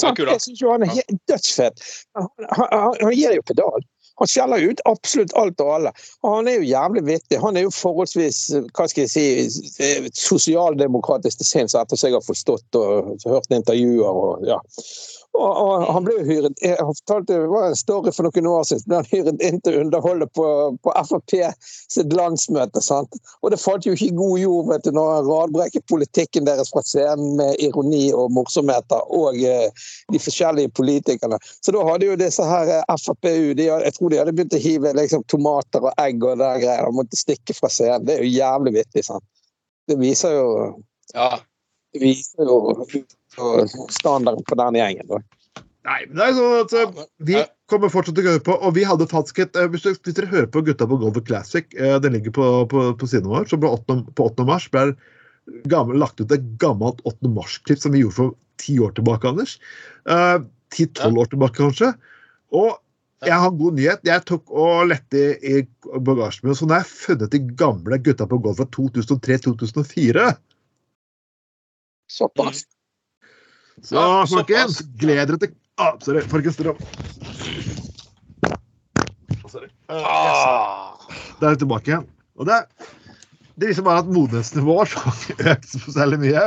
Kul, 0.00 0.26
da. 0.26 0.36
Jeg 0.36 0.44
syns 0.46 0.62
jo 0.62 0.72
han 0.72 0.84
er 0.86 1.16
dødsfett. 1.30 1.82
Han, 2.16 2.28
han, 2.50 2.68
han, 2.72 2.96
han 3.00 3.16
gir 3.16 3.36
jo 3.36 3.44
pedal. 3.48 3.88
Han 4.22 4.30
skjeller 4.30 4.68
ut 4.70 4.82
absolutt 4.86 5.32
alt 5.38 5.62
og 5.64 5.72
alle. 5.76 5.92
Og 6.22 6.36
han 6.36 6.50
er 6.50 6.60
jo 6.60 6.68
jævlig 6.68 7.02
vittig. 7.08 7.40
Han 7.42 7.58
er 7.58 7.66
jo 7.66 7.72
forholdsvis 7.74 8.42
hva 8.70 8.86
skal 8.90 9.04
jeg 9.06 9.10
si, 9.10 9.72
eh, 9.82 10.06
sosialdemokratisk 10.14 11.42
til 11.42 11.48
sinns, 11.48 11.74
etter 11.78 11.98
som 11.98 12.10
jeg 12.12 12.20
har 12.20 12.28
forstått 12.28 12.78
og 12.78 13.26
hørt 13.26 13.50
intervjuer. 13.50 14.06
og 14.06 14.46
ja. 14.46 14.60
Og, 15.32 15.48
og 15.48 15.84
han 15.94 16.04
ble 16.04 16.18
hyret 16.26 16.58
Jeg 16.60 16.76
har 16.76 16.90
fortalt 16.92 17.30
det 17.30 17.38
var 17.48 17.70
en 17.70 17.78
story 17.78 18.12
for 18.12 18.28
noen 18.28 18.48
år 18.50 18.66
siden. 18.68 18.84
ble 18.90 18.98
han 19.00 19.08
hyret 19.08 19.44
inn 19.46 19.60
til 19.64 19.78
å 19.78 19.84
underholde 19.86 20.28
på, 20.36 20.46
på 20.84 20.92
Frp 21.08 21.34
sitt 21.62 22.12
landsmøte. 22.12 22.82
sant? 22.84 23.16
Og 23.40 23.54
det 23.54 23.60
falt 23.62 23.86
jo 23.88 23.94
ikke 23.96 24.10
i 24.10 24.18
god 24.18 24.42
jord 24.42 24.68
vet 24.68 24.84
du, 24.84 24.90
når 24.92 25.08
han 25.14 25.30
radbrekker 25.30 25.84
politikken 25.88 26.44
deres 26.48 26.72
fra 26.74 26.84
scenen 26.84 27.38
med 27.40 27.56
ironi 27.64 28.10
og 28.12 28.32
morsomheter 28.36 29.08
og 29.08 29.40
eh, 29.40 29.88
de 30.12 30.20
forskjellige 30.20 30.74
politikerne. 30.76 31.40
Så 31.64 31.72
da 31.72 31.84
hadde 31.88 32.10
jo 32.10 32.18
disse 32.20 32.44
her 32.44 32.74
Frp-UD 32.92 33.64
Jeg 33.64 33.96
tror 33.96 34.11
de 34.12 34.20
hadde 34.20 34.34
begynt 34.36 34.54
å 34.56 34.60
hive 34.62 34.92
liksom, 34.98 35.24
tomater 35.32 35.84
og 35.88 35.94
egg 36.02 36.22
og 36.28 36.38
der 36.40 36.60
greier. 36.62 36.86
og 36.88 36.94
måtte 37.00 37.18
stikke 37.18 37.56
fra 37.56 37.70
scenen. 37.72 38.04
Det 38.08 38.18
er 38.18 38.24
jo 38.26 38.34
jævlig 38.36 38.74
vittig. 38.78 39.04
sant? 39.08 39.24
Det 39.88 39.96
viser 39.98 40.36
jo, 40.38 40.48
Ja. 41.14 41.30
det 41.92 42.00
viser 42.04 42.46
jo 42.46 42.58
standarden 43.90 44.44
på 44.46 44.58
den 44.60 44.78
gjengen. 44.80 45.08
da. 45.08 45.18
Nei, 45.82 46.04
men 46.06 46.14
det 46.20 46.26
er 46.28 46.34
sånn 46.36 46.60
at 46.62 46.72
eh, 46.78 47.06
Vi 47.26 47.40
kommer 47.66 47.90
fortsatt 47.90 48.14
til 48.14 48.22
å 48.28 48.30
høre 48.36 48.44
på, 48.46 48.54
og 48.54 48.74
vi 48.76 48.84
hadde 48.86 49.08
faktisk 49.10 49.40
et 49.42 49.56
eh, 49.58 49.66
Hvis, 49.66 49.82
dere- 49.82 49.98
hvis 49.98 50.14
dere 50.14 50.28
hører 50.30 50.46
på 50.54 50.62
Gutta 50.62 50.86
på 50.86 50.98
Golf 51.00 51.18
Classic, 51.26 51.66
eh, 51.74 51.96
den 51.98 52.12
ligger 52.14 52.30
på, 52.36 52.46
på, 52.70 52.84
på 53.00 53.08
siden 53.10 53.26
vår, 53.32 53.48
så 53.50 53.58
ble 53.58 53.72
8, 53.74 53.96
på 54.14 54.28
8. 54.30 54.46
mars 54.46 54.68
ble 54.70 54.92
gammel, 55.66 55.98
lagt 55.98 56.20
ut 56.22 56.30
et 56.30 56.44
gammelt 56.62 57.02
8. 57.04 57.26
mars-klipp 57.34 57.80
som 57.82 57.90
vi 57.96 58.04
gjorde 58.04 58.14
for 58.14 58.36
ti 58.62 58.76
år 58.78 58.92
tilbake, 58.94 59.26
Anders. 59.26 59.56
Ti-tolv 60.72 61.18
år 61.18 61.32
tilbake, 61.32 61.58
kanskje. 61.58 61.88
Og 62.54 62.76
jeg 63.22 63.38
har 63.38 63.50
en 63.50 63.58
god 63.58 63.76
nyhet. 63.78 64.00
Jeg 64.06 64.24
tok 64.26 64.50
og 64.50 64.88
lette 64.90 65.22
i, 65.46 65.62
bagasjen 66.02 66.48
min, 66.48 66.56
så 66.58 66.66
nå 66.66 66.74
har 66.74 66.82
jeg 66.82 66.90
funnet 66.90 67.34
de 67.34 67.40
gamle 67.58 67.98
Gutta 68.02 68.26
på 68.28 68.38
Golf 68.42 68.58
fra 68.58 68.66
2003-2004. 68.74 70.30
Såpass. 72.10 72.64
Så 73.82 73.94
Ja, 73.96 74.24
folkens, 74.28 74.82
gled 75.00 75.22
dere 75.30 75.38
til 75.40 75.54
ah, 75.80 75.94
Sorry, 76.02 76.24
folkens. 76.28 76.58
Dere 76.58 76.74
Sorry. 79.52 79.70
Ah. 79.88 80.98
Da 81.38 81.48
er 81.48 81.54
vi 81.54 81.62
tilbake 81.62 81.92
igjen. 81.92 82.04
Og 82.40 82.48
det, 82.48 82.58
det 83.60 83.70
viser 83.70 83.86
bare 83.86 84.02
at 84.02 84.10
modenhetsnivået 84.10 84.98
har 84.98 85.22
ikke 85.22 85.48
økt 85.54 85.72
særlig 85.94 86.20
mye. 86.26 86.44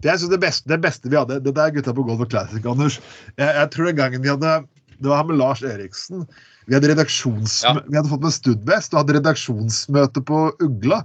Det, 0.00 0.08
jeg 0.08 0.18
synes 0.18 0.32
det, 0.32 0.40
beste, 0.40 0.68
det 0.72 0.80
beste 0.80 1.10
vi 1.12 1.18
hadde 1.18 1.42
Det 1.44 1.52
der 1.56 1.72
gutta 1.74 1.92
på 1.92 2.04
Golf 2.08 2.22
og 2.24 2.30
Classic, 2.32 2.64
Anders. 2.66 3.00
Jeg, 3.36 3.48
jeg 3.48 3.70
tror 3.74 3.90
den 3.90 3.98
gangen 3.98 4.22
vi 4.24 4.32
hadde 4.32 4.54
Det 5.00 5.08
var 5.08 5.22
her 5.22 5.28
med 5.30 5.40
Lars 5.40 5.62
Eriksen. 5.64 6.26
Vi 6.68 6.76
hadde, 6.76 6.92
Ja. 6.92 7.72
vi 7.88 7.96
hadde 7.96 8.08
fått 8.10 8.22
med 8.22 8.34
Studbest 8.36 8.94
og 8.94 9.00
hadde 9.00 9.16
redaksjonsmøte 9.18 10.22
på 10.22 10.42
Ugla. 10.62 11.02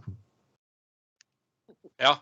Ja. 2.02 2.18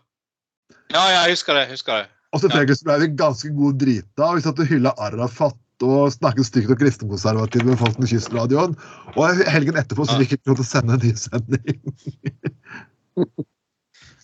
ja, 0.94 1.02
jeg 1.10 1.34
husker 1.34 1.58
det. 1.58 1.68
husker 1.70 1.92
det. 1.98 2.06
Og 2.32 2.40
selvfølgelig 2.40 2.78
ja. 2.78 2.84
ble 2.86 2.98
vi 3.02 3.10
ganske 3.18 3.50
gode 3.54 3.78
drita. 3.82 4.28
og 4.28 4.38
Vi 4.38 4.46
satt 4.46 4.62
og 4.62 4.70
hylla 4.70 4.94
Arafat 4.98 5.58
og 5.84 6.12
snakket 6.14 6.46
stygt 6.46 6.70
om 6.70 6.78
kristenkonservative 6.78 7.76
folk 7.80 7.98
med 7.98 8.10
kystradioen. 8.10 8.76
Og 9.14 9.42
helgen 9.50 9.76
etterpå 9.80 10.06
så 10.06 10.18
fikk 10.20 10.36
vi 10.36 10.38
ikke 10.38 10.52
lov 10.52 10.60
til 10.60 10.66
å 10.66 10.70
sende 10.70 10.96
en 10.96 11.04
ny 11.04 11.12
sending. 11.18 11.82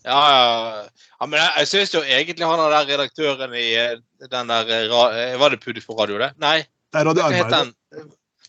Ja, 0.00 0.16
ja. 0.32 0.84
ja 1.20 1.26
men 1.28 1.36
jeg, 1.36 1.50
jeg 1.60 1.68
syns 1.68 1.90
jo 1.94 2.00
egentlig 2.00 2.48
han 2.48 2.62
er 2.64 2.72
der 2.72 2.86
redaktøren 2.94 3.52
i 3.52 3.66
eh, 3.76 3.98
den 4.32 4.48
der 4.48 4.70
eh, 4.72 4.86
eh, 4.88 5.34
Var 5.40 5.52
det 5.52 5.60
Pudi 5.60 5.82
for 5.84 6.00
radio, 6.00 6.16
det? 6.22 6.30
Nei, 6.40 6.62
Det 6.90 6.98
er 7.00 7.06
Radio 7.06 7.28
het 7.30 7.74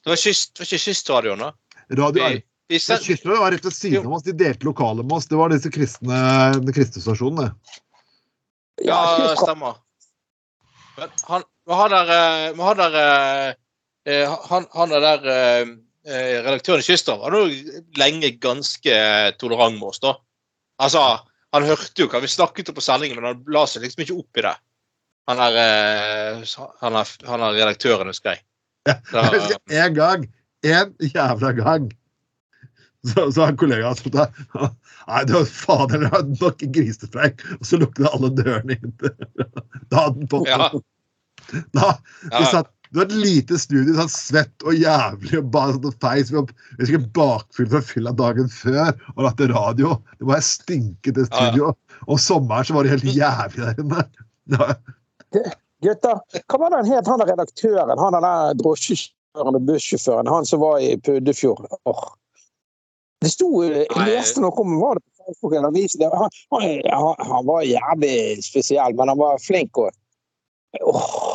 Det 0.02 0.10
var, 0.10 0.18
kyst, 0.18 0.56
det 0.56 0.64
var 0.64 0.70
ikke 0.70 0.82
Kystradioen, 0.82 1.44
da? 1.44 1.52
Radio 1.92 2.16
Vi, 2.16 2.24
Arbeid. 2.26 2.48
vi 2.72 2.80
Ja, 2.80 2.82
send, 2.82 3.06
Kystradioen 3.06 3.44
var 3.44 3.54
rett 3.54 3.66
ved 3.68 3.76
siden 3.76 4.08
av 4.08 4.16
oss. 4.18 4.26
De 4.26 4.34
delte 4.34 4.66
lokale 4.66 5.06
med 5.06 5.18
oss. 5.20 5.28
Det 5.30 5.38
var 5.38 5.54
disse 5.54 5.70
kristne, 5.74 6.22
den 6.58 6.74
kristne 6.74 7.04
stasjonene. 7.04 7.52
ja, 8.82 9.00
det 9.22 9.38
stemmer. 9.38 9.78
Men 10.98 11.14
han, 11.28 11.46
han 11.70 11.94
der, 11.94 12.14
eh, 12.16 12.64
han 12.66 12.82
der 12.82 12.98
eh, 13.02 13.54
eh, 14.10 14.34
han, 14.50 14.66
han 14.74 14.98
er 14.98 15.06
der 15.06 15.30
redaktøren 16.02 16.82
i 16.82 16.86
Kystradioen 16.88 17.22
var 17.22 17.38
jo 17.38 17.82
lenge 18.02 18.32
ganske 18.42 18.96
tolerant 19.38 19.78
med 19.78 19.92
oss, 19.92 20.02
da. 20.02 20.16
Altså, 20.82 21.04
han 21.54 21.68
hørte 21.68 22.02
jo 22.02 22.10
hva 22.10 22.24
vi 22.24 22.32
snakket 22.32 22.72
om 22.72 22.78
på 22.80 22.82
sendingen, 22.82 23.20
men 23.20 23.28
han 23.30 23.44
la 23.54 23.68
seg 23.70 23.86
liksom 23.86 24.02
ikke 24.02 24.18
opp 24.18 24.40
i 24.42 24.46
det. 24.48 24.56
Han 25.30 25.42
er, 25.46 25.58
eh, 25.62 26.44
han 26.82 26.98
er, 26.98 27.16
han 27.30 27.44
er 27.46 27.58
redaktøren, 27.60 28.10
husker 28.12 28.36
jeg. 28.36 28.46
Jeg 28.88 29.34
husker 29.36 29.60
en 29.86 29.98
gang, 29.98 30.26
en 30.66 30.94
jævla 31.06 31.52
gang, 31.58 31.92
så, 33.06 33.32
så 33.32 33.44
har 33.44 33.54
en 33.54 33.58
kollega 33.58 33.94
sagt 33.98 34.18
at 34.22 34.36
Nei, 35.08 35.24
det 35.26 35.34
var 35.34 35.48
fader, 35.50 36.04
det 36.04 36.12
var 36.14 36.28
nok 36.30 36.62
en 36.62 36.74
grisestreik. 36.76 37.42
Og 37.58 37.66
så 37.66 37.80
lukket 37.82 38.06
alle 38.12 38.30
dørene 38.38 38.78
inn. 38.78 38.94
Da 39.92 40.06
hadde 40.06 40.22
den 40.22 40.30
fått 40.32 40.48
Ja, 40.48 40.70
Da, 41.74 41.88
ja. 42.30 42.44
satt, 42.52 42.70
det 42.92 43.00
var 43.00 43.08
et 43.08 43.16
lite 43.18 43.58
studio, 43.60 43.96
sånn 43.98 44.12
svett 44.14 44.66
og 44.68 44.78
jævlig 44.78 45.40
og 45.40 45.50
bare 45.52 45.74
sånn 45.80 45.98
feis. 46.04 46.30
Vi 46.32 46.44
husker 46.78 47.06
bakfyll 47.18 47.70
fra 47.74 47.82
fylla 47.88 48.14
dagen 48.16 48.52
før 48.54 48.94
og 49.16 49.26
lagde 49.26 49.50
radio. 49.52 49.96
Det 50.20 50.30
var 50.30 50.46
stinkete 50.46 51.26
studio. 51.32 51.74
Og 52.06 52.22
sommeren 52.22 52.68
så 52.70 52.78
var 52.78 52.86
det 52.86 52.94
helt 52.94 53.10
jævlig 53.10 53.66
der 53.66 53.82
inne. 53.82 54.06
Gutter, 55.82 56.20
hva 56.46 56.60
var 56.62 56.70
det 56.70 56.82
han 56.82 56.92
het, 56.92 57.08
han 57.10 57.22
der 57.22 57.32
redaktøren? 57.32 58.00
Han 58.00 58.18
der 58.18 58.58
drosjesjåføren 58.60 59.58
og 59.58 59.64
bussjåføren? 59.70 60.30
Han 60.30 60.46
som 60.46 60.62
var 60.62 60.82
i 60.84 60.94
Puddefjord? 61.02 61.66
Oh. 61.90 62.12
Det 63.22 63.30
sto 63.30 63.48
Jeg 63.64 63.88
leste 64.08 64.42
noe 64.42 64.54
om 64.62 64.78
var 64.82 64.98
det 64.98 65.06
på 65.06 65.26
Facebook 65.26 65.54
eller. 65.54 66.16
Han, 66.18 66.30
han, 66.52 67.26
han, 67.32 67.46
var 67.46 67.66
jævlig 67.66 68.44
spesiell, 68.46 68.96
men 68.98 69.14
han 69.14 69.20
var 69.20 69.42
flink 69.42 69.78
òg. 69.78 69.94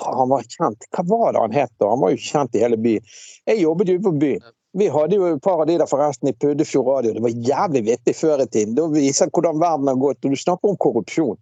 han 0.06 0.30
var 0.30 0.46
kjent. 0.50 0.86
Hva 0.94 1.04
var 1.06 1.32
det 1.32 1.42
han 1.44 1.56
het 1.56 1.72
da? 1.78 1.90
Han 1.92 2.02
var 2.02 2.14
jo 2.14 2.22
kjent 2.22 2.54
i 2.56 2.62
hele 2.64 2.78
byen. 2.80 3.06
Jeg 3.46 3.62
jobbet 3.62 3.92
jo 3.94 3.98
på 4.02 4.14
byen. 4.18 4.46
Vi 4.76 4.90
hadde 4.92 5.16
jo 5.16 5.28
et 5.30 5.42
par 5.42 5.62
av 5.62 5.68
de 5.70 5.78
der 5.80 5.88
forresten 5.88 6.28
i 6.28 6.34
Puddefjord 6.36 6.88
radio. 6.90 7.14
Det 7.16 7.22
var 7.24 7.38
jævlig 7.50 7.84
vittig 7.86 8.16
før 8.18 8.42
i 8.44 8.48
tiden. 8.50 8.74
Da 8.76 8.88
viser 8.92 9.30
hvordan 9.32 9.62
verden 9.62 9.88
har 9.88 10.00
gått. 10.02 10.24
Og 10.24 10.34
du 10.34 10.40
snakker 10.40 10.74
om 10.74 10.80
korrupsjon. 10.82 11.38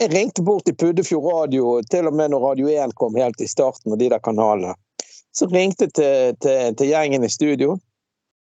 Jeg 0.00 0.10
ringte 0.10 0.42
bort 0.42 0.64
til 0.66 0.74
Puddefjord 0.74 1.26
radio, 1.30 1.76
til 1.86 2.08
og 2.10 2.16
med 2.18 2.32
når 2.32 2.42
Radio 2.48 2.70
1 2.70 2.94
kom 2.98 3.14
helt 3.14 3.40
i 3.40 3.46
starten 3.46 3.94
og 3.94 4.00
de 4.00 4.08
der 4.10 4.18
kanalene. 4.18 4.74
Så 5.34 5.46
ringte 5.50 5.86
jeg 5.86 5.94
til, 5.94 6.38
til, 6.42 6.74
til 6.78 6.90
gjengen 6.90 7.26
i 7.26 7.30
studio. 7.30 7.76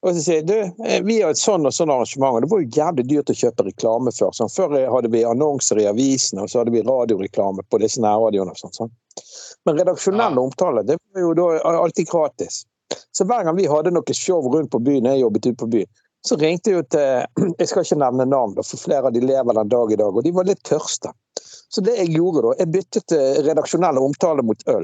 Og 0.03 0.15
så 0.15 0.23
sier 0.23 0.39
jeg, 0.41 0.47
du, 0.49 0.83
eh, 0.83 1.03
vi 1.05 1.19
har 1.21 1.31
et 1.31 1.39
sånn 1.39 1.63
og 1.69 1.71
sånn 1.75 1.93
arrangement, 1.93 2.35
og 2.35 2.43
det 2.43 2.49
var 2.51 2.63
jo 2.63 2.73
jævlig 2.75 3.05
dyrt 3.07 3.29
å 3.31 3.37
kjøpe 3.37 3.67
reklame 3.69 4.11
før. 4.11 4.33
Sånn. 4.35 4.51
Før 4.51 4.73
hadde 4.95 5.11
vi 5.13 5.21
annonser 5.29 5.79
i 5.79 5.87
avisene, 5.87 6.43
og 6.43 6.51
så 6.51 6.59
hadde 6.63 6.73
vi 6.73 6.83
radioreklame 6.83 7.63
på 7.69 7.79
disse 7.85 8.01
nærradioene. 8.03 8.51
og 8.51 8.59
sånn. 8.59 8.73
sånn. 8.81 8.91
Men 9.65 9.77
redaksjonell 9.79 10.35
Ja. 10.35 10.41
omtale, 10.41 10.83
det 10.89 10.97
var 11.13 11.21
jo 11.21 11.33
da 11.37 11.61
alltid 11.69 12.09
gratis. 12.09 12.65
Så 13.13 13.29
hver 13.29 13.45
gang 13.45 13.55
vi 13.55 13.69
hadde 13.69 13.93
noe 13.93 14.13
show 14.13 14.41
rundt 14.41 14.73
på 14.73 14.81
byen, 14.83 15.05
jeg 15.05 15.21
jobbet 15.21 15.45
ute 15.45 15.61
på 15.61 15.69
byen, 15.69 15.91
så 16.25 16.35
ringte 16.35 16.71
jeg 16.71 16.81
jo 16.81 16.83
til 16.89 17.53
Jeg 17.59 17.67
skal 17.67 17.83
ikke 17.85 18.01
nevne 18.03 18.25
navn, 18.25 18.57
for 18.59 18.77
flere 18.77 19.07
av 19.07 19.13
de 19.13 19.21
lever 19.21 19.53
den 19.53 19.69
dag 19.69 19.91
i 19.91 19.95
dag, 20.01 20.15
og 20.17 20.23
de 20.23 20.31
var 20.31 20.49
litt 20.49 20.63
tørste. 20.67 21.13
Så 21.73 21.81
det 21.81 21.95
jeg 21.97 22.11
gjorde 22.13 22.43
da, 22.45 22.51
jeg 22.59 22.69
byttet 22.69 23.05
til 23.09 23.45
redaksjonell 23.47 23.97
omtale 23.97 24.43
mot 24.45 24.59
øl. 24.69 24.83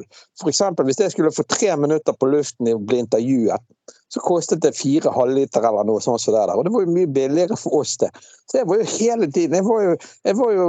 Eksempel, 0.49 0.87
hvis 0.87 0.97
jeg 1.03 1.13
skulle 1.13 1.33
få 1.35 1.45
tre 1.45 1.75
minutter 1.77 2.15
på 2.17 2.29
luften 2.31 2.69
i 2.69 2.73
å 2.73 2.81
bli 2.81 3.03
intervjuet, 3.03 3.61
så 4.09 4.23
kostet 4.25 4.63
det 4.63 4.71
fire 4.73 5.11
halvliter 5.13 5.67
eller 5.69 5.85
noe 5.85 6.01
sånt. 6.01 6.23
som 6.23 6.33
der. 6.33 6.49
Og 6.55 6.65
det 6.65 6.73
var 6.73 6.85
jo 6.85 6.95
mye 6.95 7.11
billigere 7.13 7.57
for 7.61 7.83
oss, 7.83 7.93
det. 8.01 8.09
Så 8.49 8.57
jeg 8.57 8.69
var 8.71 8.81
jo 8.81 8.87
hele 8.97 9.29
tiden 9.29 9.59
Jeg 9.59 9.67
var 9.67 9.83
jo, 9.83 9.93
jeg 10.25 10.37
var 10.39 10.51
jo, 10.55 10.65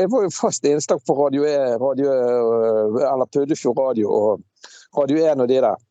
jeg 0.00 0.10
var 0.10 0.26
jo 0.26 0.34
fast 0.34 0.66
innslag 0.66 1.06
på 1.06 1.18
Radio, 1.20 1.46
E, 1.46 1.78
radio 1.78 2.10
eh, 2.10 3.00
eller 3.12 3.30
Puddefjord 3.30 3.78
Radio 3.78 4.10
og 4.10 4.42
Radio 4.98 5.22
1 5.30 5.46
og 5.46 5.48
de 5.48 5.62
der. 5.62 5.88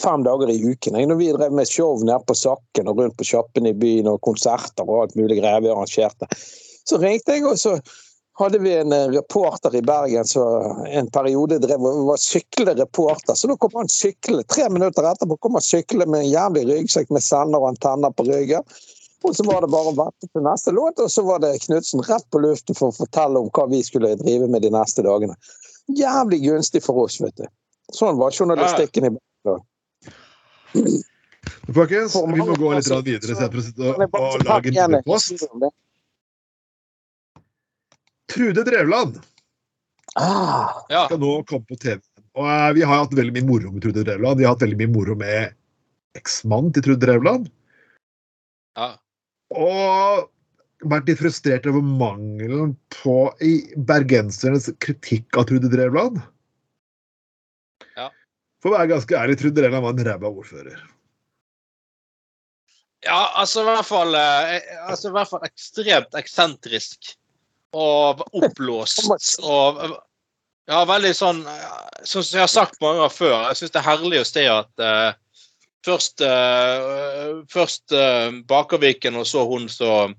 Fem 0.00 0.22
dager 0.24 0.48
i 0.54 0.60
uken. 0.64 1.02
Når 1.08 1.18
vi 1.18 1.32
drev 1.34 1.52
med 1.52 1.68
show 1.68 1.98
nede 1.98 2.22
på 2.30 2.38
Sakken 2.38 2.88
og 2.88 3.02
rundt 3.02 3.18
på 3.18 3.26
sjappene 3.26 3.74
i 3.74 3.76
byen 3.76 4.06
og 4.08 4.22
konserter 4.22 4.86
og 4.86 5.02
alt 5.02 5.18
mulig 5.18 5.42
greier 5.42 5.66
vi 5.66 5.74
arrangerte, 5.74 6.30
så 6.88 6.96
ringte 7.02 7.34
jeg, 7.34 7.44
og 7.44 7.58
så 7.60 7.74
hadde 8.38 8.58
vi 8.58 8.74
en 8.78 8.92
eh, 8.92 9.08
reporter 9.08 9.76
i 9.76 9.82
Bergen 9.82 10.24
som 10.24 10.84
en 10.86 11.10
periode 11.10 11.58
drev 11.58 11.82
og 11.82 12.04
var 12.12 12.20
syklende 12.22 12.76
reporter. 12.82 13.34
Så 13.34 13.50
da 13.50 13.56
kom 13.56 13.74
han 13.74 13.90
syklende. 13.90 14.46
Tre 14.46 14.68
minutter 14.70 15.06
etterpå 15.10 15.36
kom 15.42 15.58
han 15.58 15.64
syklende 15.64 16.06
med 16.06 16.20
en 16.20 16.30
jævlig 16.30 16.66
ryggsekk 16.68 17.10
med 17.14 17.24
sender 17.24 17.58
og 17.58 17.72
antenner 17.72 18.14
på 18.14 18.26
ryggen. 18.28 18.62
Og 19.26 19.34
så 19.34 19.42
var 19.42 19.64
det 19.64 19.72
bare 19.72 19.90
å 19.90 19.96
vente 19.98 20.28
til 20.30 20.44
neste 20.46 20.70
låt, 20.70 21.00
og 21.02 21.10
så 21.10 21.24
var 21.26 21.42
det 21.42 21.56
Knutsen 21.64 22.04
rett 22.06 22.26
på 22.30 22.38
luften 22.38 22.78
for 22.78 22.92
å 22.92 22.98
fortelle 23.00 23.40
om 23.42 23.48
hva 23.50 23.64
vi 23.72 23.82
skulle 23.82 24.14
drive 24.20 24.46
med 24.46 24.62
de 24.62 24.70
neste 24.70 25.02
dagene. 25.02 25.34
Jævlig 25.98 26.38
gunstig 26.44 26.84
for 26.84 27.02
oss, 27.02 27.18
vet 27.24 27.34
du. 27.40 27.48
Sånn 27.96 28.20
var 28.20 28.30
journalistikken 28.30 29.08
i 29.08 29.12
Bergen. 29.16 29.66
Folkens, 31.74 32.14
vi 32.14 32.38
må 32.38 32.54
gå 32.54 32.70
litt 32.76 32.92
videre 33.08 33.50
og, 33.50 34.06
og 34.06 34.46
lage 34.46 34.74
en 34.78 35.00
post. 35.02 35.48
Trude 38.32 38.64
Drevland 38.66 39.18
Ah, 40.18 40.84
Ja. 40.90 41.04
skal 41.06 41.20
nå 41.22 41.34
komme 41.46 41.66
på 41.68 41.76
TV. 41.78 42.00
Og 42.38 42.44
uh, 42.48 42.72
Vi 42.74 42.82
har 42.82 43.04
hatt 43.04 43.12
veldig 43.14 43.34
mye 43.36 43.46
moro 43.48 43.70
med 43.74 43.82
Trude 43.84 44.02
Drevland. 44.06 44.38
Vi 44.40 44.46
har 44.46 44.54
hatt 44.56 44.64
veldig 44.64 44.78
mye 44.80 44.92
moro 44.94 45.14
med 45.20 45.54
eksmannen 46.18 46.72
til 46.74 46.82
Trude 46.88 47.04
Drevland. 47.06 47.50
ja. 48.76 48.96
Og 49.54 50.28
vært 50.84 51.08
litt 51.08 51.18
frustrert 51.22 51.64
over 51.66 51.80
mangelen 51.82 52.74
på 53.00 53.14
i 53.42 53.52
bergensernes 53.88 54.68
kritikk 54.84 55.38
av 55.40 55.46
Trude 55.48 55.70
Drevland. 55.72 56.20
Ja. 57.96 58.10
For 58.62 58.70
å 58.70 58.76
være 58.76 58.90
ganske 58.92 59.16
ærlig, 59.18 59.38
Trude 59.40 59.56
Drevland 59.62 59.86
var 59.86 59.96
en 59.96 60.04
ræva 60.10 60.28
ordfører. 60.30 60.82
Ja, 63.06 63.20
altså 63.38 63.62
i 63.62 63.68
hvert 63.70 63.86
fall, 63.86 64.14
eh, 64.18 64.60
altså, 64.90 65.08
i 65.08 65.14
hvert 65.16 65.30
fall 65.30 65.46
ekstremt 65.46 66.14
eksentrisk. 66.18 67.14
Og 67.76 68.22
oppblåst. 68.32 69.02
Og 69.44 69.80
ja, 70.68 70.82
veldig 70.88 71.14
sånn 71.16 71.40
Som 72.04 72.24
jeg 72.24 72.42
har 72.42 72.50
sagt 72.52 72.80
mange 72.82 73.00
ganger 73.00 73.14
før, 73.14 73.34
jeg 73.48 73.60
syns 73.60 73.74
det 73.74 73.80
er 73.80 73.88
herlig 73.88 74.20
å 74.20 74.28
se 74.28 74.44
at 74.52 74.84
uh, 74.84 75.10
først, 75.86 76.24
uh, 76.24 77.40
først 77.52 77.94
uh, 77.96 78.28
Bakerviken 78.48 79.18
og 79.18 79.26
så 79.28 79.44
hun 79.48 79.68
som 79.72 80.14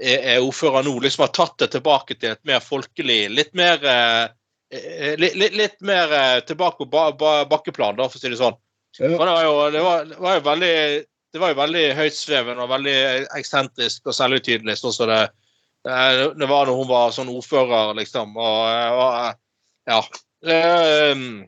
er, 0.00 0.18
er 0.18 0.44
ordfører 0.44 0.84
nå, 0.86 0.94
liksom 1.04 1.26
har 1.26 1.34
tatt 1.36 1.56
det 1.62 1.72
tilbake 1.76 2.16
til 2.18 2.34
et 2.34 2.44
mer 2.48 2.60
folkelig 2.64 3.26
Litt 3.32 3.52
mer 3.58 3.82
litt, 5.20 5.34
litt, 5.36 5.52
litt 5.52 5.80
mer 5.84 6.40
tilbake 6.48 6.80
på 6.80 6.88
ba, 6.88 7.10
ba, 7.12 7.32
bakkeplan, 7.44 7.98
da, 7.98 8.06
for 8.08 8.16
å 8.16 8.22
si 8.22 8.30
det 8.32 8.38
sånn. 8.40 8.56
Ja. 8.96 9.10
det 9.10 9.18
var 9.20 9.42
jo, 9.44 9.52
det 9.72 9.82
var, 9.84 10.06
det 10.08 10.20
var 10.20 10.38
jo 10.38 10.44
veldig 10.46 10.76
det 11.32 11.40
var 11.40 11.52
jo 11.52 11.58
veldig 11.60 11.84
høytsvevende 11.96 12.64
og 12.64 12.72
veldig 12.72 12.96
eksentrisk 13.38 14.08
og 14.08 14.16
selvutydelig, 14.16 14.76
sånn 14.80 14.96
som 14.96 15.08
det, 15.08 15.20
det, 15.86 16.34
det 16.38 16.48
var 16.50 16.68
når 16.68 16.78
hun 16.78 16.90
var 16.90 17.14
sånn 17.14 17.32
ordfører, 17.32 17.94
liksom. 17.98 18.36
Og, 18.38 18.98
og 19.02 19.90
ja. 19.90 20.02
Um, 20.42 21.42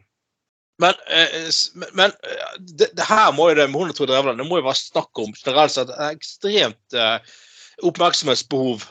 men, 0.78 0.95
eh, 1.07 1.51
men- 1.93 2.11
eh, 2.11 2.59
det, 2.59 2.91
det 2.97 3.07
her 3.07 3.32
må 3.32 3.49
jo 3.51 3.55
det 3.55 3.68
med 3.70 3.80
hun 3.80 3.93
og 3.93 3.97
Trude 3.97 4.11
Drevland 4.12 4.41
det 4.43 4.47
må 4.49 4.59
jo 4.59 4.66
være 4.66 4.80
snakk 4.80 5.22
om 5.22 5.35
generelt 5.39 5.74
sett 5.74 5.91
et 5.95 6.16
ekstremt 6.16 6.97
eh, 6.99 7.35
oppmerksomhetsbehov. 7.87 8.82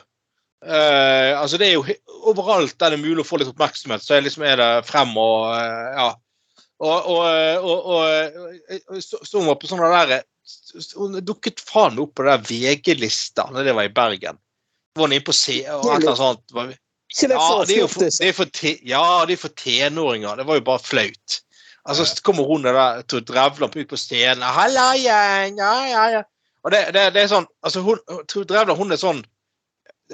Eh, 0.63 1.31
altså 1.35 1.59
det 1.59 1.67
er 1.67 1.73
jo 1.75 1.97
Overalt 2.31 2.77
der 2.79 2.93
det 2.93 2.99
er 3.01 3.03
mulig 3.03 3.25
å 3.25 3.27
få 3.27 3.41
litt 3.41 3.51
oppmerksomhet, 3.51 4.03
så 4.03 4.15
er, 4.15 4.23
liksom, 4.23 4.45
er 4.47 4.61
det 4.61 4.69
frem 4.87 5.11
og 5.19 5.49
eh, 5.57 5.89
ja. 5.99 6.11
Og, 6.83 7.09
og, 7.13 7.67
og, 7.67 7.91
og, 7.95 9.03
så, 9.03 9.19
hun 9.37 9.47
var 9.47 9.55
på 9.59 9.69
sånne 9.69 9.91
der 9.93 10.23
Hun 10.99 11.19
dukket 11.23 11.61
faen 11.63 11.99
opp 12.01 12.15
på 12.17 12.25
den 12.27 12.41
VG-lista 12.47 13.45
da 13.53 13.63
det 13.63 13.75
var 13.75 13.87
i 13.87 13.93
Bergen. 13.93 14.39
Var 14.95 15.07
han 15.07 15.15
inne 15.15 15.25
på 15.25 15.33
C 15.33 15.63
og 15.73 15.87
et 15.89 16.03
eller 16.03 16.11
annet 16.11 16.19
sånt. 16.19 16.43
Ja, 16.53 16.65
de 16.67 17.65
det 17.69 17.75
er 17.75 17.79
jo 17.79 17.87
for, 17.89 18.05
det 18.09 18.27
er 18.27 18.35
for, 18.37 18.49
te, 18.49 18.75
ja, 18.89 19.05
det 19.29 19.35
er 19.37 19.41
for 19.41 19.53
tenåringer. 19.57 20.37
Det 20.37 20.45
var 20.47 20.57
jo 20.59 20.65
bare 20.65 20.81
flaut. 20.81 21.39
Altså, 21.85 22.05
så 22.05 22.21
kommer 22.23 22.47
hun 22.47 22.63
der 22.63 23.01
til 23.09 23.19
å 23.19 23.25
drevle 23.27 23.69
ut 23.73 23.89
på 23.89 23.99
scenen. 23.99 24.43
'Halla, 24.43 24.93
gjeng!' 24.97 25.59
Ja, 25.59 25.73
ja, 25.89 26.05
ja. 26.17 26.23
Og 26.63 26.71
det, 26.71 26.85
det, 26.95 27.09
det 27.13 27.23
er 27.23 27.31
sånn 27.31 27.47
altså 27.61 27.81
hun, 27.83 27.99
Trude 28.31 28.47
Drevler, 28.53 28.77
hun 28.79 28.95
er 28.95 29.01
sånn 29.01 29.19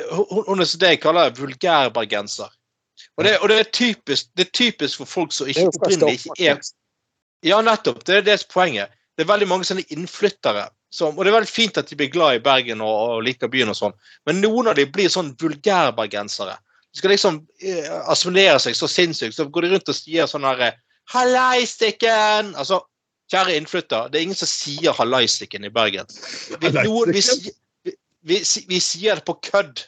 hun, 0.09 0.43
hun 0.47 0.63
er 0.63 0.69
så 0.69 0.79
det 0.81 0.95
jeg 0.95 1.01
kaller 1.03 1.35
vulgærbergenser. 1.37 2.49
Og 3.17 3.23
det, 3.25 3.37
og 3.39 3.49
det, 3.51 3.59
er 3.59 3.71
typisk, 3.75 4.31
det 4.37 4.47
er 4.47 4.51
typisk 4.55 5.01
for 5.01 5.09
folk 5.09 5.35
som 5.35 5.49
ikke 5.49 5.67
opprinnelig 5.69 6.19
ikke 6.19 6.35
er 6.39 6.59
ja, 7.45 7.61
nettopp. 7.63 8.01
Det 8.07 8.17
er 8.17 8.25
det 8.25 8.39
som 8.41 8.49
er 8.49 8.53
poenget. 8.53 8.97
Det 9.15 9.25
er 9.25 9.31
veldig 9.31 9.47
mange 9.51 9.67
sånne 9.67 9.85
innflyttere. 9.93 10.69
Som, 10.89 11.17
og 11.17 11.21
det 11.21 11.29
er 11.29 11.37
veldig 11.37 11.51
fint 11.51 11.77
at 11.77 11.89
de 11.89 11.97
blir 11.97 12.09
glad 12.09 12.39
i 12.39 12.43
Bergen 12.43 12.81
og, 12.81 12.95
og 13.13 13.23
liker 13.25 13.51
byen 13.51 13.69
og 13.69 13.77
sånn, 13.77 13.95
men 14.25 14.41
noen 14.41 14.71
av 14.71 14.77
de 14.79 14.87
blir 14.89 15.11
sånn 15.13 15.35
vulgærbergensere. 15.37 16.55
De 16.89 17.01
skal 17.01 17.13
liksom 17.13 17.43
eh, 17.61 17.89
assimilere 18.09 18.57
seg 18.63 18.77
så 18.77 18.89
sinnssykt, 18.89 19.37
så 19.37 19.45
går 19.45 19.67
de 19.67 19.73
rundt 19.75 19.91
og 19.91 19.97
sier 19.97 20.29
sånn 20.29 20.47
herre 20.49 20.73
Hallaistikken! 21.13 22.53
Altså, 22.57 22.81
kjære 23.29 23.55
innflytter, 23.57 24.09
det 24.09 24.19
er 24.19 24.27
ingen 24.27 24.37
som 24.37 24.49
sier 24.49 24.95
hallaistikken 24.97 25.65
i 25.65 25.71
Bergen. 25.73 26.09
Vi, 26.61 26.71
noen, 26.75 27.13
vi, 27.13 27.23
vi, 27.85 27.93
vi, 28.29 28.39
vi 28.69 28.81
sier 28.81 29.19
det 29.19 29.25
på 29.25 29.37
kødd, 29.45 29.85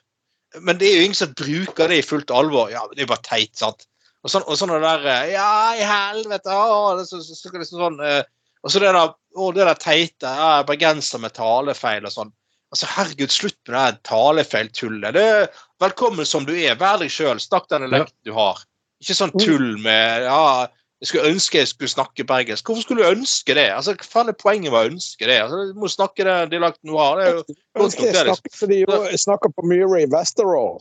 men 0.65 0.77
det 0.81 0.89
er 0.89 0.99
jo 0.99 1.07
ingen 1.09 1.17
som 1.17 1.33
bruker 1.37 1.89
det 1.89 2.01
i 2.01 2.05
fullt 2.05 2.33
alvor. 2.33 2.69
Ja, 2.73 2.83
det 2.93 3.05
er 3.05 3.09
bare 3.09 3.25
teit, 3.25 3.53
sant? 3.57 3.87
Og 4.21 4.33
sånn, 4.33 4.45
og 4.45 4.57
sånn 4.59 4.73
det 4.75 4.81
der 4.83 5.07
eh, 5.09 5.31
Ja, 5.33 5.51
i 5.77 5.85
helvete! 5.85 6.53
Å, 6.53 6.93
det 6.99 7.07
så, 7.09 7.21
så, 7.25 7.37
så, 7.37 7.53
liksom 7.55 7.81
sånn 7.81 8.01
eh, 8.05 8.21
Og 8.61 8.71
så 8.73 8.81
det 8.81 8.91
der, 8.93 9.15
å, 9.37 9.49
det 9.55 9.65
der 9.65 9.79
teite 9.79 10.31
ja, 10.37 10.51
bergenser 10.67 11.21
med 11.23 11.33
talefeil 11.37 12.05
og 12.05 12.13
sånn. 12.13 12.33
Altså, 12.71 12.87
Herregud, 12.93 13.33
slutt 13.33 13.57
med 13.67 13.97
det 13.97 14.03
talefeiltullet. 14.07 15.15
Det 15.17 15.23
er 15.27 15.47
Velkommen 15.81 16.27
som 16.29 16.45
du 16.45 16.53
er. 16.53 16.77
Vær 16.79 17.01
deg 17.01 17.09
sjøl. 17.11 17.41
Snakk 17.41 17.65
den 17.71 17.87
dialekten 17.87 18.29
du 18.29 18.35
har. 18.37 18.61
Ikke 19.01 19.17
sånn 19.17 19.33
tull 19.33 19.79
med 19.81 20.27
ja, 20.27 20.69
jeg 21.01 21.09
skulle 21.09 21.31
ønske 21.33 21.57
jeg 21.57 21.69
skulle 21.71 21.89
snakke 21.89 22.25
bergensk. 22.29 22.67
Hvorfor 22.67 22.85
skulle 22.85 23.01
du 23.01 23.15
ønske 23.17 23.55
det? 23.57 23.71
Altså, 23.73 23.95
Hva 23.97 24.09
faen 24.11 24.29
er 24.29 24.37
poenget 24.37 24.69
med 24.69 24.77
å 24.77 24.91
ønske 24.91 25.25
det? 25.25 25.39
Altså, 25.41 25.63
Du 25.71 25.79
må 25.81 25.89
snakke 25.89 26.27
den 26.27 26.51
dialekten 26.51 26.91
du 26.91 26.97
har. 26.99 27.17
Det 27.17 27.25
er 27.25 27.31
jo 27.33 27.41
godt 27.41 27.81
nok, 27.81 27.95
det. 28.05 28.25
Liksom. 28.27 28.53
fordi 28.59 28.77
jeg 28.85 29.21
snakker 29.23 29.53
på 29.57 29.65
Murray 29.65 30.05
Westerall. 30.13 30.77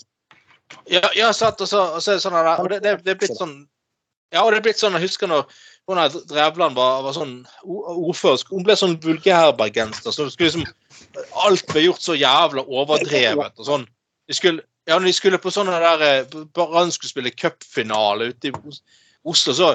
Ja, 0.93 1.09
ja 1.17 1.33
sant, 1.33 1.65
og 1.65 1.69
så, 1.69 1.87
og 1.97 2.05
så 2.05 2.13
er 2.13 2.21
det 2.21 2.25
sånn 2.27 2.37
og 2.37 2.69
det, 2.71 2.83
det, 2.85 2.93
det 3.07 3.15
er 3.15 3.19
blitt 3.19 3.39
sånn 3.39 3.57
Ja, 4.31 4.45
og 4.45 4.53
det 4.53 4.61
er 4.61 4.67
blitt 4.69 4.79
sånn, 4.79 4.95
jeg 4.95 5.09
husker 5.09 5.27
når 5.27 5.49
hun 5.91 6.25
Drevland 6.31 6.79
var, 6.79 7.03
var 7.05 7.15
sånn 7.17 7.35
ordfører, 7.65 8.45
hun 8.53 8.65
ble 8.67 8.77
sånn 8.79 8.97
vulgærbergenser. 9.03 10.15
Så 10.15 10.29
liksom 10.31 10.67
Alt 11.43 11.67
ble 11.71 11.87
gjort 11.87 12.05
så 12.05 12.15
jævla 12.19 12.63
overdrevet 12.69 13.59
og 13.59 13.67
sånn. 13.67 13.87
De 14.31 14.37
skulle, 14.37 14.63
ja, 14.87 14.97
når 14.97 15.11
de 15.11 15.15
skulle 15.17 15.41
på 15.43 15.53
sånne 15.55 15.79
der 15.83 16.05
eh, 16.07 16.35
Brann 16.55 16.93
skulle 16.95 17.11
spille 17.11 17.33
cupfinale 17.35 18.31
ute 18.31 18.51
i 18.51 18.55
Oslo, 19.31 19.53
så 19.53 19.73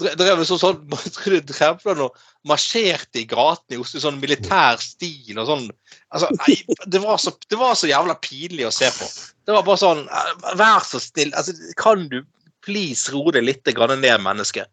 drev 0.00 0.40
det 0.40 0.46
sånn 0.48 0.80
Drevland 1.50 2.06
og 2.06 2.22
marsjerte 2.48 3.20
i 3.20 3.26
gatene 3.28 3.76
i 3.76 3.82
Oslo 3.82 4.00
i 4.00 4.06
sånn 4.06 4.22
militær 4.22 4.80
stil 4.82 5.36
og 5.38 5.50
sånn. 5.50 5.68
Altså, 6.14 6.30
nei, 6.40 6.56
det 6.86 7.02
var, 7.04 7.20
så, 7.22 7.34
det 7.50 7.60
var 7.60 7.76
så 7.78 7.90
jævla 7.90 8.16
pinlig 8.24 8.66
å 8.66 8.74
se 8.74 8.90
på. 8.94 9.10
Det 9.46 9.54
var 9.54 9.66
bare 9.66 9.80
sånn 9.80 10.02
eh, 10.06 10.34
Vær 10.58 10.82
så 10.86 11.02
snill. 11.02 11.34
Altså, 11.36 11.54
kan 11.78 12.08
du 12.10 12.22
please 12.64 13.12
roe 13.14 13.32
deg 13.34 13.46
litt 13.46 13.68
ned, 13.68 14.20
menneske? 14.24 14.66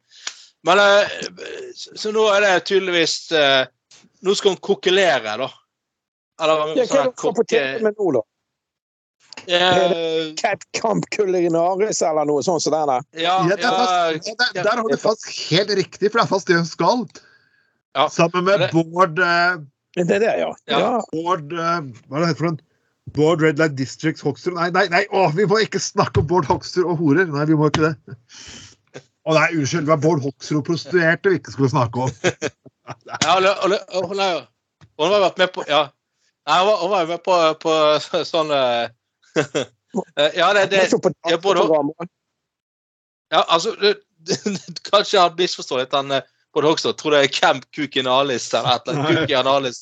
Men 0.66 0.82
eh, 0.82 1.18
så, 1.76 1.95
så 1.95 2.13
nå 2.16 2.26
er 2.34 2.45
det 2.45 2.53
tydeligvis 2.70 3.32
eh, 3.36 3.66
Nå 4.26 4.34
skal 4.34 4.55
hun 4.55 4.61
kokkelere, 4.63 5.36
da. 5.38 5.49
Eller 6.41 6.57
hva 6.57 6.72
er 6.74 6.88
sånn 6.89 7.11
får 7.20 7.43
med 7.86 7.93
nå, 7.99 8.07
da? 8.16 8.24
Uh, 9.45 10.32
Cat 10.39 10.63
Camp 10.74 11.05
Culinaris 11.11 11.99
eller 12.01 12.26
noe 12.26 12.41
sånt 12.43 12.63
som 12.63 12.74
det 12.74 12.82
der? 12.89 13.03
Ja, 13.20 13.36
Ja, 13.45 13.55
det 13.59 13.68
er 13.68 13.76
fast, 13.76 14.30
ja, 14.30 14.36
der, 14.39 14.63
der 14.63 14.80
har 14.80 14.89
du 14.89 14.97
fast 14.97 15.28
helt 15.51 15.74
riktig, 15.78 16.09
for 16.09 16.18
det 16.18 16.24
er 16.24 16.32
fast 16.32 16.49
det 16.49 16.57
hun 16.57 16.70
skal. 16.70 17.03
Ja. 17.95 18.07
Sammen 18.09 18.47
med 18.47 18.63
Det- 18.63 18.72
Bård, 18.74 19.20
uh, 19.20 19.59
Det 19.95 20.09
er 20.09 20.24
det, 20.24 20.34
ja. 20.39 20.51
Ja. 20.72 20.80
ja. 20.80 21.01
Bård 21.11 21.53
uh, 21.53 21.84
Hva 22.09 22.24
er 22.24 22.26
det 22.32 22.38
for 22.39 22.49
en? 22.49 22.59
Bård 23.13 23.43
Red 23.45 23.59
Light 23.61 23.76
Districts 23.78 24.24
Hoksrud 24.26 24.55
Nei, 24.57 24.72
nei, 24.74 24.88
nei, 24.89 25.03
å, 25.13 25.28
vi 25.36 25.45
må 25.45 25.59
ikke 25.61 25.80
snakke 25.80 26.24
om 26.24 26.28
Bård 26.32 26.49
Hoksrud 26.49 26.88
og 26.88 26.97
horer! 27.03 27.30
Nei, 27.30 27.45
vi 27.45 27.59
må 27.59 27.70
ikke 27.70 27.91
det. 27.91 28.16
Å 29.26 29.34
nei, 29.34 29.47
unnskyld. 29.57 29.86
Det 29.88 29.91
var 29.93 30.01
Bård 30.03 30.21
Hoksrud 30.21 30.59
og 30.59 30.65
prostituerte 30.67 31.32
vi 31.32 31.39
ikke 31.39 31.53
skulle 31.55 31.71
snakke 31.73 32.05
om. 32.07 32.11
Ja, 32.86 33.32
Ole, 33.39 33.49
Ole, 33.65 33.78
Ole, 33.97 34.26
hun 35.01 35.09
har 35.15 35.23
vært 35.23 35.39
med 35.41 35.49
på 35.55 35.63
Ja. 35.65 35.80
Nei, 36.45 36.57
hun 36.59 36.67
var- 36.67 36.82
hun 36.84 36.91
var 36.91 37.01
jo 37.01 37.07
med 37.15 37.23
på, 37.26 37.38
på 37.63 37.71
sånn 38.34 38.51
eh, 38.55 40.30
Ja, 40.38 40.51
det, 40.53 40.67
det 40.69 40.84
Jeg 40.84 40.91
så 40.91 40.99
på 41.01 41.09
både- 41.41 42.05
Ja, 43.34 43.41
altså 43.49 43.73
det, 43.82 43.95
Kanskje 44.91 45.19
han 45.23 45.34
misforstår 45.39 45.82
litt. 45.84 45.93
Han 45.97 46.13
eh, 46.56 46.62
Bård 46.62 46.70
Hoksrud 46.72 46.97
tror 46.97 47.16
det 47.16 47.22
er 47.24 47.32
Camp 47.36 47.66
Kukinalis 47.76 48.53
eller 48.53 48.76
et 48.76 48.88
eller 48.88 49.01
annet. 49.01 49.20
Kukianalis. 49.20 49.82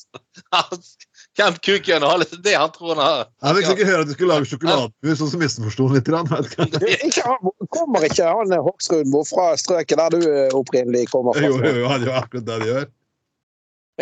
Camp 1.36 1.60
Kukinalis, 1.62 2.30
det 2.30 2.38
er 2.38 2.42
det 2.42 2.56
han 2.58 2.74
tror 2.74 2.94
han 2.94 3.04
har. 3.04 3.30
Jeg 3.42 3.56
fikk 3.58 3.70
ikke 3.74 3.88
høre 3.90 4.02
at 4.04 4.10
du 4.10 4.14
skulle 4.14 4.34
lage 4.34 4.50
sjokoladepus, 4.50 5.22
og 5.24 5.30
så 5.32 5.40
misforsto 5.40 5.88
han 5.88 5.98
litt. 5.98 6.10
grann, 6.10 6.28
vet 6.30 6.52
ikke. 6.52 6.66
Du, 6.74 6.86
ikke 7.08 7.68
kommer 7.74 8.06
ikke 8.06 8.28
han 8.28 8.54
eh, 8.54 8.66
Hoksrud 8.68 9.16
fra 9.30 9.48
strøket 9.58 9.98
der 9.98 10.14
du 10.14 10.20
eh, 10.28 10.54
opprinnelig 10.54 11.08
kommer 11.10 11.34
fra? 11.34 11.46
Jo, 11.46 11.58
jo, 11.58 11.74
jo, 11.80 11.88
han 11.90 12.06
gjør 12.06 12.20
akkurat 12.20 12.46
det 12.50 12.60
de 12.62 12.70
gjør. 12.70 12.92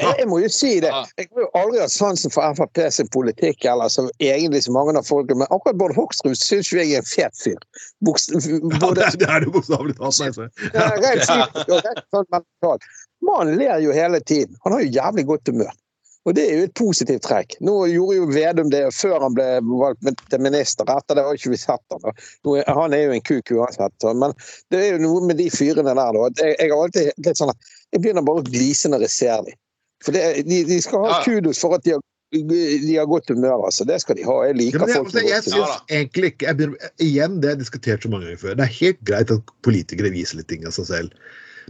Jeg 0.01 0.25
må 0.31 0.39
jo 0.41 0.49
si 0.49 0.79
det. 0.81 0.89
Jeg 1.21 1.27
har 1.35 1.43
jo 1.45 1.49
aldri 1.59 1.81
hatt 1.83 1.93
sansen 1.93 2.33
for 2.33 2.55
Frp 2.57 2.79
sin 2.95 3.09
politikk, 3.13 3.67
eller 3.69 3.91
som 3.93 4.07
egentlig 4.25 4.63
så 4.65 4.73
mange 4.73 4.95
av 4.97 5.05
folket, 5.05 5.37
men 5.37 5.51
akkurat 5.53 5.77
Bård 5.77 5.93
Hoksrud 5.99 6.39
syns 6.41 6.71
jo 6.73 6.79
jeg 6.81 6.95
er 6.97 7.03
en 7.03 7.11
fet 7.11 7.37
fyr. 7.37 7.59
Bokst, 8.07 8.33
Ja, 8.33 8.57
både 8.81 8.95
det, 9.03 9.05
er- 9.11 9.19
det 9.21 9.29
er 9.29 9.45
det 9.45 9.53
bokstavelig 9.53 9.97
talt. 9.99 10.21
altså. 10.25 10.49
ja, 10.73 10.89
rent 10.97 11.61
og 11.69 11.77
rent 11.85 12.03
sånn 12.15 12.27
mentalt. 12.33 12.89
Mannen 13.23 13.59
ler 13.61 13.79
jo 13.85 13.93
hele 13.93 14.21
tiden. 14.25 14.57
Han 14.65 14.73
har 14.79 14.81
jo 14.87 14.91
jævlig 14.97 15.27
godt 15.29 15.53
humør. 15.53 15.77
Og 16.25 16.37
det 16.39 16.43
er 16.49 16.59
jo 16.61 16.67
et 16.69 16.75
positivt 16.79 17.23
trekk. 17.27 17.57
Nå 17.67 17.73
gjorde 17.91 18.15
jo 18.17 18.27
Vedum 18.31 18.69
det 18.71 18.83
før 18.95 19.25
han 19.27 19.35
ble 19.35 19.47
valgt 19.67 20.21
til 20.31 20.41
minister. 20.41 20.87
Etter 20.87 21.19
det 21.19 21.25
har 21.27 21.35
ikke 21.35 21.51
vi 21.51 21.59
sett 21.59 21.83
han. 21.91 22.15
Nå 22.47 22.61
Han 22.69 22.95
er 22.95 23.09
jo 23.09 23.17
en 23.17 23.25
kuk 23.27 23.51
uansett. 23.59 24.07
Men 24.15 24.33
det 24.71 24.79
er 24.87 24.93
jo 24.97 25.03
noe 25.03 25.25
med 25.27 25.37
de 25.43 25.49
fyrene 25.51 25.91
der, 25.99 26.15
da. 26.15 26.29
Jeg, 26.39 26.55
jeg 26.63 26.71
har 26.71 26.85
alltid 26.87 27.33
sånn 27.43 27.51
jeg 27.93 28.01
begynner 28.07 28.23
bare 28.25 28.41
å 28.41 28.47
glise 28.47 28.89
når 28.89 29.03
jeg 29.09 29.11
ser 29.19 29.43
dem. 29.49 29.59
For 30.03 30.15
det, 30.17 30.23
de, 30.49 30.63
de 30.69 30.81
skal 30.83 31.05
ha 31.07 31.19
Ja. 31.19 31.21
kudos 31.27 31.61
for 31.63 31.77
at 31.77 31.85
de 31.87 31.95
har, 31.97 32.03
de 32.33 32.97
har 32.97 33.07
godt 33.07 33.29
humør. 33.29 33.67
altså. 33.69 33.85
Det 33.89 34.01
skal 34.03 34.17
de 34.19 34.25
ha. 34.27 34.37
Jeg 34.49 34.57
liker 34.59 34.81
ja, 34.81 34.87
jeg, 34.89 34.97
folk 35.03 35.15
med 35.15 35.23
jeg 35.29 35.31
godt 35.31 35.49
synes 35.49 35.55
humør. 35.55 35.73
Ja, 35.77 35.97
egentlig 36.01 36.31
ikke 36.33 36.47
jeg 36.49 36.57
begynner, 36.57 36.93
Igjen, 37.07 37.39
det 37.41 37.49
har 37.51 37.57
jeg 37.57 37.63
diskutert 37.65 38.03
så 38.03 38.11
mange 38.13 38.27
ganger 38.27 38.43
før. 38.45 38.55
Det 38.59 38.67
er 38.67 38.77
helt 38.81 39.03
greit 39.09 39.35
at 39.35 39.57
politikere 39.67 40.13
viser 40.15 40.41
litt 40.41 40.49
ting 40.53 40.67
av 40.67 40.75
seg 40.79 40.89
selv. 40.91 41.19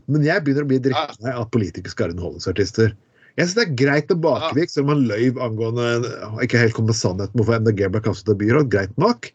Men 0.09 0.24
jeg 0.24 0.45
begynner 0.45 0.64
å 0.64 0.70
bli 0.70 0.78
drittlei 0.83 1.33
av 1.35 1.47
at 1.47 1.51
politikere 1.55 1.93
skal 1.93 2.09
være 2.09 2.16
underholdningsartister. 2.16 2.95
Jeg 3.37 3.49
syns 3.49 3.57
det 3.57 3.64
er 3.64 3.76
greit 3.80 4.09
tilbakevik, 4.12 4.70
selv 4.70 4.87
om 4.87 4.93
han 4.93 5.05
løy 5.09 5.30
angående 5.41 5.87
ikke 6.45 6.61
helt 6.61 6.74
kom 6.76 6.89
med 6.89 6.97
sannheten 6.99 7.39
hvorfor 7.41 7.61
MDG 7.64 7.87
ble 7.95 8.03
kastet 8.05 8.33
av 8.33 8.41
byråd. 8.41 8.68
Greit 8.72 8.93
nok. 9.01 9.30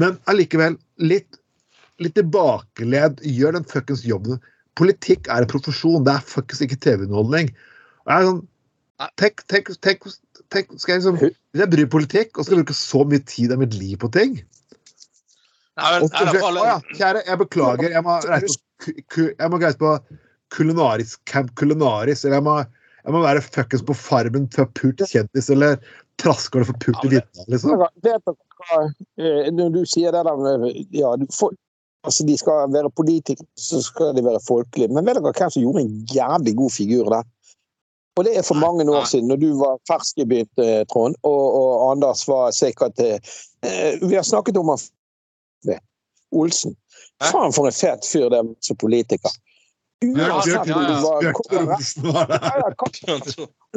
Men 0.00 0.16
allikevel, 0.32 0.78
litt, 1.00 1.38
litt 2.00 2.16
tilbakeled. 2.16 3.20
Gjør 3.24 3.58
den 3.58 3.68
fuckings 3.68 4.04
jobben. 4.08 4.40
Politikk 4.80 5.28
er 5.28 5.44
en 5.44 5.50
profesjon, 5.50 6.04
det 6.06 6.14
er 6.16 6.24
fuckings 6.24 6.64
ikke 6.64 6.80
TV-underholdning. 6.84 7.52
Jeg 8.08 8.16
er 8.22 8.28
sånn, 8.28 8.42
tenk, 9.20 9.42
tenk, 9.52 9.68
tenk, 9.84 10.06
tenk, 10.54 10.70
skal 10.80 10.94
jeg 10.94 11.02
liksom, 11.02 11.18
Hvis 11.52 11.60
jeg 11.62 11.70
bryr 11.74 11.90
politikk 11.92 12.38
og 12.40 12.46
skal 12.48 12.62
bruke 12.62 12.76
så 12.78 13.02
mye 13.08 13.20
tid 13.28 13.52
av 13.54 13.60
mitt 13.62 13.74
liv 13.78 13.98
på 14.00 14.08
ting 14.14 14.38
Nei, 15.78 15.90
men, 15.94 16.08
og 16.08 16.16
i 16.34 16.40
fall- 16.42 16.58
Å 16.58 16.64
ja, 16.66 16.78
kjære, 16.98 17.20
jeg 17.28 17.38
beklager. 17.38 17.92
Jeg 17.94 18.02
må 18.02 18.16
reise 18.26 18.56
på, 18.58 18.64
ku- 18.82 19.04
ku- 19.14 19.34
jeg 19.38 19.50
må 19.52 19.60
reise 19.62 19.78
på 19.78 19.92
kulinaris, 20.50 21.12
Camp 21.30 21.52
Kulinaris. 21.60 22.24
Eller 22.24 22.40
jeg 22.40 22.46
må, 22.48 22.56
jeg 23.04 23.14
må 23.14 23.20
være 23.22 23.44
fuckings 23.44 23.84
på 23.86 23.94
Farmen 23.94 24.48
til 24.50 24.66
pult 24.74 25.04
kjendis, 25.06 25.50
eller 25.54 25.76
Traskål 26.18 26.64
for 26.66 26.80
pult 26.82 27.04
i 27.06 27.12
Vinna, 27.12 27.46
liksom. 27.46 27.78
Vet 27.78 28.02
dere 28.02 28.34
hva, 28.34 28.80
eh, 29.22 29.50
Når 29.54 29.70
du 29.76 29.80
sier 29.86 30.10
det 30.16 30.24
der 30.26 30.40
med 30.42 30.66
ja, 30.98 31.12
for, 31.30 31.54
altså 32.02 32.26
De 32.26 32.34
skal 32.42 32.72
være 32.74 32.90
politikere, 32.90 33.46
så 33.54 33.78
skal 33.86 34.16
de 34.18 34.24
være 34.26 34.42
folkelige. 34.42 34.90
Men 34.90 35.06
vet 35.06 35.20
dere 35.22 35.30
hvem 35.30 35.54
som 35.54 35.62
gjorde 35.62 35.84
en 35.86 35.94
jævlig 36.10 36.56
god 36.58 36.74
figur 36.74 37.12
der? 37.14 37.22
Og 38.18 38.24
det 38.26 38.32
er 38.38 38.42
for 38.42 38.58
mange 38.58 38.82
år 38.90 39.04
siden, 39.06 39.28
når 39.30 39.38
du 39.38 39.48
var 39.60 39.76
fersk 39.86 40.18
i 40.18 40.24
byen, 40.26 40.48
eh, 40.64 40.80
Trond, 40.90 41.14
og, 41.22 41.44
og 41.60 41.90
Anders 41.92 42.24
var 42.28 42.50
sikkert 42.56 42.96
til... 42.98 43.14
eh, 43.62 43.94
Vi 44.02 44.14
har 44.18 44.26
snakket 44.26 44.58
om 44.58 44.72
han. 44.74 44.82
Olsen. 46.34 46.74
Faen 47.24 47.54
for 47.56 47.66
en 47.70 47.72
fet 47.72 48.04
fyr 48.04 48.26
det 48.28 48.40
var 48.42 48.50
som 48.66 48.76
politiker. 48.76 49.30
Uansett 50.04 50.66
ja, 50.68 50.74
om 50.76 50.84
du 50.84 50.96
var 51.02 51.22
det. 51.22 51.32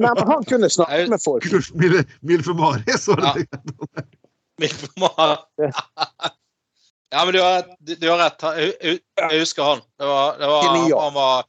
Nei, 0.02 0.12
men 0.18 0.28
han 0.30 0.44
kunne 0.50 0.70
snakke 0.70 1.06
med 1.14 1.22
folk. 1.24 1.46
Milf 2.22 2.50
Maris 2.58 3.08
var 3.10 3.24
det. 3.38 3.46
Mikk 4.62 4.84
Mar- 5.02 5.46
Ja, 7.12 7.24
men 7.26 7.34
du 7.34 7.42
har, 7.42 7.66
du, 7.80 7.96
du 7.96 8.06
har 8.10 8.22
rett. 8.22 8.44
Jeg 8.80 9.40
husker 9.42 9.64
han. 9.68 9.82
Det 10.00 10.08
var, 10.08 10.38
det 10.40 10.48
var, 10.48 10.62
han, 11.02 11.14
var, 11.18 11.44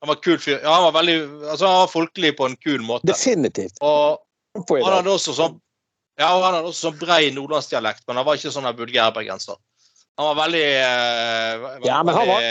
han 0.00 0.08
var 0.12 0.18
kul 0.22 0.38
fyr. 0.38 0.60
Ja, 0.62 0.74
han 0.74 0.86
var 0.88 0.94
veldig 1.00 1.16
altså, 1.50 1.66
han 1.66 1.80
var 1.82 1.90
folkelig 1.92 2.36
på 2.38 2.46
en 2.46 2.56
kul 2.62 2.82
måte. 2.86 3.08
Definitivt. 3.10 3.78
Og 3.82 4.20
På 4.68 4.78
han 4.82 5.00
hadde 5.00 5.14
også 5.14 5.34
sånn 5.36 5.58
ja, 6.18 6.32
og 6.34 6.42
han 6.42 6.56
hadde 6.56 6.70
også 6.72 6.88
sånn 6.88 6.98
brei 6.98 7.28
nordlandsdialekt, 7.30 8.02
men 8.08 8.18
han 8.18 8.26
var 8.26 8.38
ikke 8.38 8.50
sånn 8.50 8.66
der 8.66 8.74
vulgærbergenser. 8.78 9.58
Han 10.18 10.32
var 10.32 10.38
veldig 10.40 10.64
eh, 10.66 11.66
Ja, 11.86 12.00
men 12.02 12.14
han 12.16 12.26
var- 12.26 12.48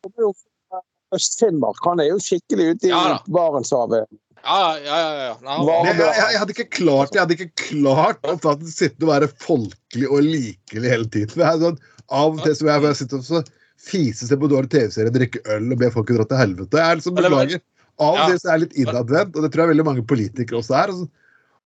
kommer 0.00 0.24
jo 0.24 0.30
fra 0.32 0.80
Øst-Finnmark. 1.18 1.82
Han 1.84 2.00
er 2.00 2.08
jo 2.14 2.18
skikkelig 2.24 2.70
ute 2.74 2.88
i 2.88 2.92
Ja. 2.94 3.18
Barentshavet. 3.28 4.08
Ja, 4.40 4.78
ja, 4.78 4.98
ja. 5.00 5.24
ja. 5.26 5.34
Han 5.44 5.66
jeg, 5.68 5.96
jeg, 6.00 6.32
jeg 6.32 6.38
hadde 6.40 6.54
ikke 6.56 6.70
klart 6.72 7.12
jeg 7.12 7.20
hadde 7.20 7.36
ikke 7.36 7.50
klart 7.60 8.24
å 8.24 8.54
sitte 8.64 9.04
og 9.04 9.12
være 9.12 9.28
folkelig 9.36 10.08
og 10.08 10.24
likelig 10.24 10.92
hele 10.94 11.08
tiden. 11.12 11.34
Det 11.36 11.44
er 11.44 11.60
sånn, 11.60 11.80
av 12.08 12.38
og 12.38 12.44
til 12.46 12.56
som 12.56 12.70
jeg, 12.72 12.86
jeg 12.88 13.00
sitter 13.02 13.20
sitte 13.20 13.36
og 13.36 13.44
så 13.44 13.59
fise 13.80 14.28
seg 14.28 14.40
på 14.42 14.50
dårlig 14.52 14.70
TV-serie, 14.74 15.12
drikke 15.14 15.42
øl 15.54 15.72
og 15.72 15.80
be 15.80 15.88
folk 15.94 16.12
dra 16.12 16.26
til 16.28 16.40
helvete. 16.40 16.78
Jeg 16.78 16.86
er 16.86 17.00
liksom 17.00 17.16
beklager. 17.16 17.64
Av 18.00 18.16
og 18.16 18.30
til 18.30 18.38
så 18.40 18.48
er 18.48 18.54
jeg 18.54 18.64
litt 18.64 18.78
innadvendt, 18.84 19.34
og 19.36 19.44
det 19.44 19.50
tror 19.52 19.64
jeg 19.64 19.72
veldig 19.74 19.88
mange 19.88 20.04
politikere 20.08 20.60
også 20.60 20.76
er. 20.80 20.92
Sånn, 20.96 21.10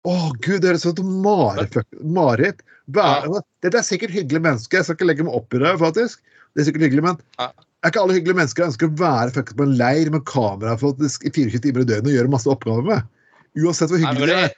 å 0.04 0.16
gud, 0.44 0.60
det 0.64 0.72
høres 0.72 0.88
ut 0.88 1.00
som 1.00 1.12
mareritt. 2.16 2.64
Dette 2.94 3.78
er 3.80 3.86
sikkert 3.88 4.16
hyggelige 4.16 4.44
mennesker, 4.44 4.80
jeg 4.80 4.88
skal 4.88 4.98
ikke 4.98 5.10
legge 5.12 5.28
meg 5.28 5.38
opp 5.38 5.56
i 5.56 5.62
det, 5.62 5.76
faktisk. 5.82 6.24
Det 6.54 6.64
er 6.64 6.68
sikkert 6.70 6.88
hyggelig, 6.88 7.06
men 7.06 7.22
er 7.84 7.92
ikke 7.92 8.04
alle 8.04 8.18
hyggelige 8.18 8.40
mennesker 8.40 8.68
ønsker 8.68 8.90
å 8.90 8.98
være 9.00 9.34
fucket 9.36 9.58
på 9.60 9.66
en 9.68 9.78
leir 9.80 10.12
med 10.14 10.26
kamera 10.30 10.76
faktisk, 10.80 11.26
i 11.28 11.32
24 11.34 11.64
timer 11.66 11.84
i 11.84 11.90
døgnet 11.90 12.12
og 12.12 12.18
gjøre 12.18 12.34
masse 12.34 12.52
oppgaver 12.52 12.86
med? 12.88 13.08
Uansett 13.60 13.92
hvor 13.92 14.02
hyggelig 14.02 14.30
det 14.30 14.38
er. 14.40 14.58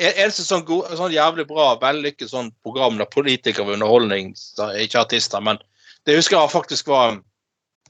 er 0.00 0.20
eneste 0.24 0.44
sånn, 0.46 0.64
god, 0.68 0.92
sånn 0.98 1.14
jævlig 1.14 1.46
bra, 1.50 1.72
vellykket 1.82 2.32
sånn 2.32 2.52
program 2.66 2.96
der 3.00 3.10
politikere 3.12 3.68
ved 3.68 3.78
underholdning, 3.78 4.32
er 4.64 4.84
ikke 4.84 5.02
artister, 5.04 5.44
men 5.44 5.60
det 6.06 6.16
husker 6.16 6.38
jeg 6.38 6.52
faktisk 6.52 6.90
var 6.90 7.18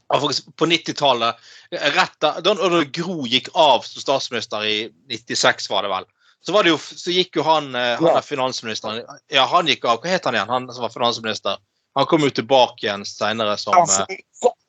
på 0.09 0.67
90-tallet. 0.67 1.37
Da 1.71 2.55
Gro 2.95 3.27
gikk 3.27 3.51
av 3.55 3.85
som 3.85 4.03
statsminister 4.03 4.65
i 4.65 4.77
96, 5.11 5.71
var 5.71 5.85
det 5.85 5.93
vel. 5.93 6.07
Så, 6.47 6.53
var 6.53 6.63
det 6.63 6.71
jo, 6.71 6.79
så 6.79 7.11
gikk 7.11 7.37
jo 7.41 7.43
han, 7.43 7.73
eh, 7.75 7.97
han 7.99 8.13
er 8.13 8.23
finansministeren 8.23 9.01
Ja, 9.35 9.49
han 9.51 9.67
gikk 9.67 9.85
av. 9.85 9.99
Hva 9.99 10.13
het 10.13 10.29
han 10.29 10.37
igjen, 10.37 10.53
han 10.53 10.69
som 10.71 10.85
var 10.85 10.93
finansminister? 10.95 11.59
Han 11.99 12.07
kom 12.07 12.23
jo 12.23 12.31
tilbake 12.31 12.85
igjen 12.87 13.03
senere 13.09 13.57
som 13.59 13.75
eh, 13.75 14.19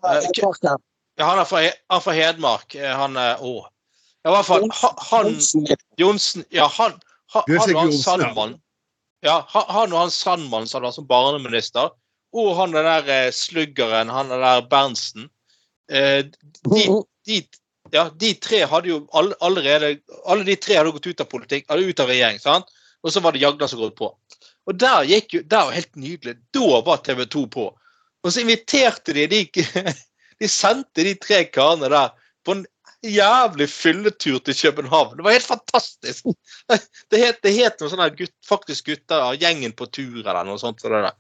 Ja, 0.02 1.28
han 1.28 1.42
er 1.42 1.46
fra, 1.46 1.62
han 1.62 2.00
er 2.00 2.02
fra 2.02 2.16
Hedmark. 2.18 2.74
Eh, 2.76 2.94
Han 2.98 3.18
er 3.22 3.44
Å. 3.44 3.54
Ja, 4.26 4.32
i 4.32 4.34
hvert 4.34 4.48
fall. 4.48 4.66
Han 5.12 5.36
Johnsen 6.02 6.48
Ja, 6.50 6.66
han, 6.80 6.98
han, 7.36 7.46
han 7.46 7.54
og 7.54 7.62
han 7.68 7.76
Johnsen, 7.76 8.58
ja. 9.26 9.38
Han 9.54 9.94
og 9.94 10.00
han 10.00 10.12
Sandmann 10.12 10.68
som 10.68 10.82
var 10.82 10.96
som 10.98 11.08
barneminister. 11.08 11.94
Og 12.36 12.56
han 12.58 12.76
den 12.76 12.88
der 12.88 13.08
eh, 13.14 13.32
sluggeren, 13.32 14.12
han 14.12 14.34
der 14.34 14.66
Berntsen. 14.70 15.30
Eh, 15.92 16.26
de, 16.68 16.84
de, 17.28 17.42
ja, 17.94 18.10
de 18.10 18.34
tre 18.44 18.66
hadde 18.68 18.90
jo 18.92 18.98
allerede 19.16 19.94
Alle 20.28 20.44
de 20.44 20.58
tre 20.60 20.76
hadde 20.76 20.92
gått 20.92 21.08
ut 21.08 21.24
av 21.24 21.30
politikk, 21.32 21.68
hadde 21.70 21.88
ut 21.88 22.04
av 22.04 22.12
regjering. 22.12 22.40
sant? 22.44 22.72
Og 23.04 23.14
så 23.14 23.24
var 23.24 23.32
det 23.32 23.44
Jagland 23.44 23.72
som 23.72 23.80
gått 23.80 23.96
på. 24.00 24.12
Og 24.68 24.76
der 24.76 25.08
gikk 25.08 25.38
jo, 25.38 25.44
der 25.48 25.70
var 25.70 25.78
helt 25.78 25.96
nydelig. 25.96 26.36
Da 26.52 26.82
var 26.84 27.04
TV 27.06 27.24
2 27.26 27.46
på. 27.54 27.68
Og 28.24 28.34
så 28.34 28.44
inviterte 28.44 29.16
de 29.16 29.28
de, 29.32 29.44
de 30.42 30.50
sendte 30.52 31.06
de 31.08 31.14
tre 31.22 31.46
karene 31.48 31.92
der 31.94 32.12
på 32.44 32.58
en 32.58 32.66
jævlig 33.10 33.68
fylletur 33.72 34.38
til 34.46 34.56
København. 34.58 35.18
Det 35.18 35.26
var 35.26 35.36
helt 35.36 35.50
fantastisk. 35.50 36.30
Det 37.12 37.20
het, 37.22 37.42
det 37.44 37.54
het 37.56 37.80
noe 37.80 37.92
sånn 37.92 38.04
her 38.04 38.16
gutt, 38.16 38.34
faktisk 38.46 38.90
gutter, 38.90 39.36
gjengen 39.40 39.72
på 39.78 39.88
tur 39.88 40.20
eller 40.20 40.44
noe 40.48 40.60
sånt. 40.60 40.82
Så 40.82 40.92
det, 40.92 41.00
det, 41.04 41.12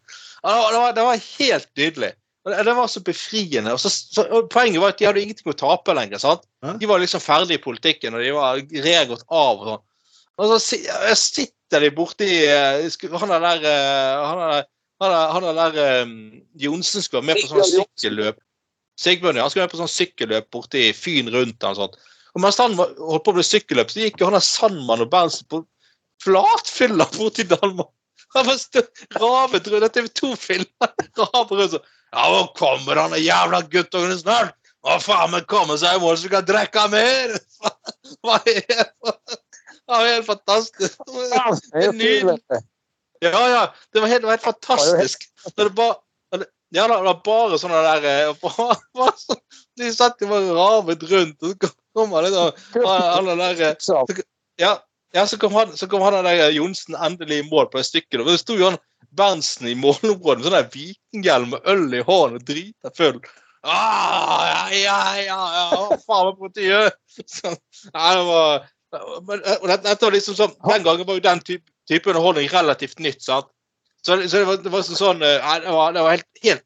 var, 0.43 0.95
det, 0.95 1.05
var, 1.05 1.21
helt 1.39 1.69
nydelig. 1.79 2.11
Det, 2.47 2.73
var 2.75 2.89
så 2.91 3.01
befriende. 3.03 3.75
Så, 3.79 3.91
så, 3.91 4.25
poenget 4.51 4.83
var 4.83 4.91
at 4.91 4.99
de 4.99 5.07
hadde 5.07 5.23
ingenting 5.23 5.51
å 5.51 5.55
tape 5.57 5.95
lenger. 5.95 6.19
sant? 6.23 6.43
De 6.81 6.89
var 6.89 6.99
liksom 6.99 7.23
ferdige 7.23 7.61
i 7.61 7.63
politikken, 7.63 8.15
og 8.17 8.23
de 8.25 8.33
var 8.35 8.59
regått 8.87 9.23
av. 9.27 9.61
og 9.61 9.69
sånn. 9.71 9.85
Og 10.37 10.51
så 10.51 10.57
si- 10.61 10.83
sitter 11.17 11.81
de 11.81 11.93
borti 11.95 12.27
eh, 12.45 12.83
Han 13.17 13.31
er 13.33 13.41
der 13.41 13.63
eh, 13.65 14.25
Han 14.27 14.41
er 14.43 14.51
der, 14.51 14.67
han 15.01 15.13
er, 15.13 15.31
han 15.33 15.45
er 15.45 15.57
der 15.57 16.03
um, 16.03 16.13
Johnsen 16.57 17.03
skulle 17.05 17.21
være 17.21 17.35
med 17.35 17.41
på 17.43 17.49
sånn 17.51 17.67
sykkelløp. 17.69 18.39
Sigbjørn. 18.97 19.39
Han 19.41 19.49
skulle 19.51 19.65
være 19.67 19.73
på 19.75 19.81
sånn 19.81 19.91
sykkelløp 19.93 20.47
borti 20.53 20.87
Fyn 20.97 21.29
rundt 21.33 21.63
og 21.67 21.77
sånt. 21.79 21.97
Og 22.35 22.41
mens 22.43 22.57
han 22.61 22.75
var- 22.77 22.93
holdt 22.97 23.25
på 23.25 23.33
med 23.37 23.45
sykkelløp, 23.45 23.91
så 23.93 24.03
gikk 24.03 24.19
jo 24.21 24.29
han 24.29 24.37
der 24.37 24.45
Sandmann 24.45 25.01
og 25.05 25.11
Berntsen 25.13 25.47
på 25.49 25.63
flatfylla 26.23 27.05
borti 27.17 27.45
Danmark. 27.47 27.91
Han 28.35 28.45
var 28.45 28.57
stø- 28.59 28.83
ravet 29.21 29.67
rundt. 29.71 29.93
TV 29.93 30.07
2-filmer. 30.19 30.93
Ravet 31.17 31.51
rundt 31.51 31.75
sånn. 31.77 31.85
Ja, 32.13 32.23
nå 32.31 32.41
kommer 32.57 32.95
han 33.01 33.15
jævla 33.19 33.61
guttungen 33.71 34.17
snart. 34.19 34.53
Å, 34.87 34.97
faen 35.03 35.31
meg 35.33 35.47
komme 35.51 35.75
seg 35.79 35.97
i 35.97 35.99
mål, 35.99 36.15
så 36.17 36.27
vi 36.27 36.33
kan 36.35 36.45
drikke 36.47 36.87
mer! 36.93 37.37
Det 38.27 38.43
er 38.43 38.63
det? 38.67 38.85
det 39.87 39.95
var 39.95 40.05
helt 40.07 40.25
fantastisk. 40.27 40.97
Det 41.73 41.91
du. 41.97 42.59
Ja, 43.23 43.41
ja. 43.49 43.61
Det 43.93 44.01
var 44.03 44.07
helt, 44.11 44.21
det 44.21 44.27
var 44.27 44.35
helt 44.35 44.45
fantastisk. 44.45 45.23
Når 45.55 45.69
det 45.69 45.75
bare 45.75 45.95
ja, 46.75 46.87
det 46.87 46.97
var 47.05 47.21
bare 47.25 47.59
sånne 47.61 47.83
der 47.85 48.07
eh, 48.11 48.33
bare, 48.43 48.75
bare 48.97 49.15
sånn, 49.21 49.39
De 49.77 49.93
satt 49.93 50.21
jo 50.21 50.29
bare 50.31 50.57
ravet 50.57 51.05
rundt, 51.11 51.37
og 51.43 51.53
så 51.53 51.71
kom 51.95 52.13
han 52.17 52.27
liksom 52.27 52.83
han 52.83 53.31
der, 53.39 53.63
eh, 53.69 53.75
Så, 53.83 54.03
ja, 54.59 54.73
ja, 55.15 55.25
så 55.29 55.39
kom 55.39 55.55
han, 55.55 55.73
så 55.77 55.87
kom 55.89 56.03
han 56.03 56.17
der 56.19 56.31
eh, 56.33 56.55
Johnsen 56.57 56.97
endelig 56.99 57.41
i 57.43 57.49
mål 57.49 57.69
på 57.71 57.79
det 57.79 57.87
stykket. 57.87 58.21
Og 58.21 58.31
det 58.31 58.39
sto 58.41 58.57
jo 58.57 58.71
han 58.71 58.79
Berntsen 59.17 59.69
i 59.71 59.75
målområdet 59.77 60.41
med 60.41 60.47
sånn 60.47 60.57
der 60.57 60.71
vikinghjelm 60.73 61.53
med 61.53 61.69
øl 61.71 61.85
i 61.95 62.03
hånden 62.05 62.41
og 62.41 62.47
drita 62.47 62.91
full. 62.97 63.21
Ah, 63.67 64.43
ja, 64.47 64.63
ja, 64.77 64.97
ja, 65.23 65.37
ja, 65.57 65.95
faen 66.03 66.27
meg 66.27 66.41
på 66.41 66.65
ja, 66.67 66.83
det 67.11 68.25
var 68.27 68.67
men, 69.27 69.41
og 69.59 69.67
dette 69.67 69.97
var 69.99 70.15
liksom 70.15 70.37
sånn, 70.37 70.53
Den 70.63 70.85
gangen 70.85 71.07
var 71.07 71.17
jo 71.17 71.23
den 71.25 71.41
type, 71.43 71.65
type 71.89 72.07
underholdning 72.11 72.47
relativt 72.51 73.01
nytt. 73.03 73.23
sant? 73.23 73.49
Så, 74.07 74.15
så 74.31 74.39
det, 74.39 74.45
var, 74.47 74.59
det 74.63 74.71
var 74.71 74.85
sånn, 74.87 74.99
sånn 74.99 75.25
eh, 75.27 75.37
ja, 75.41 75.57
det 75.65 75.73
var, 75.75 75.95
det 75.95 76.03
var 76.05 76.15
helt, 76.15 76.27
helt 76.45 76.63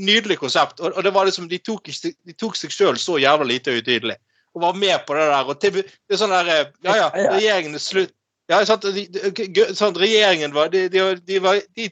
nydelig 0.00 0.38
konsept. 0.40 0.80
Og, 0.80 0.94
og 0.96 1.04
det 1.04 1.12
var 1.12 1.28
liksom, 1.28 1.48
De 1.50 1.58
tok, 1.60 1.90
ikke- 1.92 2.14
de 2.16 2.36
tok 2.40 2.56
seg 2.56 2.72
sjøl 2.72 2.96
så 3.00 3.18
jævla 3.20 3.44
lite 3.50 3.74
høytidelig. 3.74 4.16
Og 4.56 4.64
var 4.64 4.78
med 4.80 5.04
på 5.06 5.14
det 5.18 5.26
der. 5.28 5.50
og 5.52 5.60
TV, 5.60 5.82
det 5.84 6.16
er 6.16 6.22
sånn 6.22 6.32
der, 6.32 6.48
eh, 6.48 6.64
Ja, 6.88 6.96
ja, 6.96 7.10
Ja, 7.14 7.26
ja. 7.26 7.36
regjeringen 7.36 7.76
er 7.76 7.84
slutt 7.84 8.16
ja, 8.50 8.64
sant, 8.66 8.82
de, 8.82 9.04
de, 9.06 9.64
sant, 9.78 9.98
regjeringen 10.00 10.50
var, 10.56 10.72
de, 10.72 10.88
de, 10.90 11.38
var 11.38 11.60
de, 11.78 11.84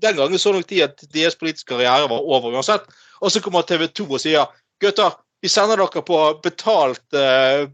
Den 0.00 0.16
gangen 0.16 0.40
så 0.40 0.54
nok 0.56 0.64
de 0.70 0.78
at 0.86 1.02
deres 1.12 1.36
politiske 1.36 1.68
karriere 1.74 2.08
var 2.08 2.24
over 2.24 2.54
uansett. 2.56 2.86
Og 3.20 3.28
så 3.34 3.42
kommer 3.44 3.66
TV 3.68 3.84
2 3.92 4.06
og 4.06 4.22
sier 4.22 4.46
gutter, 4.80 5.18
vi 5.44 5.50
sender 5.52 5.76
dere 5.76 6.02
på 6.08 6.18
betalt 6.42 7.04
uh, 7.12 7.68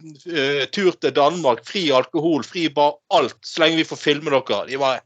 tur 0.74 0.98
til 0.98 1.14
Danmark. 1.14 1.62
Fri 1.68 1.86
alkohol, 1.94 2.42
fri 2.44 2.66
bar, 2.74 2.98
alt. 3.14 3.38
Så 3.46 3.62
lenge 3.62 3.78
vi 3.78 3.86
får 3.88 4.02
filme 4.02 4.34
dere. 4.34 4.64
De 4.66 4.80
bare 4.82 4.98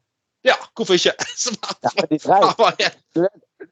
Ja, 0.49 0.57
hvorfor 0.77 0.97
ikke? 0.99 1.13
ja, 1.85 1.93
ja, 1.99 2.07
de 2.11 2.19
var 2.59 2.75
helt- 2.79 2.99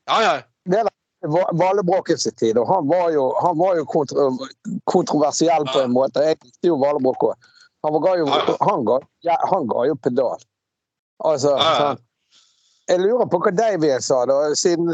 ja, 0.07 0.21
ja. 0.23 0.85
Va- 1.27 1.51
Valebrokken 1.59 2.19
sin 2.21 2.35
tid, 2.39 2.59
og 2.61 2.69
han 2.69 2.87
var 2.91 3.09
jo, 3.15 3.23
han 3.43 3.57
var 3.59 3.77
jo 3.79 3.85
kontro 3.89 4.27
kontroversiell 4.85 5.65
på 5.73 5.81
en 5.87 5.95
måte. 5.95 6.23
Jeg 6.23 6.37
likte 6.45 6.69
jo 6.69 6.77
Valebrokk 6.83 7.25
òg. 7.31 7.47
Han, 7.87 7.97
ga 8.05 8.13
jo, 8.21 8.27
han, 8.61 8.85
ga, 8.87 8.99
han 9.51 9.67
ga 9.71 9.87
jo 9.89 9.97
pedal. 10.05 10.43
Altså. 11.25 11.55
Jeg 12.91 13.01
lurer 13.03 13.27
på 13.33 13.41
hva 13.43 13.51
Davies 13.57 14.07
sa, 14.11 14.21
da, 14.29 14.37
siden 14.59 14.93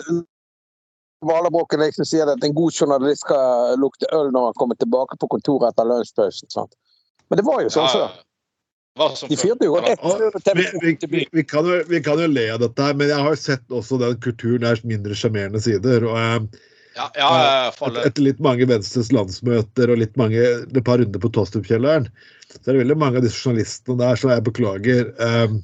Valebrokken 1.26 1.83
liksom 1.85 2.07
sier 2.09 2.30
at 2.33 2.43
en 2.47 2.55
god 2.57 2.72
journalist 2.74 3.22
skal 3.26 3.76
lukte 3.78 4.09
øl 4.16 4.30
når 4.35 4.49
han 4.51 4.57
kommer 4.59 4.78
tilbake 4.80 5.18
på 5.22 5.28
kontoret 5.30 5.68
etter 5.70 5.87
lunsjpausen. 5.87 6.70
Men 7.30 7.39
det 7.41 7.45
var 7.47 7.61
jo 7.62 7.70
sånn 7.70 7.91
før. 7.93 8.07
ja. 8.09 8.28
De 8.93 9.36
fyrte 9.40 9.64
jo 9.64 9.78
Vi, 9.80 10.64
vi, 10.82 10.99
vi, 11.09 11.22
vi, 11.32 11.45
kan 11.49 11.64
jo, 11.64 11.78
vi 11.88 12.03
kan 12.05 12.20
jo 12.20 12.26
le 12.28 12.45
av 12.53 12.61
dette, 12.61 12.90
men 12.99 13.09
jeg 13.09 13.24
har 13.24 13.38
sett 13.40 13.72
også 13.72 13.97
den 14.03 14.18
kulturen 14.20 14.66
deres 14.66 14.82
mindre 14.84 15.16
sjarmerende 15.16 15.62
sider. 15.64 16.05
og 16.05 16.18
eh, 16.20 16.61
Ja, 16.99 17.07
ja, 17.16 17.28
ja, 17.40 17.68
et. 17.72 18.01
Etter 18.05 18.26
litt 18.26 18.43
mange 18.45 18.68
Venstres 18.68 19.09
landsmøter 19.16 19.95
og 19.95 20.03
litt 20.03 20.18
mange, 20.20 20.43
et 20.43 20.82
par 20.84 21.01
runder 21.01 21.22
på 21.22 21.30
Tostrup-kjelleren, 21.32 22.11
så 22.51 22.61
er 22.66 22.74
det 22.74 22.82
veldig 22.82 22.99
mange 23.01 23.22
av 23.22 23.24
disse 23.24 23.40
journalistene 23.40 23.97
der 24.03 24.20
som 24.20 24.34
jeg 24.34 24.45
beklager. 24.45 25.09
Um, 25.16 25.62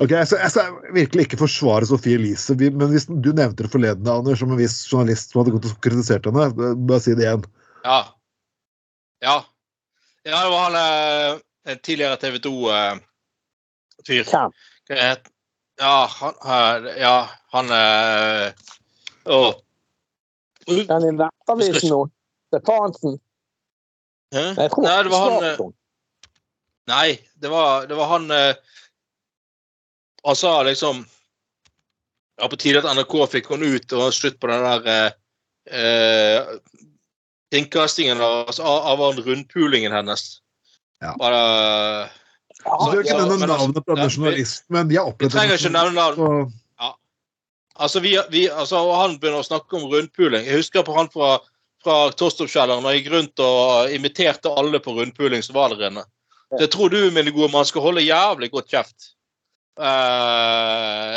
ok, 0.00 0.14
så 0.30 0.38
jeg 0.40 0.54
skal 0.54 0.78
virkelig 0.96 1.26
ikke 1.28 1.42
forsvare 1.42 1.90
Sofie 1.90 2.16
Elise, 2.16 2.56
men 2.64 2.94
hvis 2.94 3.10
du 3.10 3.28
nevnte 3.28 3.66
det 3.66 3.74
forleden, 3.74 4.08
Anders, 4.08 4.40
som 4.40 4.54
en 4.54 4.62
viss 4.62 4.78
journalist 4.88 5.34
som 5.34 5.42
hadde 5.42 5.52
gått 5.58 5.68
og 5.68 5.76
kritisert 5.84 6.30
henne, 6.30 6.48
bare 6.88 7.02
si 7.04 7.12
det 7.12 7.28
igjen. 7.28 7.44
Ja. 7.84 8.00
Ja. 9.20 9.36
Ja, 10.24 10.40
det 10.46 10.48
var 10.52 10.64
han 10.64 10.80
eh, 10.80 11.44
tidligere 11.76 12.16
TV 12.16 12.38
2-fyr. 12.44 14.24
Hvem? 14.24 14.52
Ja, 15.78 16.10
han 16.10 16.34
eh, 16.86 16.92
Ja, 17.00 17.28
han 17.52 17.70
eh, 17.70 18.52
Å. 19.28 19.40
Den 20.66 21.04
i 21.06 21.12
Nettavisen 21.16 21.92
nå? 21.92 22.00
Hæ? 24.34 24.42
Nei, 24.56 24.68
Nei, 24.82 25.02
det 25.04 25.12
var 25.12 25.22
han 25.28 25.44
eh, 25.44 25.60
Nei, 26.88 27.18
det 27.36 27.52
var, 27.52 27.86
det 27.86 27.96
var 27.96 28.10
han 28.14 28.30
eh, 28.30 28.56
Han 30.26 30.36
sa 30.36 30.62
liksom 30.66 31.04
Ja, 32.40 32.48
på 32.48 32.56
tide 32.56 32.82
at 32.82 32.90
NRK 32.96 33.14
fikk 33.36 33.52
henne 33.52 33.70
ut 33.76 33.94
og 33.98 34.10
slutt 34.16 34.40
på 34.40 34.50
den 34.50 34.66
der 34.66 34.90
eh, 34.94 35.12
eh, 35.78 36.52
innkastingen 37.54 38.20
av, 38.22 38.50
av 38.60 39.00
av 39.02 39.18
rundpulingen 39.24 39.92
hennes. 39.92 40.40
Ja. 41.02 41.12
Bare 41.20 41.42
du 42.58 42.70
har 42.74 42.98
ikke 43.00 43.14
nevne 43.14 43.34
altså, 43.36 43.46
navnet 43.46 43.84
på 43.86 43.94
ja, 43.96 44.06
journalisten, 44.10 44.66
men 44.74 44.88
de 44.90 44.96
har 44.98 45.04
Vi 45.06 45.12
opplevd 45.12 45.32
trenger 45.36 45.60
ikke 45.60 45.70
nevne 45.76 45.94
navn. 45.94 46.16
så- 46.16 46.64
Altså, 47.78 48.00
vi, 48.02 48.16
vi, 48.30 48.48
altså, 48.50 48.80
han 48.98 49.12
begynner 49.22 49.38
å 49.38 49.46
snakke 49.46 49.76
om 49.78 49.84
rundpuling. 49.92 50.42
Jeg 50.44 50.56
husker 50.58 50.82
på 50.82 50.96
han 50.96 51.06
fra, 51.12 51.36
fra 51.84 52.10
Torstopkjelleren 52.10 52.82
og 52.82 52.96
gikk 52.96 53.06
rundt 53.12 53.38
og 53.38 53.92
imiterte 53.94 54.50
alle 54.50 54.80
på 54.82 54.96
rundpuling 54.96 55.44
som 55.46 55.54
var 55.54 55.70
der 55.76 55.86
inne. 55.86 56.02
Det 56.58 56.72
tror 56.72 56.90
du, 56.90 56.98
mine 57.14 57.30
gode 57.30 57.52
mann, 57.52 57.64
skal 57.68 57.84
holde 57.84 58.02
jævlig 58.02 58.50
godt 58.50 58.68
kjeft. 58.74 59.12
Uh, 59.78 61.14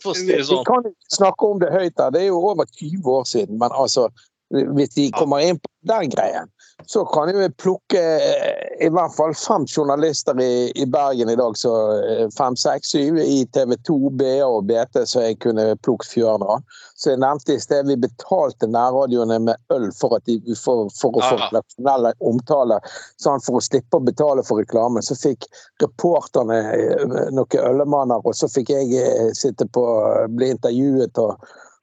for 0.00 0.14
å 0.14 0.16
si 0.16 0.24
det 0.30 0.38
Vi 0.38 0.44
sånn. 0.48 0.62
kan 0.64 0.86
ikke 0.88 1.12
snakke 1.12 1.44
om 1.44 1.58
det 1.60 1.68
høyt 1.74 2.00
her, 2.00 2.08
det 2.14 2.22
er 2.22 2.30
jo 2.30 2.38
over 2.40 2.64
20 2.64 3.04
år 3.04 3.26
siden. 3.28 3.58
Men 3.60 3.74
altså, 3.76 4.06
hvis 4.48 4.94
de 4.96 5.10
kommer 5.12 5.44
inn 5.44 5.58
på 5.60 5.67
den 5.80 6.10
greien, 6.10 6.48
så 6.86 7.04
kan 7.04 7.30
jo 7.30 7.38
vi 7.38 7.48
plukke 7.50 8.00
eh, 8.00 8.86
i 8.86 8.88
hvert 8.90 9.14
fall 9.16 9.34
fem 9.34 9.66
journalister 9.66 10.40
i, 10.40 10.72
i 10.74 10.86
Bergen 10.86 11.30
i 11.30 11.36
dag, 11.36 11.56
så 11.58 11.72
eh, 12.02 12.26
fem, 12.38 12.56
seks, 12.56 12.92
syv 12.94 13.18
i 13.22 13.46
TV 13.54 13.76
2, 13.86 13.96
BA 14.18 14.36
og 14.46 14.66
BT, 14.66 15.02
så 15.06 15.24
jeg 15.26 15.38
kunne 15.44 15.66
plukket 15.82 16.10
fjøren 16.12 16.44
av. 16.46 16.64
Så 16.98 17.12
jeg 17.12 17.22
nevnte 17.22 17.54
i 17.54 17.62
sted 17.62 17.86
vi 17.90 17.98
betalte 18.00 18.70
nærradioene 18.70 19.38
med 19.48 19.74
øl 19.74 19.88
for, 19.98 20.16
at 20.18 20.26
de, 20.26 20.38
for, 20.58 20.90
for 20.98 21.18
å 21.18 21.24
få 21.24 21.38
redaksjonelle 21.44 22.14
omtale, 22.30 22.80
sånn 23.22 23.42
for 23.46 23.60
å 23.60 23.64
slippe 23.64 24.00
å 24.00 24.06
betale 24.06 24.44
for 24.46 24.62
reklame. 24.62 25.02
Så 25.06 25.18
fikk 25.18 25.46
reporterne 25.82 26.60
eh, 26.74 27.06
noen 27.34 27.62
ølemanner, 27.62 28.22
og 28.22 28.34
så 28.38 28.50
fikk 28.50 28.74
jeg 28.74 29.32
sitte 29.38 29.66
på, 29.74 29.86
bli 30.34 30.52
intervjuet 30.54 31.22
og 31.22 31.38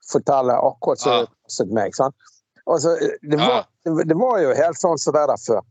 fortelle 0.06 0.56
akkurat 0.62 1.06
Ja. 1.06 1.20
det 1.22 1.30
passet 1.46 1.72
meg. 1.74 1.96
sant? 1.96 2.16
Altså, 2.66 2.96
det, 3.22 3.38
var, 3.38 3.64
ja. 3.86 3.96
det 4.10 4.18
var 4.18 4.40
jo 4.42 4.54
helt 4.58 4.80
sånn 4.80 4.98
som 5.02 5.14
det 5.14 5.26
der 5.30 5.42
før. 5.42 5.64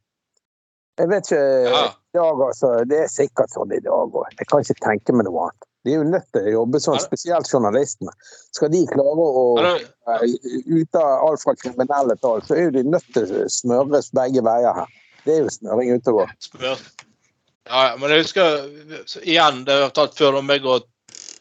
Jeg 1.01 1.11
vet 1.11 1.27
ikke 1.27 1.45
Ja. 1.67 1.85
dag, 2.15 2.43
altså. 2.47 2.73
Det 2.87 2.99
er 3.03 3.09
sikkert 3.11 3.51
sånn 3.51 3.73
i 3.75 3.81
dag 3.83 4.15
òg. 4.15 4.27
Jeg 4.39 4.47
kan 4.51 4.63
ikke 4.63 4.83
tenke 4.85 5.17
meg 5.17 5.27
noe 5.27 5.49
annet. 5.49 5.67
De 5.85 5.93
er 5.93 5.99
jo 6.01 6.05
nødt 6.09 6.29
til 6.33 6.47
å 6.49 6.53
jobbe 6.53 6.81
sånn, 6.81 7.01
spesielt 7.03 7.51
journalistene. 7.51 8.13
Skal 8.57 8.71
de 8.73 8.85
klare 8.89 9.27
å 9.27 9.43
eh, 9.61 10.37
ut 10.71 10.97
av 10.97 11.27
alt 11.27 11.43
fra 11.43 11.53
kriminelle 11.61 12.17
tall, 12.23 12.41
så 12.47 12.57
er 12.57 12.69
jo 12.69 12.77
de 12.79 12.85
nødt 12.89 13.11
til 13.13 13.27
å 13.29 13.49
smøres 13.53 14.09
begge 14.17 14.41
veier 14.47 14.79
her. 14.79 14.95
Det 15.27 15.35
er 15.35 15.43
jo 15.43 15.53
smøring 15.53 15.99
ute 15.99 16.15
og 16.15 16.23
går. 16.23 16.33
Ja, 16.63 16.73
ja, 17.69 17.93
men 18.01 18.15
jeg 18.15 18.25
husker 18.25 19.21
igjen, 19.25 19.63
det 19.69 19.77
har 19.83 19.93
tatt 19.97 20.17
før 20.17 20.39
da 20.39 20.45
meg 20.45 20.65
og 20.69 20.89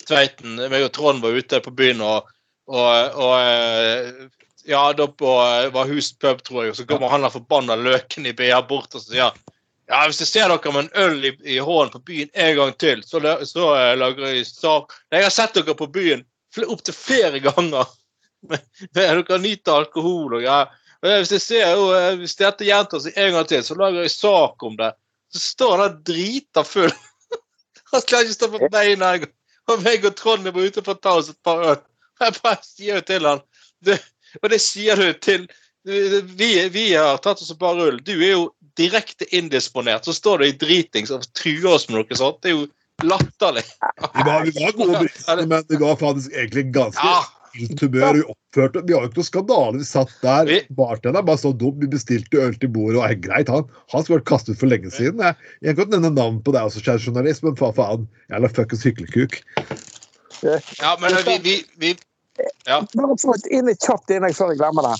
Tveiten, 0.04 0.58
meg 0.60 0.90
og 0.90 0.92
Trond 0.96 1.24
var 1.24 1.36
ute 1.40 1.62
på 1.64 1.72
byen 1.72 2.02
og, 2.04 2.28
og, 2.68 3.20
og 3.24 3.34
eh, 3.40 4.26
Ja, 4.66 4.84
da 4.96 5.08
på 5.08 5.32
var 5.74 5.90
Hus 5.90 6.14
pub, 6.18 6.44
tror 6.44 6.64
jeg, 6.64 6.74
og 6.74 6.78
så 6.80 6.86
kommer 6.88 7.12
han 7.12 7.26
der 7.26 7.34
forbanna 7.34 7.76
løken 7.76 8.30
i 8.30 8.36
BA 8.38 8.62
bort 8.68 8.96
og 8.96 9.02
så 9.04 9.10
sier 9.10 9.42
ja, 9.92 10.06
hvis 10.08 10.22
jeg 10.24 10.30
ser 10.30 10.52
dere 10.52 10.72
med 10.72 10.86
en 10.86 11.02
øl 11.04 11.26
i, 11.28 11.32
i 11.56 11.58
hånden 11.60 11.92
på 11.92 12.00
byen 12.08 12.30
en 12.34 12.54
gang 12.56 12.72
til, 12.80 13.02
så, 13.04 13.20
så 13.46 13.66
uh, 13.76 13.90
lager 14.00 14.32
jeg 14.32 14.46
sak. 14.48 14.96
Nei, 15.12 15.20
Jeg 15.20 15.28
har 15.28 15.36
sett 15.36 15.58
dere 15.58 15.76
på 15.78 15.90
byen 15.92 16.24
opptil 16.72 16.96
flere 16.96 17.42
ganger. 17.44 17.90
Men 18.50 18.64
dere 18.96 19.40
nyter 19.42 19.84
alkohol 19.84 20.40
og 20.40 20.46
greier. 20.46 20.72
Og 21.04 21.10
Hvis 21.12 21.34
jeg 21.36 21.44
ser 21.44 21.72
jo, 21.76 21.88
eh, 21.98 22.14
hvis 22.16 22.38
dette 22.40 22.64
gjentar 22.64 23.02
seg 23.04 23.18
en 23.20 23.34
gang 23.36 23.48
til, 23.50 23.64
så 23.68 23.76
lager 23.76 24.06
jeg 24.06 24.14
sak 24.14 24.64
om 24.64 24.78
det. 24.80 24.94
Så 25.36 25.42
står 25.50 25.74
han 25.74 25.82
der 25.84 25.98
drita 26.14 26.64
full. 26.64 26.94
Han 27.92 28.06
klarer 28.08 28.30
ikke 28.30 28.36
å 28.36 28.38
stå 28.38 28.50
på 28.54 28.70
beina 28.72 29.10
engang. 29.18 29.34
Og 29.72 29.84
meg 29.84 30.06
og 30.08 30.16
Trond 30.20 30.48
er 30.48 30.56
ute 30.56 30.84
for 30.84 30.96
å 30.96 31.02
ta 31.04 31.18
oss 31.20 31.32
et 31.34 31.40
par 31.44 31.60
øl. 31.74 31.82
Jeg 32.24 32.40
bare 32.40 32.64
sier 32.64 33.02
jo 33.02 33.04
til 33.08 33.28
han 33.28 33.42
du, 33.84 33.92
Og 34.42 34.50
det 34.50 34.62
sier 34.64 35.00
du 35.00 35.12
til 35.22 35.48
vi, 35.84 36.70
vi 36.72 36.94
har 36.96 37.18
tatt 37.20 37.42
oss 37.44 37.52
par 37.60 37.76
øl. 37.76 38.00
Du 38.04 38.14
er 38.16 38.38
jo 38.38 38.46
direkte 38.80 39.28
indisponert. 39.36 40.06
Så 40.08 40.16
står 40.16 40.40
du 40.40 40.48
i 40.48 40.56
dritings 40.56 41.12
og 41.12 41.26
truer 41.36 41.74
oss 41.76 41.90
med 41.90 42.00
noe 42.00 42.18
sånt. 42.18 42.40
Det 42.44 42.54
er 42.54 42.56
jo 42.56 42.68
latterlig. 43.04 43.66
Vi 44.14 44.26
var, 44.26 44.46
vi 44.48 44.54
var 44.56 44.76
gode 44.78 45.02
brytere, 45.04 45.48
men 45.50 45.66
vi 45.70 45.80
var 45.82 45.98
faktisk 46.00 46.32
egentlig 46.38 46.70
ganske 46.76 47.04
Ja. 47.04 47.24
humør. 47.82 48.14
Vi 48.14 48.24
oppførte 48.24 48.82
Vi 48.88 48.94
har 48.94 49.04
jo 49.04 49.10
ikke 49.10 49.20
noe 49.20 49.28
skandale. 49.28 49.82
Vi 49.82 49.90
satt 49.90 50.14
der, 50.24 50.54
bartenderen 50.72 51.26
bare 51.26 51.38
så 51.38 51.52
dum. 51.52 51.76
Vi 51.82 51.92
bestilte 51.92 52.42
øl 52.42 52.56
til 52.56 52.72
bordet, 52.72 53.02
og 53.02 53.06
er 53.10 53.20
greit, 53.20 53.52
han, 53.52 53.68
han 53.92 54.04
skulle 54.04 54.22
vært 54.22 54.32
kastet 54.32 54.56
ut 54.56 54.64
for 54.64 54.72
lenge 54.72 54.90
siden. 54.94 55.20
Jeg, 55.20 55.36
jeg 55.62 55.76
kan 55.76 55.84
godt 55.84 55.94
nevne 55.98 56.16
navn 56.16 56.40
på 56.42 56.56
deg 56.56 56.64
også, 56.64 56.82
kjære 56.82 57.04
journalist, 57.10 57.44
men 57.44 57.60
faen, 57.60 57.76
faen. 57.76 58.08
Jævla 58.32 58.54
fuckings 58.56 58.88
hyklekuk. 58.88 59.42
Ja, 60.44 60.96
men 61.00 61.20
vi, 61.28 61.38
vi, 61.44 61.60
vi 61.80 61.96
Bare 62.38 63.16
få 63.22 63.36
et 63.38 63.48
inn 63.54 63.70
kjapt 63.76 64.10
innlegg 64.14 64.36
før 64.38 64.54
jeg 64.54 64.60
glemmer 64.62 64.88
det. 64.90 64.96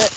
Eh, 0.00 0.08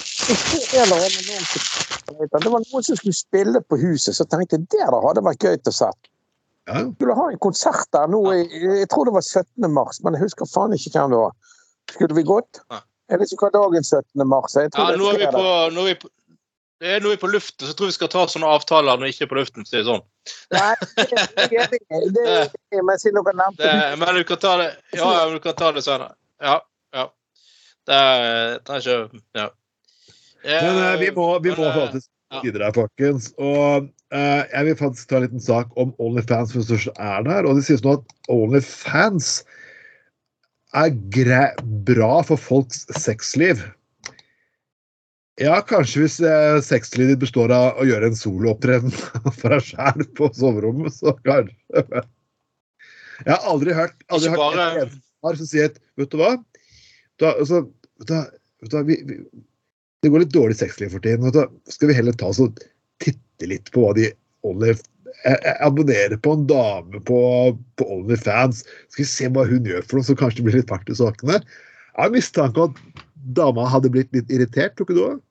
Det 0.75 2.49
var 2.49 2.61
noen 2.61 2.83
som 2.83 2.97
skulle 2.97 3.13
spille 3.15 3.61
på 3.61 3.77
huset, 3.81 4.15
så 4.17 4.25
tenkte 4.29 4.57
jeg 4.57 4.67
det 4.73 4.87
da 4.93 4.99
hadde 5.07 5.23
vært 5.25 5.45
gøy 5.45 5.57
til 5.61 5.71
å 5.71 5.75
se. 5.75 5.89
Ja. 6.65 6.81
Skulle 6.81 7.15
ha 7.17 7.27
en 7.29 7.41
konsert 7.41 7.85
der 7.93 8.09
nå 8.09 8.23
jeg, 8.33 8.49
Jeg 8.81 8.89
tror 8.89 9.05
det 9.05 9.13
var 9.13 9.21
17. 9.25 9.69
mars, 9.73 10.01
men 10.03 10.17
jeg 10.17 10.25
husker 10.25 10.49
faen 10.49 10.73
ikke 10.73 10.93
hvem 10.95 11.13
det 11.13 11.21
var. 11.21 11.33
Skulle 11.93 12.17
vi 12.17 12.23
gått? 12.25 12.61
Ja. 12.73 12.81
Jeg 13.13 13.21
vet 13.21 13.33
ikke 13.35 13.45
hva 13.45 13.53
dagen 13.53 13.83
17. 13.85 14.25
mars 14.25 14.55
er. 14.57 14.69
Ja, 14.73 14.87
nå 14.97 15.11
er 15.13 15.19
vi 15.21 15.27
på, 15.29 15.43
nå 15.75 15.85
er 15.85 15.91
vi 15.93 15.97
på 16.01 16.09
det 16.83 16.89
er 16.91 16.99
nå 16.99 17.13
er 17.13 17.19
på 17.21 17.29
luften, 17.31 17.63
så 17.63 17.71
jeg 17.71 17.77
tror 17.79 17.87
vi 17.87 17.93
skal 17.95 18.09
ta 18.11 18.23
sånne 18.27 18.49
avtaler 18.51 18.97
når 18.99 19.07
vi 19.07 19.11
ikke 19.13 19.23
er 19.23 19.29
på 19.31 19.37
luften. 19.37 19.63
Så 19.65 19.77
det 19.77 19.79
er 19.79 19.85
sånn. 19.87 20.01
Nei, 20.51 20.73
det. 20.97 21.77
Det 22.11 22.25
det, 22.27 22.81
men 22.83 22.99
siden 22.99 23.21
dere 23.23 23.33
nevnte 23.39 23.63
Det, 23.63 23.93
men 24.01 24.17
du 24.19 24.23
kan 24.27 24.41
ta 24.43 24.51
det 24.59 24.67
Ja, 24.97 25.07
ja, 25.15 25.23
du 25.31 25.39
kan 25.39 25.55
ta 25.55 25.71
det 25.71 25.85
senere. 25.85 26.11
Ja. 26.43 26.57
ja. 26.95 27.05
Det 27.87 27.99
er, 28.01 28.59
det 28.59 28.75
er 28.75 28.81
ikke 28.81 29.21
Ja. 29.37 29.47
Men 30.45 30.77
uh, 30.77 30.99
vi 31.01 31.09
må, 31.15 31.27
vi 31.41 31.53
må 31.57 31.65
eh, 31.65 31.77
faktisk 31.79 32.43
videre 32.43 32.67
her, 32.67 32.75
folkens. 32.75 33.31
Og 33.41 33.87
uh, 34.13 34.41
jeg 34.51 34.65
vil 34.67 34.77
faktisk 34.77 35.09
ta 35.09 35.17
en 35.17 35.25
liten 35.25 35.41
sak 35.41 35.71
om 35.81 35.93
Onlyfans 36.01 36.53
hvis 36.53 36.69
du 36.69 36.75
er 36.95 37.25
der. 37.25 37.47
Og 37.47 37.57
det 37.57 37.65
sies 37.65 37.81
nå 37.85 37.95
at 37.97 38.13
Onlyfans 38.29 39.39
er 40.75 40.91
bra 41.87 42.19
for 42.27 42.37
folks 42.37 42.85
sexliv. 42.99 43.63
Ja, 45.41 45.57
kanskje 45.67 46.05
hvis 46.05 46.19
eh, 46.23 46.61
sexlivet 46.63 47.15
ditt 47.15 47.23
består 47.25 47.51
av 47.51 47.79
å 47.81 47.85
gjøre 47.87 48.07
en 48.07 48.15
soloopptreden 48.15 48.93
for 49.39 49.51
deg 49.51 49.65
sjæl 49.67 50.05
på 50.15 50.29
soverommet, 50.35 50.95
så 50.95 51.11
kanskje. 51.27 52.03
Jeg 53.25 53.31
har 53.31 53.43
aldri 53.47 53.75
hørt, 53.75 53.97
aldri 54.11 54.31
hørt 54.31 54.39
bare- 54.39 54.85
et 54.85 54.95
par 55.25 55.39
som 55.39 55.49
sier 55.49 55.71
at 55.71 55.81
vet 55.99 56.13
du 56.13 56.19
hva, 56.21 56.35
da, 57.21 57.33
altså, 57.33 57.65
da, 58.07 58.25
du, 58.61 58.79
vi, 58.87 58.99
vi, 59.07 59.19
det 60.03 60.11
går 60.13 60.25
litt 60.25 60.35
dårlig 60.35 60.57
sexliv 60.59 60.91
for 60.93 61.03
tiden. 61.03 61.31
Da. 61.33 61.47
Skal 61.71 61.89
vi 61.89 61.97
heller 61.97 62.15
ta 62.17 62.29
oss 62.29 62.41
og 62.43 62.59
titte 63.03 63.49
litt 63.49 63.71
på 63.73 63.85
hva 63.85 63.95
de 63.97 64.11
holder 64.45 64.75
jeg, 65.25 65.37
jeg 65.41 65.55
abonnerer 65.63 66.19
på 66.21 66.35
en 66.35 66.43
dame 66.49 67.01
på, 67.07 67.19
på 67.79 67.87
OnlyFans. 67.97 68.63
Skal 68.93 69.03
vi 69.03 69.09
se 69.09 69.29
hva 69.33 69.45
hun 69.49 69.67
gjør 69.67 69.85
for 69.85 69.99
noe, 69.99 70.07
så 70.07 70.17
kanskje 70.19 70.41
det 70.41 70.47
blir 70.49 70.59
litt 70.59 70.71
fart 70.71 70.91
i 70.91 70.97
sakene. 70.97 71.39
Jeg 71.41 72.01
har 72.03 72.13
mistanke 72.13 72.61
om 72.61 72.75
at 72.75 73.05
dama 73.37 73.65
hadde 73.71 73.91
blitt 73.93 74.11
litt 74.15 74.29
irritert, 74.33 74.75
tror 74.75 74.87
ikke 74.87 74.97
du 74.97 75.03
òg? 75.05 75.23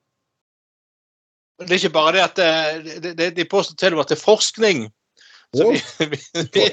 Det 1.63 1.71
er 1.71 1.79
ikke 1.79 1.95
bare 1.95 2.15
det 2.17 2.23
at 2.25 2.39
det, 2.99 3.13
det, 3.15 3.29
de 3.37 3.47
påstår 3.47 3.77
til 3.79 3.93
og 3.93 4.01
med 4.01 4.07
at 4.07 4.11
det 4.11 4.17
er 4.17 4.25
forskning. 4.25 4.81
Så 5.55 5.71
vi, 5.71 5.81
vi, 6.05 6.17
vi, 6.53 6.65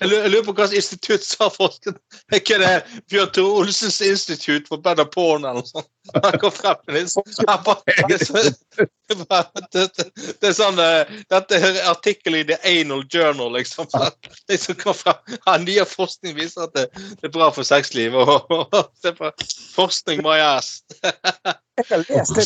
jeg 0.00 0.10
lurer 0.10 0.44
på 0.44 0.52
hvilket 0.52 0.76
institutt 0.78 1.24
sa 1.24 1.48
forsket 1.52 1.96
Er 2.32 2.40
ikke 2.40 2.58
det 2.60 2.72
Bjørn 3.10 3.30
Tore 3.36 3.62
Olsens 3.62 4.00
institutt 4.04 4.68
for 4.68 4.82
better 4.84 5.08
porn 5.08 5.44
eller 5.44 5.62
noe 5.62 5.68
sånt? 5.68 5.88
Han 6.14 6.38
kom 6.40 6.52
frem 6.52 6.76
med 6.86 6.94
det. 6.94 7.02
Er 10.44 10.56
sånn 10.56 10.80
eh, 10.82 11.12
Dette 11.32 11.60
er 11.60 11.78
artikkel 11.88 12.36
i 12.40 12.44
The 12.48 12.58
Anal 12.68 13.06
Journal, 13.08 13.54
liksom. 13.56 13.88
De 14.48 14.58
som 14.60 14.76
kom 14.80 14.96
frem. 14.96 15.38
Ja, 15.46 15.56
Nye 15.62 15.86
forskning 15.88 16.36
viser 16.36 16.68
at 16.68 16.74
det, 16.76 16.90
det 17.22 17.30
er 17.30 17.32
bra 17.32 17.48
for 17.54 17.64
sexliv. 17.64 18.16
Og, 18.20 18.52
forskning 19.72 20.20
my 20.26 20.36
ass. 20.44 20.82
Jeg 21.78 21.88
har 21.88 22.04
lest 22.04 22.36
det. 22.36 22.44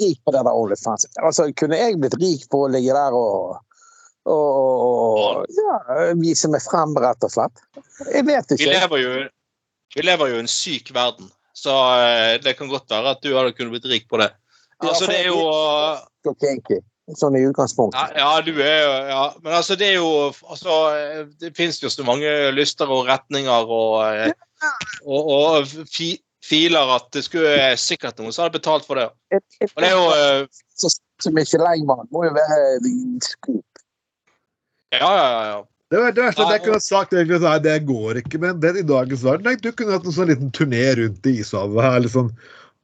rik 0.00 0.24
på 0.24 0.32
det 0.32 0.42
der 0.42 0.56
OnlyFans. 0.56 1.06
Altså, 1.22 1.52
kunne 1.56 1.78
jeg 1.78 2.00
blitt 2.00 2.16
rik 2.18 2.48
på 2.50 2.64
å 2.64 2.70
ligge 2.72 2.96
der 2.96 3.14
og, 3.14 3.60
og, 4.30 5.44
ja, 5.52 5.78
vise 6.20 6.48
meg 6.52 6.62
frem, 6.64 6.94
rett 7.02 7.26
og 7.26 7.32
slett? 7.34 7.60
Jeg 8.08 8.24
vet 8.28 8.54
Vi 8.54 8.58
ikke. 8.60 8.72
lever 8.72 9.02
jo, 9.02 9.12
vi 9.96 10.06
lever 10.06 10.32
jo 10.32 10.38
i 10.38 10.44
en 10.44 10.50
syk 10.50 10.90
verden, 10.96 11.28
så 11.54 11.74
eh, 12.00 12.32
det 12.44 12.56
kan 12.58 12.72
godt 12.72 12.90
være 12.90 13.14
at 13.14 13.22
du 13.22 13.34
hadde 13.36 13.52
kunnet 13.56 13.76
blitt 13.76 13.90
rik 13.92 14.08
på 14.10 14.20
det. 14.22 14.30
Altså, 14.84 15.06
det 15.10 15.22
er 15.22 15.30
jo 15.30 16.82
Sånn 17.20 17.34
i 17.36 17.42
utgangspunktet. 17.44 18.14
ja, 18.16 18.30
du 18.40 18.54
er 18.64 18.78
jo 18.80 18.92
Ja, 19.10 19.24
men 19.44 19.52
altså, 19.52 19.76
det 19.76 19.90
er 19.90 19.98
jo 19.98 20.32
altså, 20.48 20.72
Det 21.40 21.50
finnes 21.56 21.76
jo 21.82 21.90
så 21.92 22.04
mange 22.06 22.30
lyster 22.56 22.88
og 22.88 23.04
retninger 23.10 23.68
og, 23.68 23.98
eh, 24.08 24.32
og, 25.04 25.28
og 25.28 25.68
fi, 25.92 26.14
filer 26.44 26.94
at 26.96 27.10
det 27.12 27.26
skulle 27.26 27.76
sikkert 27.80 28.18
noen 28.18 28.32
som 28.32 28.46
hadde 28.46 28.56
betalt 28.56 28.88
for 28.88 28.96
det. 29.00 29.10
Et, 29.36 29.44
et, 29.60 29.72
Og 29.76 29.84
det 29.84 29.90
er 29.90 29.98
jo 29.98 30.48
som 31.22 31.36
Michelin-mann 31.36 32.08
må 32.12 32.24
jo 32.26 32.32
være 32.34 32.80
scoop. 33.22 33.73
Ja, 35.00 35.12
ja, 35.18 35.28
ja. 35.30 35.46
ja. 35.52 35.62
Det 35.92 36.00
var 36.00 36.14
det 36.16 36.24
verste 36.24 36.42
at 36.42 36.52
jeg 36.56 36.64
kunne 36.64 36.82
sagt 36.82 37.12
egentlig, 37.14 37.38
nei, 37.44 37.58
det 37.62 37.74
går 37.86 38.18
ikke, 38.22 38.40
men 38.42 38.60
den 38.62 38.80
i 38.80 38.86
dagens 38.88 39.22
verden 39.22 39.46
nei, 39.46 39.54
Du 39.60 39.68
kunne 39.70 39.94
hatt 39.94 40.06
en 40.08 40.14
sånn 40.16 40.30
liten 40.32 40.50
turné 40.56 40.82
rundt 40.98 41.28
i 41.30 41.36
ishavet 41.42 41.84
her. 41.86 41.98
litt 42.02 42.14
sånn 42.16 42.32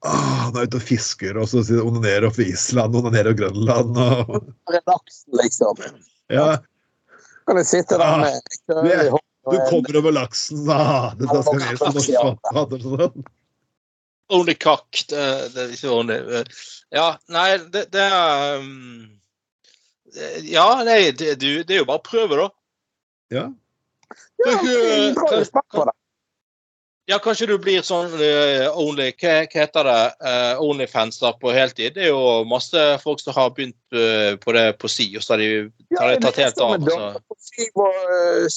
Ah, 0.01 0.47
nå 0.49 0.63
er 0.63 0.69
ute 0.71 0.79
og 0.79 0.85
fisker, 0.89 1.37
og 1.37 1.49
så 1.51 1.61
onanerer 1.83 2.25
opp 2.31 2.39
i 2.41 2.47
Island, 2.55 2.95
onanerer 2.97 3.35
opp 3.35 3.41
Grønland 3.43 3.99
og 4.01 4.47
Laksen, 4.73 5.35
liksom. 5.37 5.83
Ja, 6.33 6.55
Kan 7.45 7.61
jeg 7.61 7.69
sitte 7.69 7.99
der 8.01 8.23
med 8.23 8.55
kølle 8.71 8.95
i 8.97 9.11
du 9.51 9.57
kommer 9.71 9.97
over 9.97 10.13
laksen, 10.13 10.69
ah, 10.71 11.15
dette 11.19 11.43
skal 11.43 11.61
vi 11.61 11.77
så 11.81 11.93
norsk 11.97 12.75
sånn. 12.77 13.25
Only 14.31 14.55
cock. 14.55 15.01
Det, 15.11 15.23
det 15.55 15.63
er 15.65 15.73
ikke 15.75 15.95
only 15.95 16.19
eh, 16.21 16.61
Ja, 16.95 17.07
nei, 17.33 17.49
det, 17.73 17.87
det 17.95 18.05
er 18.05 18.61
um, 18.61 19.09
Ja, 20.51 20.69
nei, 20.87 21.13
det, 21.13 21.37
du, 21.41 21.63
det 21.63 21.77
er 21.77 21.83
jo 21.83 21.89
bare 21.89 22.03
å 22.03 22.07
prøve, 22.07 22.39
da. 22.41 22.49
Ja. 23.31 23.49
Ja. 24.47 25.91
Ja, 27.11 27.17
kanskje 27.19 27.49
du 27.51 27.57
blir 27.59 27.83
sånn 27.83 28.13
uh, 28.21 28.77
only 28.79 29.09
Hva, 29.19 29.33
hva 29.51 29.65
heter 29.65 29.89
det? 29.89 30.03
Uh, 30.23 30.61
Onlyfans 30.63 31.19
da 31.19 31.33
på 31.35 31.51
heltid. 31.51 31.97
Det 31.97 32.05
er 32.07 32.13
jo 32.13 32.45
masse 32.47 32.83
folk 33.03 33.23
som 33.23 33.35
har 33.35 33.51
begynt 33.57 33.97
uh, 33.97 34.37
på 34.39 34.55
det 34.55 34.67
på 34.79 34.91
si, 34.91 35.09
og 35.19 35.25
så 35.25 35.35
har 35.35 35.43
de 35.43 35.49
tar 35.97 36.13
det 36.13 36.21
tatt 36.23 36.39
helt 36.39 36.61
av. 36.63 36.77
altså. 36.77 36.85
en 36.85 36.93
Så. 36.93 37.01
dame 37.01 37.25
på 37.27 37.39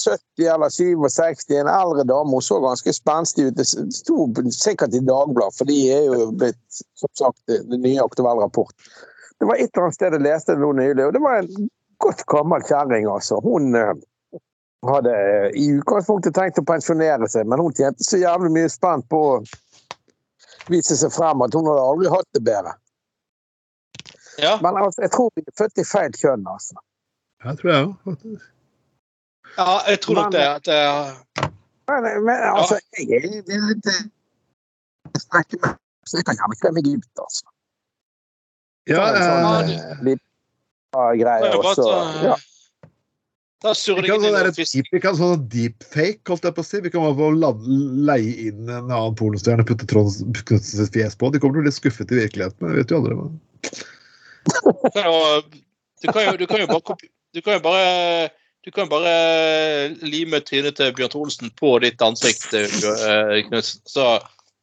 77 0.04 0.46
eller 0.52 0.74
67, 0.76 1.56
en 1.56 1.72
eldre 1.72 2.04
dame. 2.12 2.36
Hun 2.36 2.46
så 2.46 2.60
ganske 2.62 2.94
spenstig 2.94 3.48
ut. 3.48 3.56
Det 3.58 3.66
sto 3.66 4.28
sikkert 4.54 4.94
i 4.94 5.02
Dagbladet, 5.02 5.58
for 5.58 5.72
de 5.72 5.80
er 5.96 6.06
jo 6.12 6.30
blitt 6.44 6.84
som 7.00 7.10
sagt 7.24 7.42
den 7.50 7.82
nye 7.82 8.06
aktuelle 8.06 8.46
rapport. 8.46 8.86
Det 9.44 9.48
var 9.48 9.58
et 9.60 9.70
eller 9.76 9.82
annet 9.84 9.94
sted 9.94 10.14
jeg 10.16 10.24
leste 10.24 10.54
det 10.56 10.62
nå 10.64 10.70
nylig, 10.72 11.02
og 11.04 11.10
det 11.12 11.20
var 11.20 11.42
en 11.42 11.66
godt 12.00 12.22
gammel 12.32 12.62
kjerring, 12.64 13.04
altså. 13.12 13.36
Hun 13.44 13.74
eh, 13.76 13.90
hadde 14.88 15.12
eh, 15.12 15.48
i 15.60 15.66
utgangspunktet 15.74 16.32
tenkt 16.32 16.60
å 16.62 16.64
pensjonere 16.64 17.28
seg, 17.28 17.50
men 17.52 17.60
hun 17.60 17.74
tjente 17.76 18.06
så 18.08 18.22
jævlig 18.22 18.54
mye 18.54 18.70
spent 18.72 19.04
på 19.12 19.20
å 19.34 19.34
vise 20.72 20.96
seg 20.96 21.12
frem 21.12 21.44
at 21.44 21.52
hun 21.52 21.68
hadde 21.68 21.84
aldri 21.90 22.14
hatt 22.14 22.30
det 22.38 22.40
bedre. 22.46 22.72
Ja, 24.40 24.56
Men 24.64 24.80
altså, 24.80 25.04
jeg 25.04 25.12
tror 25.12 25.28
vi 25.36 25.44
er 25.44 25.58
født 25.60 25.84
i 25.84 25.86
feil 25.92 26.16
kjønn, 26.22 26.48
altså. 26.48 26.80
Jeg 27.44 27.60
tror 27.60 27.74
jeg 27.74 27.84
òg. 27.84 28.26
ja, 29.58 29.70
jeg 29.90 30.00
tror 30.06 30.22
nok 30.22 30.32
det. 30.38 30.48
At, 30.56 30.72
Uh... 30.72 31.50
Men, 31.92 32.06
men 32.24 32.46
altså, 32.48 32.80
jeg 32.96 33.12
er 33.12 33.28
jeg 33.28 33.60
litt 33.68 33.92
eh, 33.92 34.06
jeg 35.12 35.26
strekker 35.28 35.60
meg, 35.66 35.76
så 36.08 36.16
jeg 36.16 36.32
kan 36.32 36.40
gjerne 36.40 36.56
kle 36.62 36.78
meg 36.80 36.94
ut, 36.94 37.10
altså. 37.20 37.53
Ja, 38.90 39.04
eh, 39.08 39.22
sånn, 39.22 39.70
eh, 39.72 40.02
litt 40.04 40.20
ja, 40.94 41.10
det 41.10 41.20
greier, 41.22 41.54
ja. 42.24 42.36
Ta 43.64 43.72
vi 43.72 44.08
kan, 44.10 44.20
sånn 44.20 44.84
vi 44.92 45.00
kan 45.00 45.16
sånn 45.16 45.46
deepfake, 45.48 46.20
holdt 46.28 46.44
jeg 46.44 46.52
på 46.54 46.60
å 46.60 46.66
si. 46.68 46.80
Vi 46.84 46.90
kan 46.92 47.00
bare 47.06 47.16
få 47.16 47.28
leie 48.04 48.50
inn 48.50 48.68
en 48.68 48.90
annen 48.92 49.16
pornostjerne 49.16 49.64
og 49.64 49.70
putte 49.70 49.86
Trond 49.88 50.36
Knutsens 50.44 50.92
fjes 50.92 51.16
på. 51.16 51.30
De 51.32 51.40
kommer 51.40 51.56
til 51.56 51.64
å 51.64 51.66
bli 51.70 51.72
skuffet 51.72 52.12
i 52.12 52.18
virkeligheten, 52.20 52.60
men 52.60 52.74
det 52.74 52.82
vet 52.82 52.92
jo 52.92 53.00
aldri. 53.00 53.16
Du 54.44 54.90
kan 54.92 55.04
jo- 55.08 55.42
Du 56.04 56.12
kan 56.12 56.26
jo, 56.26 56.36
du 56.36 56.46
kan 56.46 56.60
jo 56.60 56.66
bare 56.66 56.96
Du 57.32 57.40
kan 57.40 57.54
jo 57.54 57.60
bare 57.60 58.30
du 58.64 58.70
kan 58.70 58.88
bare 58.88 59.88
lime 60.00 60.40
trynet 60.40 60.76
til 60.76 60.92
Bjørn 60.96 61.16
Olsen 61.20 61.50
på 61.50 61.80
ditt 61.82 62.00
ansikt, 62.00 62.46
eh, 62.54 63.42
Knutsen. 63.44 63.80
Så 63.84 64.04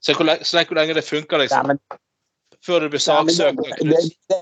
se 0.01 0.13
hvor 0.13 0.25
lenge, 0.25 0.41
så 0.41 0.57
lenge, 0.73 0.95
det 0.95 1.03
funker, 1.05 1.37
Ja, 1.37 1.43
liksom. 1.43 1.67
men, 1.67 1.79
Før 2.65 2.83
du 2.83 2.91
blir 2.93 3.01
ja, 3.01 3.21
det, 3.25 3.35
saksøkt. 3.35 3.57
det, 3.81 4.01
det. 4.29 4.41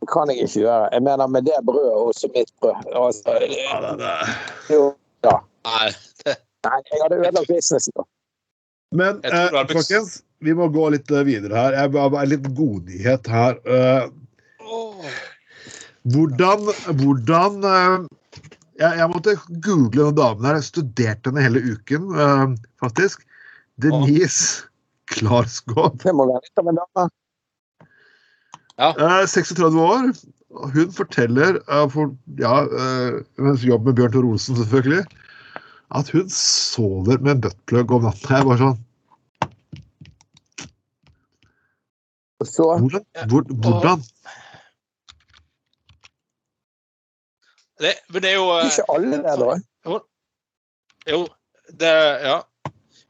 Det 0.00 0.08
kan 0.12 0.28
jeg 0.28 0.44
ikke 0.44 0.60
gjøre. 0.66 0.88
Jeg 0.92 1.02
mener 1.06 1.30
med 1.32 1.46
det 1.48 1.60
brødet 1.64 1.92
og 1.92 2.10
også 2.12 2.28
mitt 2.34 2.52
brød. 2.60 2.90
Altså, 2.92 3.38
Ja, 3.48 3.80
det, 3.84 3.94
det. 4.02 4.74
jo, 4.74 4.82
Nei, 5.64 5.88
nei, 6.66 6.80
jeg 6.90 7.00
hadde 7.02 7.16
ødelagt 7.22 7.48
businessen 7.48 7.94
da. 7.96 8.04
Men 8.94 9.22
eh, 9.24 9.54
folkens, 9.72 10.18
vi 10.44 10.52
må 10.56 10.68
gå 10.74 10.90
litt 10.92 11.08
eh, 11.10 11.24
videre 11.26 11.56
her. 11.56 11.78
Jeg 11.78 11.94
har 11.96 12.18
en 12.20 12.30
litt 12.30 12.50
godnyhet 12.58 13.30
her. 13.32 13.56
Eh, 13.64 14.04
hvordan 16.12 16.68
hvordan 17.00 17.64
eh, 17.70 17.96
jeg, 18.82 18.92
jeg 19.00 19.08
måtte 19.14 19.36
google 19.64 20.02
denne 20.02 20.18
damen 20.20 20.50
her. 20.50 20.60
Jeg 20.60 20.68
studerte 20.68 21.32
henne 21.32 21.46
hele 21.46 21.64
uken, 21.72 22.12
eh, 22.12 22.46
faktisk. 22.84 23.24
Denise 23.80 24.68
Klarsgaard. 25.12 25.98
Det 26.02 26.14
må 26.16 26.26
være 26.30 26.42
litt 26.44 26.62
av 26.62 26.70
en 26.70 26.80
dame. 26.80 27.08
Eh, 28.84 29.26
36 29.30 29.76
år. 29.80 30.08
Hun 30.74 30.94
forteller, 30.94 31.60
eh, 31.68 31.84
for, 31.90 32.14
ja, 32.38 32.62
eh, 32.64 33.20
mens 33.42 33.66
jobb 33.66 33.86
med 33.88 33.98
Bjørn 33.98 34.14
Tore 34.14 34.32
Olsen 34.34 34.56
selvfølgelig, 34.56 35.04
at 35.94 36.10
hun 36.14 36.28
sover 36.30 37.18
med 37.18 37.36
en 37.36 37.44
buttplug 37.46 37.92
om 37.92 38.08
natta. 38.08 38.38
Jeg 38.38 38.48
bare 38.48 38.62
sånn 38.62 38.82
så 42.44 42.64
Hvordan? 42.76 43.04
Hvor, 43.30 43.42
hvordan? 43.64 44.02
Det, 47.80 47.94
men 48.12 48.22
det 48.22 48.30
er 48.30 48.34
jo 48.34 48.50
eh, 48.52 48.66
Ikke 48.68 48.84
alle 48.94 49.20
der, 49.24 49.36
da. 49.40 50.00
Jo, 51.08 51.20
det 51.80 51.94
Ja. 52.24 52.42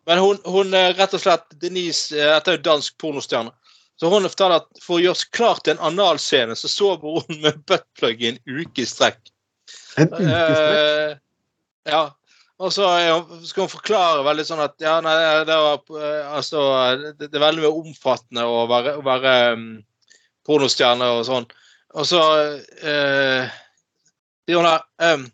Men 0.08 0.20
hun, 0.20 0.40
hun 0.44 0.74
eh, 0.76 0.92
rett 0.98 1.14
og 1.16 1.22
slett 1.22 1.46
Denise 1.60 2.16
eh, 2.16 2.32
Dette 2.34 2.52
er 2.52 2.58
jo 2.58 2.66
dansk 2.70 2.96
pornostjerne. 3.00 3.54
Så 4.00 4.10
hun 4.10 4.26
forteller 4.26 4.62
at 4.62 4.82
for 4.82 4.98
å 4.98 5.04
gjøre 5.04 5.20
seg 5.20 5.30
klar 5.36 5.60
til 5.62 5.76
en 5.76 5.84
analscene, 5.92 6.56
så 6.58 6.70
sover 6.70 7.20
hun 7.20 7.40
med 7.44 7.62
buttplug 7.68 8.22
i 8.22 8.32
en 8.32 8.40
uke 8.48 8.82
i 8.82 8.88
strekk. 8.90 9.20
En 10.02 10.10
ukestrekk? 10.10 11.14
Uh, 11.14 11.92
ja. 11.92 12.04
Og 12.62 12.70
så 12.74 12.86
skal 13.46 13.64
hun 13.64 13.72
forklare 13.72 14.26
veldig 14.26 14.44
sånn 14.46 14.62
at 14.62 14.74
ja, 14.82 14.96
nei, 15.02 15.14
det, 15.46 15.56
var, 15.58 15.80
eh, 15.98 16.34
altså, 16.38 16.62
det, 17.18 17.28
det 17.28 17.38
er 17.38 17.46
veldig 17.48 17.70
omfattende 17.70 18.46
å 18.46 18.64
være, 18.70 18.96
å 19.00 19.04
være 19.06 19.34
um, 19.54 19.64
pornostjerne 20.46 21.08
og 21.16 21.24
sånn. 21.26 21.48
Og 21.94 22.06
så 22.06 22.20
uh, 22.22 23.56
hun 24.50 24.68
her 24.68 24.84
ehm, 25.02 25.26
eh, 25.26 25.30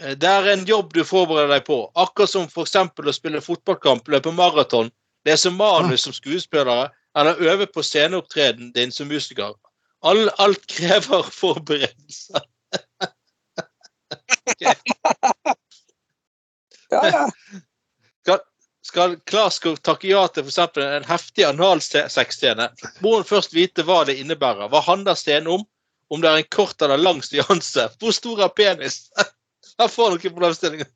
Det 0.00 0.28
er 0.28 0.46
en 0.52 0.62
jobb 0.64 0.94
du 0.94 1.02
forbereder 1.04 1.50
deg 1.58 1.66
på. 1.66 1.82
Akkurat 1.98 2.30
som 2.32 2.46
f.eks. 2.48 2.76
å 2.76 3.12
spille 3.12 3.42
fotballkamp, 3.44 4.08
løpe 4.08 4.32
maraton, 4.32 4.88
lese 5.28 5.52
manus 5.52 6.06
som 6.06 6.14
skuespillere 6.16 6.88
eller 7.18 7.42
øve 7.52 7.66
på 7.66 7.82
sceneopptreden 7.82 8.72
din 8.72 8.92
som 8.92 9.08
musiker. 9.10 9.54
All, 10.00 10.30
alt 10.38 10.66
krever 10.66 11.22
forberedelser. 11.42 12.46
Ja, 16.90 17.06
ja. 17.06 17.28
Skal, 18.22 18.40
skal 18.82 19.12
Klarskog 19.30 19.76
takke 19.86 20.08
ja 20.10 20.24
til 20.34 20.48
f.eks. 20.48 20.58
en 20.82 21.06
heftig 21.06 21.44
analsexscene, 21.46 22.66
må 23.04 23.12
hun 23.14 23.28
først 23.28 23.54
vite 23.54 23.84
hva 23.86 24.00
det 24.08 24.18
innebærer. 24.18 24.66
Hva 24.72 24.82
handler 24.88 25.18
scenen 25.18 25.52
om? 25.54 25.62
Om 26.10 26.24
det 26.24 26.30
er 26.32 26.42
en 26.42 26.48
kort 26.50 26.82
eller 26.82 26.98
lang 26.98 27.22
stianse? 27.22 27.86
Hvor 28.02 28.16
stor 28.16 28.42
er 28.42 28.50
penis? 28.58 29.04
Her 29.80 29.88
får 29.88 30.14
noen 30.14 30.34
problemstillinger. 30.36 30.88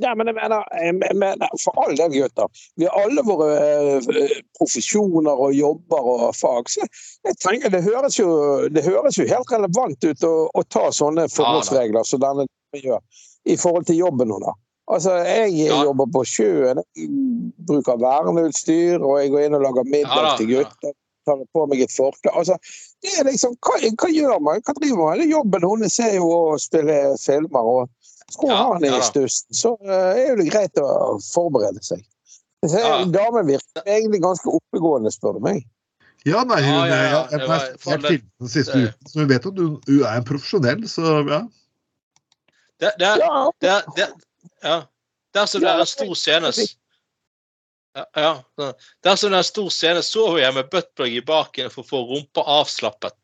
Nei, 0.00 0.10
men 0.18 0.28
jeg 0.28 0.34
mener, 0.36 0.64
jeg 0.84 1.16
mener 1.16 1.52
for 1.62 1.78
all 1.80 1.94
del, 1.96 2.12
gutter. 2.12 2.48
Vi 2.76 2.84
har 2.84 2.96
alle 3.06 3.22
våre 3.24 3.46
eh, 3.56 4.34
profesjoner 4.58 5.40
og 5.46 5.54
jobber 5.56 6.10
og 6.14 6.24
fag. 6.36 6.68
Så 6.68 6.84
jeg 7.24 7.38
tenker 7.40 7.72
det 7.72 7.80
høres 7.86 8.18
jo, 8.20 8.28
det 8.68 8.84
høres 8.84 9.16
jo 9.16 9.24
helt 9.30 9.52
relevant 9.54 10.04
ut 10.04 10.26
å, 10.28 10.34
å 10.52 10.64
ta 10.68 10.90
sånne 10.92 11.24
forholdsregler 11.32 12.04
som 12.08 12.20
denne 12.20 12.44
gjør, 12.76 13.00
i 13.48 13.56
forhold 13.60 13.88
til 13.88 14.02
jobben 14.02 14.34
hennes. 14.34 14.60
Altså, 14.90 15.16
jeg 15.24 15.54
Ja. 15.70 15.84
jobber 15.86 16.08
på 16.10 16.24
sjøen, 16.26 16.80
jeg 16.98 17.08
bruker 17.68 18.00
verneutstyr, 18.02 18.98
og 19.00 19.20
jeg 19.22 19.30
går 19.32 19.46
inn 19.46 19.56
og 19.56 19.62
lager 19.62 19.86
middag 19.86 20.16
Ja 20.16 20.24
da, 20.26 20.36
til 20.40 20.50
gutter. 20.50 20.96
Tar 21.30 21.44
på 21.54 21.64
meg 21.70 21.80
et 21.86 21.94
forkle. 21.94 22.32
Altså, 22.34 22.56
det 23.04 23.14
er 23.20 23.28
liksom, 23.30 23.54
hva, 23.62 23.78
hva 24.02 24.10
gjør 24.10 24.40
man? 24.42 24.60
Hva 24.66 24.74
driver 24.80 25.02
man? 25.04 25.18
med? 25.22 25.30
Jobben 25.30 25.66
hennes 25.70 25.98
er 26.02 26.14
jo 26.18 26.28
å 26.34 26.58
spille 26.60 27.00
filmer. 27.22 27.72
og 27.74 27.88
Skulle 28.30 28.52
Ja, 28.54 28.62
ha 28.62 28.74
den 28.78 28.84
ja 28.86 28.96
i 28.96 29.00
da. 29.00 29.06
stussen, 29.08 29.54
så 29.58 29.72
uh, 29.82 30.14
er 30.14 30.36
det 30.38 30.44
greit 30.52 30.78
å 30.78 31.16
forberede 31.32 31.80
seg. 31.82 32.02
Så 32.62 32.78
Ja. 32.78 33.00
Damen 33.10 33.46
virker 33.48 33.82
egentlig 33.86 34.20
ganske 34.22 34.46
oppegående, 34.52 35.10
spør 35.10 35.38
du 35.38 35.40
meg. 35.48 35.64
Ja, 36.28 36.44
nei, 36.44 36.60
hun 36.62 36.74
Ja, 36.74 36.84
ja, 36.84 36.94
ja, 36.94 37.00
jeg- 37.00 37.30
det 37.30 37.38
jeg- 37.40 37.48
var- 37.48 37.64
jeg- 37.64 37.78
for 37.80 37.90
jeg 37.90 38.02
det- 38.02 38.22
den 38.40 38.48
siste 38.52 38.72
det- 38.72 38.88
uken, 38.92 39.08
så 39.10 39.18
hun 39.18 39.28
vet 39.28 39.46
at 39.46 39.58
hun, 39.58 39.80
hun 39.88 40.02
er 40.04 40.16
en 40.20 40.24
profesjonell, 40.24 40.84
så 40.86 41.02
ja. 41.30 41.40
Det, 42.80 42.92
det, 42.98 43.08
Ja, 43.18 43.50
det, 43.60 43.82
det, 43.96 44.08
ja. 44.62 44.82
Dersom 45.34 45.60
det 45.60 45.70
er 45.70 45.80
en 45.80 45.86
stor 45.86 46.14
scene 46.14 46.52
ja, 47.96 48.06
ja. 48.14 48.72
Dersom 49.04 49.32
det 49.32 49.38
er 49.38 49.44
en 49.44 49.48
stor 49.48 49.70
scene, 49.74 50.02
sover 50.06 50.42
jeg 50.42 50.56
med 50.56 50.70
buttplug 50.72 51.14
i 51.14 51.22
baken 51.26 51.70
for 51.72 51.84
å 51.84 51.90
få 51.90 52.02
rumpa 52.08 52.44
avslappet. 52.60 53.16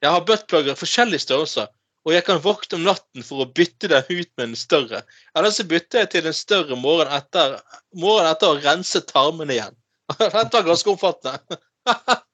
Jeg 0.00 0.14
har 0.14 0.24
buttplugger 0.28 0.72
i 0.74 0.80
forskjellige 0.80 1.26
størrelser, 1.26 1.68
og 2.08 2.14
jeg 2.14 2.24
kan 2.24 2.40
våkne 2.40 2.78
om 2.78 2.86
natten 2.88 3.24
for 3.24 3.44
å 3.44 3.50
bytte 3.56 3.90
den 3.92 4.06
ut 4.08 4.30
med 4.38 4.46
en 4.46 4.56
større. 4.56 5.02
Eller 5.36 5.52
så 5.52 5.66
bytter 5.68 6.04
jeg 6.04 6.12
til 6.14 6.30
en 6.30 6.36
større 6.36 6.78
morgen 6.80 7.12
etter, 7.12 7.58
morgen 7.92 8.30
etter 8.30 8.54
å 8.54 8.60
rense 8.64 9.04
tarmene 9.10 9.56
igjen. 9.58 9.76
Dette 10.18 10.48
var 10.56 10.66
ganske 10.72 10.94
omfattende. 10.94 11.60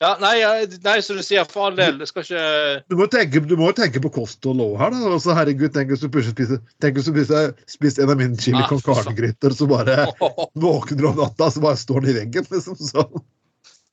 Ja, 0.00 0.14
nei, 0.16 0.40
nei, 0.80 0.94
som 1.04 1.18
du 1.18 1.22
sier, 1.24 1.44
for 1.44 1.66
all 1.68 1.74
del. 1.76 1.98
Det 2.00 2.06
skal 2.08 2.24
ikke 2.24 2.44
Du 2.88 2.94
må 2.96 3.04
tenke, 3.12 3.42
du 3.44 3.52
må 3.60 3.68
tenke 3.76 4.00
på 4.00 4.08
kosthold 4.14 4.62
òg 4.64 4.78
her, 4.80 4.94
da. 4.94 5.00
Altså, 5.12 5.34
herregud, 5.36 5.72
tenk 5.74 5.90
hvis 5.92 6.00
du 6.00 6.08
plutselig 6.08 6.32
spiser, 6.38 6.62
tenk 6.80 6.96
hvis 6.96 7.08
du 7.10 7.12
spiser, 7.12 7.50
spiser 7.68 8.06
en 8.06 8.12
av 8.14 8.20
mine 8.20 8.38
chili 8.40 8.62
con 8.70 8.80
carne-gryter, 8.86 9.52
så 9.52 9.68
bare 9.68 10.06
våkner 10.64 11.02
du 11.02 11.08
om 11.10 11.20
natta, 11.20 11.50
så 11.52 11.60
bare 11.60 11.76
står 11.76 12.00
den 12.00 12.14
i 12.14 12.16
veggen, 12.16 12.48
liksom. 12.48 12.76
sånn. 12.80 13.12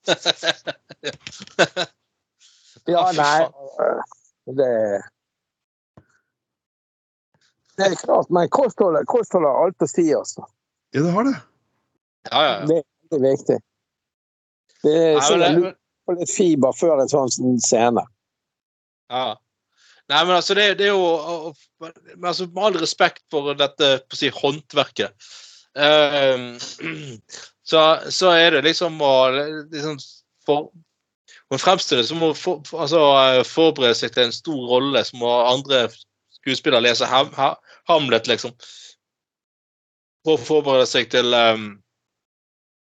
ja 2.87 3.01
Ah, 3.03 3.11
nei 3.11 3.43
eh, 3.43 3.99
Det 4.55 4.67
Det 7.75 7.83
er 7.89 7.95
klart, 7.99 8.29
men 8.31 8.47
kostholdet 8.47 9.03
kosthold 9.11 9.43
har 9.49 9.59
alt 9.65 9.83
å 9.83 9.89
si, 9.91 10.05
altså. 10.15 10.47
Ja, 10.95 11.03
det 11.03 11.11
har 11.17 11.27
det. 11.27 11.35
Ja, 12.31 12.39
ja, 12.45 12.53
ja. 12.53 12.63
Det 12.71 12.77
er 12.79 12.85
veldig 13.11 13.33
viktig. 13.35 13.59
Det 14.87 14.95
er 14.95 15.19
Nei, 15.43 15.51
men 15.57 15.75
på 16.07 16.15
litt 16.15 16.31
fiber 16.31 16.75
før 16.77 17.03
en 17.03 17.11
sånn 17.11 17.59
scene. 17.61 18.03
Ja. 19.11 19.35
Nei, 20.07 20.23
men 20.23 20.37
altså, 20.37 20.55
det, 20.55 20.69
det 20.79 20.87
er 20.87 20.95
jo 20.95 21.53
men 21.83 22.27
altså, 22.29 22.47
Med 22.47 22.63
all 22.63 22.79
respekt 22.79 23.23
for 23.31 23.51
dette 23.59 23.89
på 24.07 24.15
å 24.15 24.19
si, 24.19 24.31
håndverket, 24.33 25.29
uh, 25.79 26.55
så, 27.69 27.83
så 28.07 28.31
er 28.31 28.55
det 28.55 28.65
liksom 28.69 29.01
å 29.03 29.13
liksom 29.35 29.99
for, 30.47 30.69
Hun 31.51 31.61
fremstiller 31.61 32.07
som 32.07 32.23
å 32.23 32.33
for, 32.35 32.63
altså, 32.75 33.01
forberede 33.47 33.99
seg 33.99 34.15
til 34.15 34.27
en 34.27 34.35
stor 34.35 34.63
rolle 34.71 35.03
som 35.07 35.23
å 35.27 35.33
andre 35.51 35.85
skuespillere 36.39 36.85
lese 36.87 37.07
ham, 37.07 37.31
ha, 37.35 37.55
Hamlet, 37.87 38.27
liksom. 38.27 38.55
For 40.27 40.35
å 40.35 40.43
forberede 40.43 40.87
seg 40.89 41.11
til 41.11 41.35
um, 41.35 41.69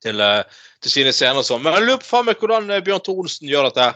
til, 0.04 0.20
eh, 0.24 0.60
til 0.84 0.94
sine 0.94 1.14
scener 1.14 1.42
og 1.42 1.48
sånn. 1.48 1.62
Men 1.64 1.76
jeg 1.76 1.86
lurer 1.88 2.04
på 2.04 2.22
meg 2.26 2.40
hvordan 2.40 2.70
eh, 2.70 2.84
Bjørn 2.84 3.12
Olsen 3.14 3.50
gjør 3.50 3.70
dette. 3.70 3.92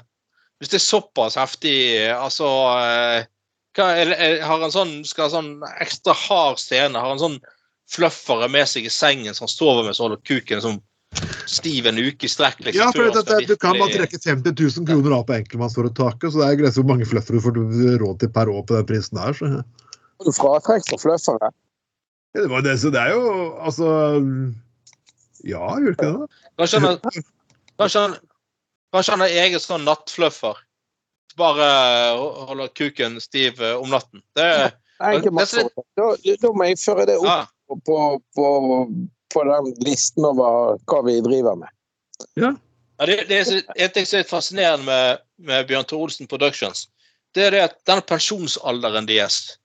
Hvis 0.62 0.72
det 0.72 0.78
er 0.78 0.86
såpass 0.86 1.38
heftig, 1.40 1.76
altså 2.14 2.48
eh, 2.78 3.26
hva, 3.74 3.90
er, 3.98 4.14
er, 4.14 4.40
Har 4.46 4.62
han 4.62 4.72
sånn 4.72 4.96
skal 5.08 5.26
ha 5.26 5.34
sånn 5.34 5.52
ekstra 5.82 6.14
hard 6.16 6.60
scene? 6.62 6.98
Har 6.98 7.10
han 7.10 7.22
sånn 7.22 7.38
fluffere 7.90 8.48
med 8.48 8.68
seg 8.70 8.86
i 8.88 8.92
sengen 8.92 9.34
som 9.36 9.48
han 9.48 9.54
sover 9.54 9.86
med 9.86 9.96
så 9.96 10.06
holder 10.06 10.22
kuken 10.26 10.62
som 10.64 10.78
stiv 11.50 11.88
en 11.90 11.98
uke 11.98 12.28
i 12.28 12.30
strekk? 12.30 12.62
Liksom, 12.62 12.80
Ja, 12.80 12.92
for 12.94 13.10
det, 13.10 13.24
det, 13.26 13.40
det, 13.42 13.54
du 13.54 13.60
kan 13.60 13.78
bare 13.80 13.98
trekke 13.98 14.20
50 14.22 14.54
000 14.54 14.88
kroner 14.88 15.18
av 15.18 15.26
på 15.28 15.36
enkeltmannsforetaket, 15.36 16.30
så 16.30 16.40
det 16.40 16.46
er 16.46 16.60
grenser 16.62 16.82
hvor 16.82 16.92
mange 16.94 17.08
fluffere 17.10 17.40
du 17.40 17.44
får 17.44 17.60
råd 18.02 18.22
til 18.22 18.32
per 18.34 18.52
år 18.52 18.64
på 18.68 18.78
den 18.78 18.88
prisen 18.88 19.20
der. 19.20 19.36
Så. 19.36 19.50
Du 20.24 20.32
fratrekk 20.34 20.86
for 20.92 21.02
fluffere? 21.02 21.50
Ja, 22.34 22.42
det, 22.42 22.48
var 22.50 22.64
det, 22.66 22.78
så 22.82 22.90
det 22.90 23.02
er 23.02 23.14
jo 23.14 23.26
altså 23.62 23.90
Ja, 25.48 25.64
gjorde 25.78 25.96
ikke 25.96 26.12
det? 26.12 26.28
Kanskje 26.60 26.80
han 26.80 26.88
har- 26.88 27.24
kanskje 27.78 28.06
han 28.06 28.16
Kanskje 28.94 29.12
han 29.12 29.24
har 29.24 29.32
egen 29.42 29.58
sånn 29.58 29.84
nattfluffer. 29.88 30.58
Bare 31.34 31.64
eh, 31.66 32.20
holder 32.46 32.68
kuken 32.78 33.16
stiv 33.20 33.58
eh, 33.58 33.74
om 33.74 33.90
natten. 33.90 34.22
Det 34.38 34.46
Enkeltmannsforetak. 35.02 35.86
Da, 35.98 36.12
da 36.42 36.52
må 36.54 36.68
jeg 36.68 36.78
føre 36.78 37.06
det 37.10 37.16
opp 37.18 37.26
ja. 37.26 37.40
på, 37.88 37.98
på, 38.36 38.46
på 39.34 39.44
den 39.48 39.72
listen 39.82 40.28
over 40.28 40.78
hva 40.86 41.00
vi 41.08 41.16
driver 41.26 41.58
med. 41.58 41.72
Ja, 42.38 42.52
det, 43.02 43.24
det 43.28 43.40
er 43.40 43.64
en 43.74 43.94
ting 43.96 44.06
som 44.06 44.20
er 44.20 44.30
fascinerende 44.30 44.86
med, 44.86 45.24
med 45.42 45.66
Bjørn 45.66 45.88
Tore 45.90 46.06
Olsen 46.06 46.30
Productions, 46.30 46.86
det 47.34 47.48
er 47.48 47.56
det 47.56 47.62
at 47.66 47.76
den 47.90 48.02
pensjonsalderen 48.06 49.08
deres 49.10 49.56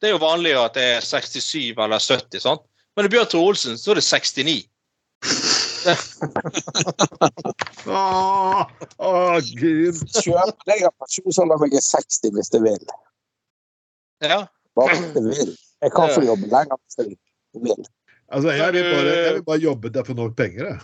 Det 0.00 0.08
er 0.08 0.14
jo 0.14 0.22
vanlig 0.22 0.54
at 0.56 0.78
det 0.78 0.86
er 0.96 1.04
67 1.04 1.76
eller 1.76 2.00
70, 2.00 2.40
sant? 2.40 2.62
men 2.96 3.04
i 3.04 3.12
Bjørn 3.12 3.28
Tore 3.28 3.52
Olsen 3.52 3.76
så 3.76 3.92
er 3.92 4.00
det 4.00 4.06
69. 4.08 4.62
Å, 7.90 8.00
oh, 8.98 9.36
gud. 9.56 9.96
Kjøp 10.20 10.66
deg 10.68 10.84
av 10.88 10.92
pensjonsalder 11.00 11.66
jeg 11.68 11.80
er 11.80 11.86
60 11.86 12.36
hvis 12.36 12.52
du 12.52 12.58
vil. 12.64 12.84
Ja. 14.24 14.44
Bare 14.78 14.96
hvis 14.96 15.16
jeg 15.16 15.26
vil. 15.26 15.52
Jeg 15.80 15.94
kan 15.96 16.12
få 16.12 16.22
jobbe 16.26 16.46
lenger 16.52 16.76
hvis 16.76 17.00
jeg 17.00 17.06
vil. 17.64 17.82
Altså, 18.30 18.52
jeg 18.54 18.72
vil, 18.76 18.86
bare, 18.86 19.12
jeg 19.16 19.34
vil 19.34 19.46
bare 19.48 19.62
jobbe 19.64 19.90
der 19.90 20.06
for 20.06 20.14
nok 20.18 20.36
penger, 20.38 20.66
jeg. 20.70 20.80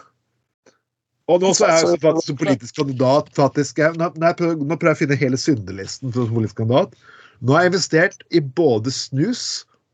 Og 1.26 1.42
nå 1.42 1.50
så 1.58 1.66
er 1.66 1.80
jeg 1.82 2.00
faktisk 2.02 2.30
som 2.30 2.38
politisk 2.38 2.76
kandidat 2.78 3.30
faktisk, 3.34 3.78
jeg, 3.82 3.96
nå, 3.98 4.12
nå, 4.14 4.32
prøver, 4.38 4.58
nå 4.62 4.76
prøver 4.78 4.92
jeg 4.92 4.98
å 4.98 5.00
finne 5.00 5.18
hele 5.18 5.38
syndelisten 5.40 6.14
som 6.14 6.28
politisk 6.30 6.60
kandidat. 6.60 6.94
Nå 7.42 7.54
har 7.56 7.66
jeg 7.66 7.72
investert 7.74 8.22
i 8.30 8.40
både 8.40 8.92
snus 8.94 9.42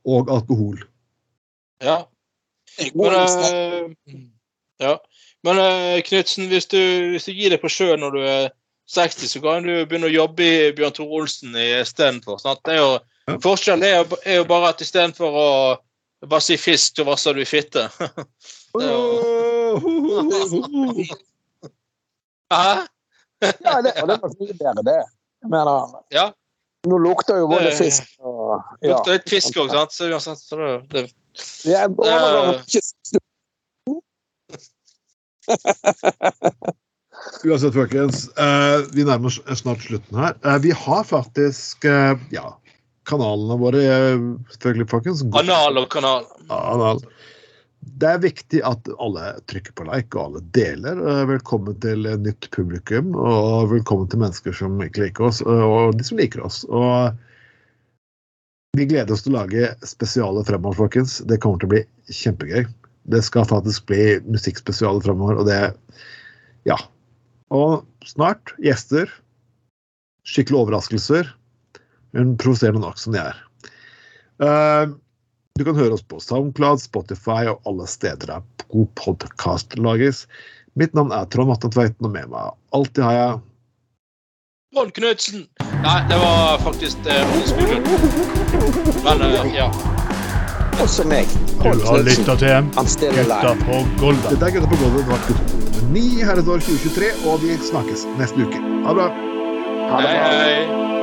og 0.08 0.28
alkohol. 0.32 0.82
Ja. 1.82 2.02
Men, 2.94 3.14
eh, 3.14 4.16
ja. 4.82 4.96
Men 5.42 5.58
eh, 5.58 6.02
Knutsen, 6.06 6.48
hvis 6.50 6.66
du, 6.70 6.78
hvis 7.12 7.26
du 7.28 7.32
gir 7.34 7.52
deg 7.52 7.60
på 7.62 7.70
sjø 7.72 7.96
når 7.98 8.16
du 8.16 8.20
er 8.24 8.50
60, 8.92 9.28
så 9.28 9.40
kan 9.44 9.66
du 9.66 9.74
begynne 9.86 10.10
å 10.10 10.12
jobbe 10.12 10.46
i 10.46 10.72
Bjørn 10.76 10.94
Tore 10.96 11.22
Olsen 11.22 11.56
istedenfor. 11.56 12.40
Ja. 12.70 12.90
Forskjellen 13.42 13.86
er 13.86 13.96
jo, 14.00 14.18
er 14.26 14.40
jo 14.40 14.48
bare 14.50 14.72
at 14.72 14.82
istedenfor 14.84 15.38
å 15.38 15.48
bare 16.28 16.44
si 16.44 16.56
fisk, 16.60 16.96
så 16.96 17.06
vasser 17.06 17.34
du 17.34 17.42
i 17.42 17.48
fitte. 17.48 17.88
Hæ? 22.52 22.72
Ja, 23.42 23.82
det, 23.82 23.92
og 23.98 24.06
det 24.08 24.18
var 24.22 24.34
mye 24.38 24.54
bedre, 24.54 24.82
det. 24.86 25.00
Jeg 25.42 25.50
mener, 25.50 25.98
Ja. 26.14 26.30
Nå 26.88 26.98
lukter 26.98 27.36
jo 27.38 27.46
både 27.50 27.70
fisk 27.78 28.02
og 28.18 28.60
ja. 28.82 28.92
Lukter 28.92 29.12
litt 29.16 29.28
fisk 29.30 29.56
òg, 29.62 29.70
sant? 29.74 29.92
Så 29.94 30.02
uansett, 30.10 30.38
så 30.42 30.54
det, 30.58 30.70
det, 30.92 31.02
ja, 31.68 31.80
Uansett, 37.44 37.74
folkens. 37.74 38.28
eh, 38.38 38.80
vi 38.94 39.04
nærmer 39.06 39.26
oss 39.30 39.40
snart 39.58 39.82
slutten 39.84 40.18
her. 40.18 40.34
Eh, 40.44 40.58
vi 40.64 40.70
har 40.74 41.04
faktisk 41.06 41.84
eh, 41.86 42.18
ja, 42.34 42.54
kanalene 43.08 43.58
våre, 43.60 43.82
selvfølgelig, 44.54 44.88
folkens. 44.90 45.22
Anal 45.38 45.78
og 45.82 45.88
kanal. 45.92 46.26
Anal. 46.50 47.02
Det 47.82 48.06
er 48.06 48.20
viktig 48.22 48.60
at 48.62 48.86
alle 49.02 49.32
trykker 49.50 49.74
på 49.74 49.84
like, 49.88 50.14
og 50.14 50.22
alle 50.22 50.42
deler. 50.54 51.00
Velkommen 51.26 51.74
til 51.82 52.06
nytt 52.22 52.46
publikum, 52.54 53.10
og 53.18 53.72
velkommen 53.72 54.06
til 54.10 54.22
mennesker 54.22 54.54
som 54.54 54.78
ikke 54.84 55.08
liker 55.08 55.26
oss, 55.26 55.40
og 55.42 55.96
de 55.98 56.06
som 56.06 56.20
liker 56.20 56.44
oss. 56.46 56.60
Og 56.70 57.18
vi 58.78 58.86
gleder 58.86 59.10
oss 59.12 59.26
til 59.26 59.34
å 59.34 59.40
lage 59.40 59.72
spesialer 59.86 60.46
fremover, 60.46 60.78
folkens. 60.78 61.18
Det 61.26 61.40
kommer 61.42 61.58
til 61.58 61.72
å 61.72 61.74
bli 61.74 61.82
kjempegøy. 62.22 62.70
Det 63.10 63.22
skal 63.26 63.50
faktisk 63.50 63.90
bli 63.90 64.04
musikkspesialer 64.30 65.02
fremover, 65.02 65.42
og 65.42 65.50
det 65.50 65.74
Ja. 66.70 66.78
Og 67.50 67.82
snart 68.06 68.54
gjester. 68.62 69.10
Skikkelig 70.22 70.62
overraskelser. 70.62 71.34
Men 72.14 72.36
provoserende 72.38 72.86
nok 72.86 73.02
som 73.02 73.12
de 73.12 73.18
er. 73.26 73.42
Eh, 74.38 74.94
du 75.58 75.64
kan 75.64 75.76
høre 75.76 75.96
oss 75.96 76.04
på 76.08 76.20
SoundCloud, 76.20 76.80
Spotify 76.80 77.46
og 77.50 77.60
alle 77.68 77.86
steder 77.90 78.26
der 78.30 78.66
god 78.72 78.88
podkast 78.96 79.76
lages. 79.78 80.26
Mitt 80.78 80.94
navn 80.96 81.12
er 81.12 81.26
Trond 81.32 81.52
Atten 81.52 81.72
Tveiten, 81.72 82.06
og 82.06 82.14
med 82.14 82.30
meg 82.32 82.54
alltid 82.72 83.04
har 83.04 83.18
jeg 83.18 83.40
Trond 84.72 84.94
Knutsen! 84.96 85.42
Nei, 85.82 85.98
det 86.08 86.16
var 86.22 86.62
faktisk 86.64 87.08
eh, 87.12 87.34
Men 89.04 89.26
eh, 89.28 89.50
ja. 89.58 89.68
Også 90.80 91.04
meg. 91.04 91.28
Du 91.60 91.68
har 91.84 92.00
lytta 92.06 92.38
til 92.40 92.70
Han 92.78 92.88
stiller 92.88 93.28
Gutta 93.28 93.52
på 93.66 93.82
gulvet. 94.00 94.30
Dette 94.32 94.48
er 94.48 94.56
Gutta 94.56 94.72
på 94.72 94.80
gulvet. 94.80 95.04
Det 95.04 95.12
var 95.12 95.26
kultur 95.28 95.52
nummer 95.52 95.62
ni 95.92 96.22
herreår 96.24 96.62
2023, 96.64 97.10
og 97.28 97.42
vi 97.44 97.56
snakkes 97.60 98.06
neste 98.16 98.46
uke. 98.46 98.60
Ha 98.86 98.94
det 98.94 98.96
bra. 98.96 99.08
Ha 99.90 100.00
det 100.00 100.14
Hei, 100.16 100.30
hei. 100.32 101.01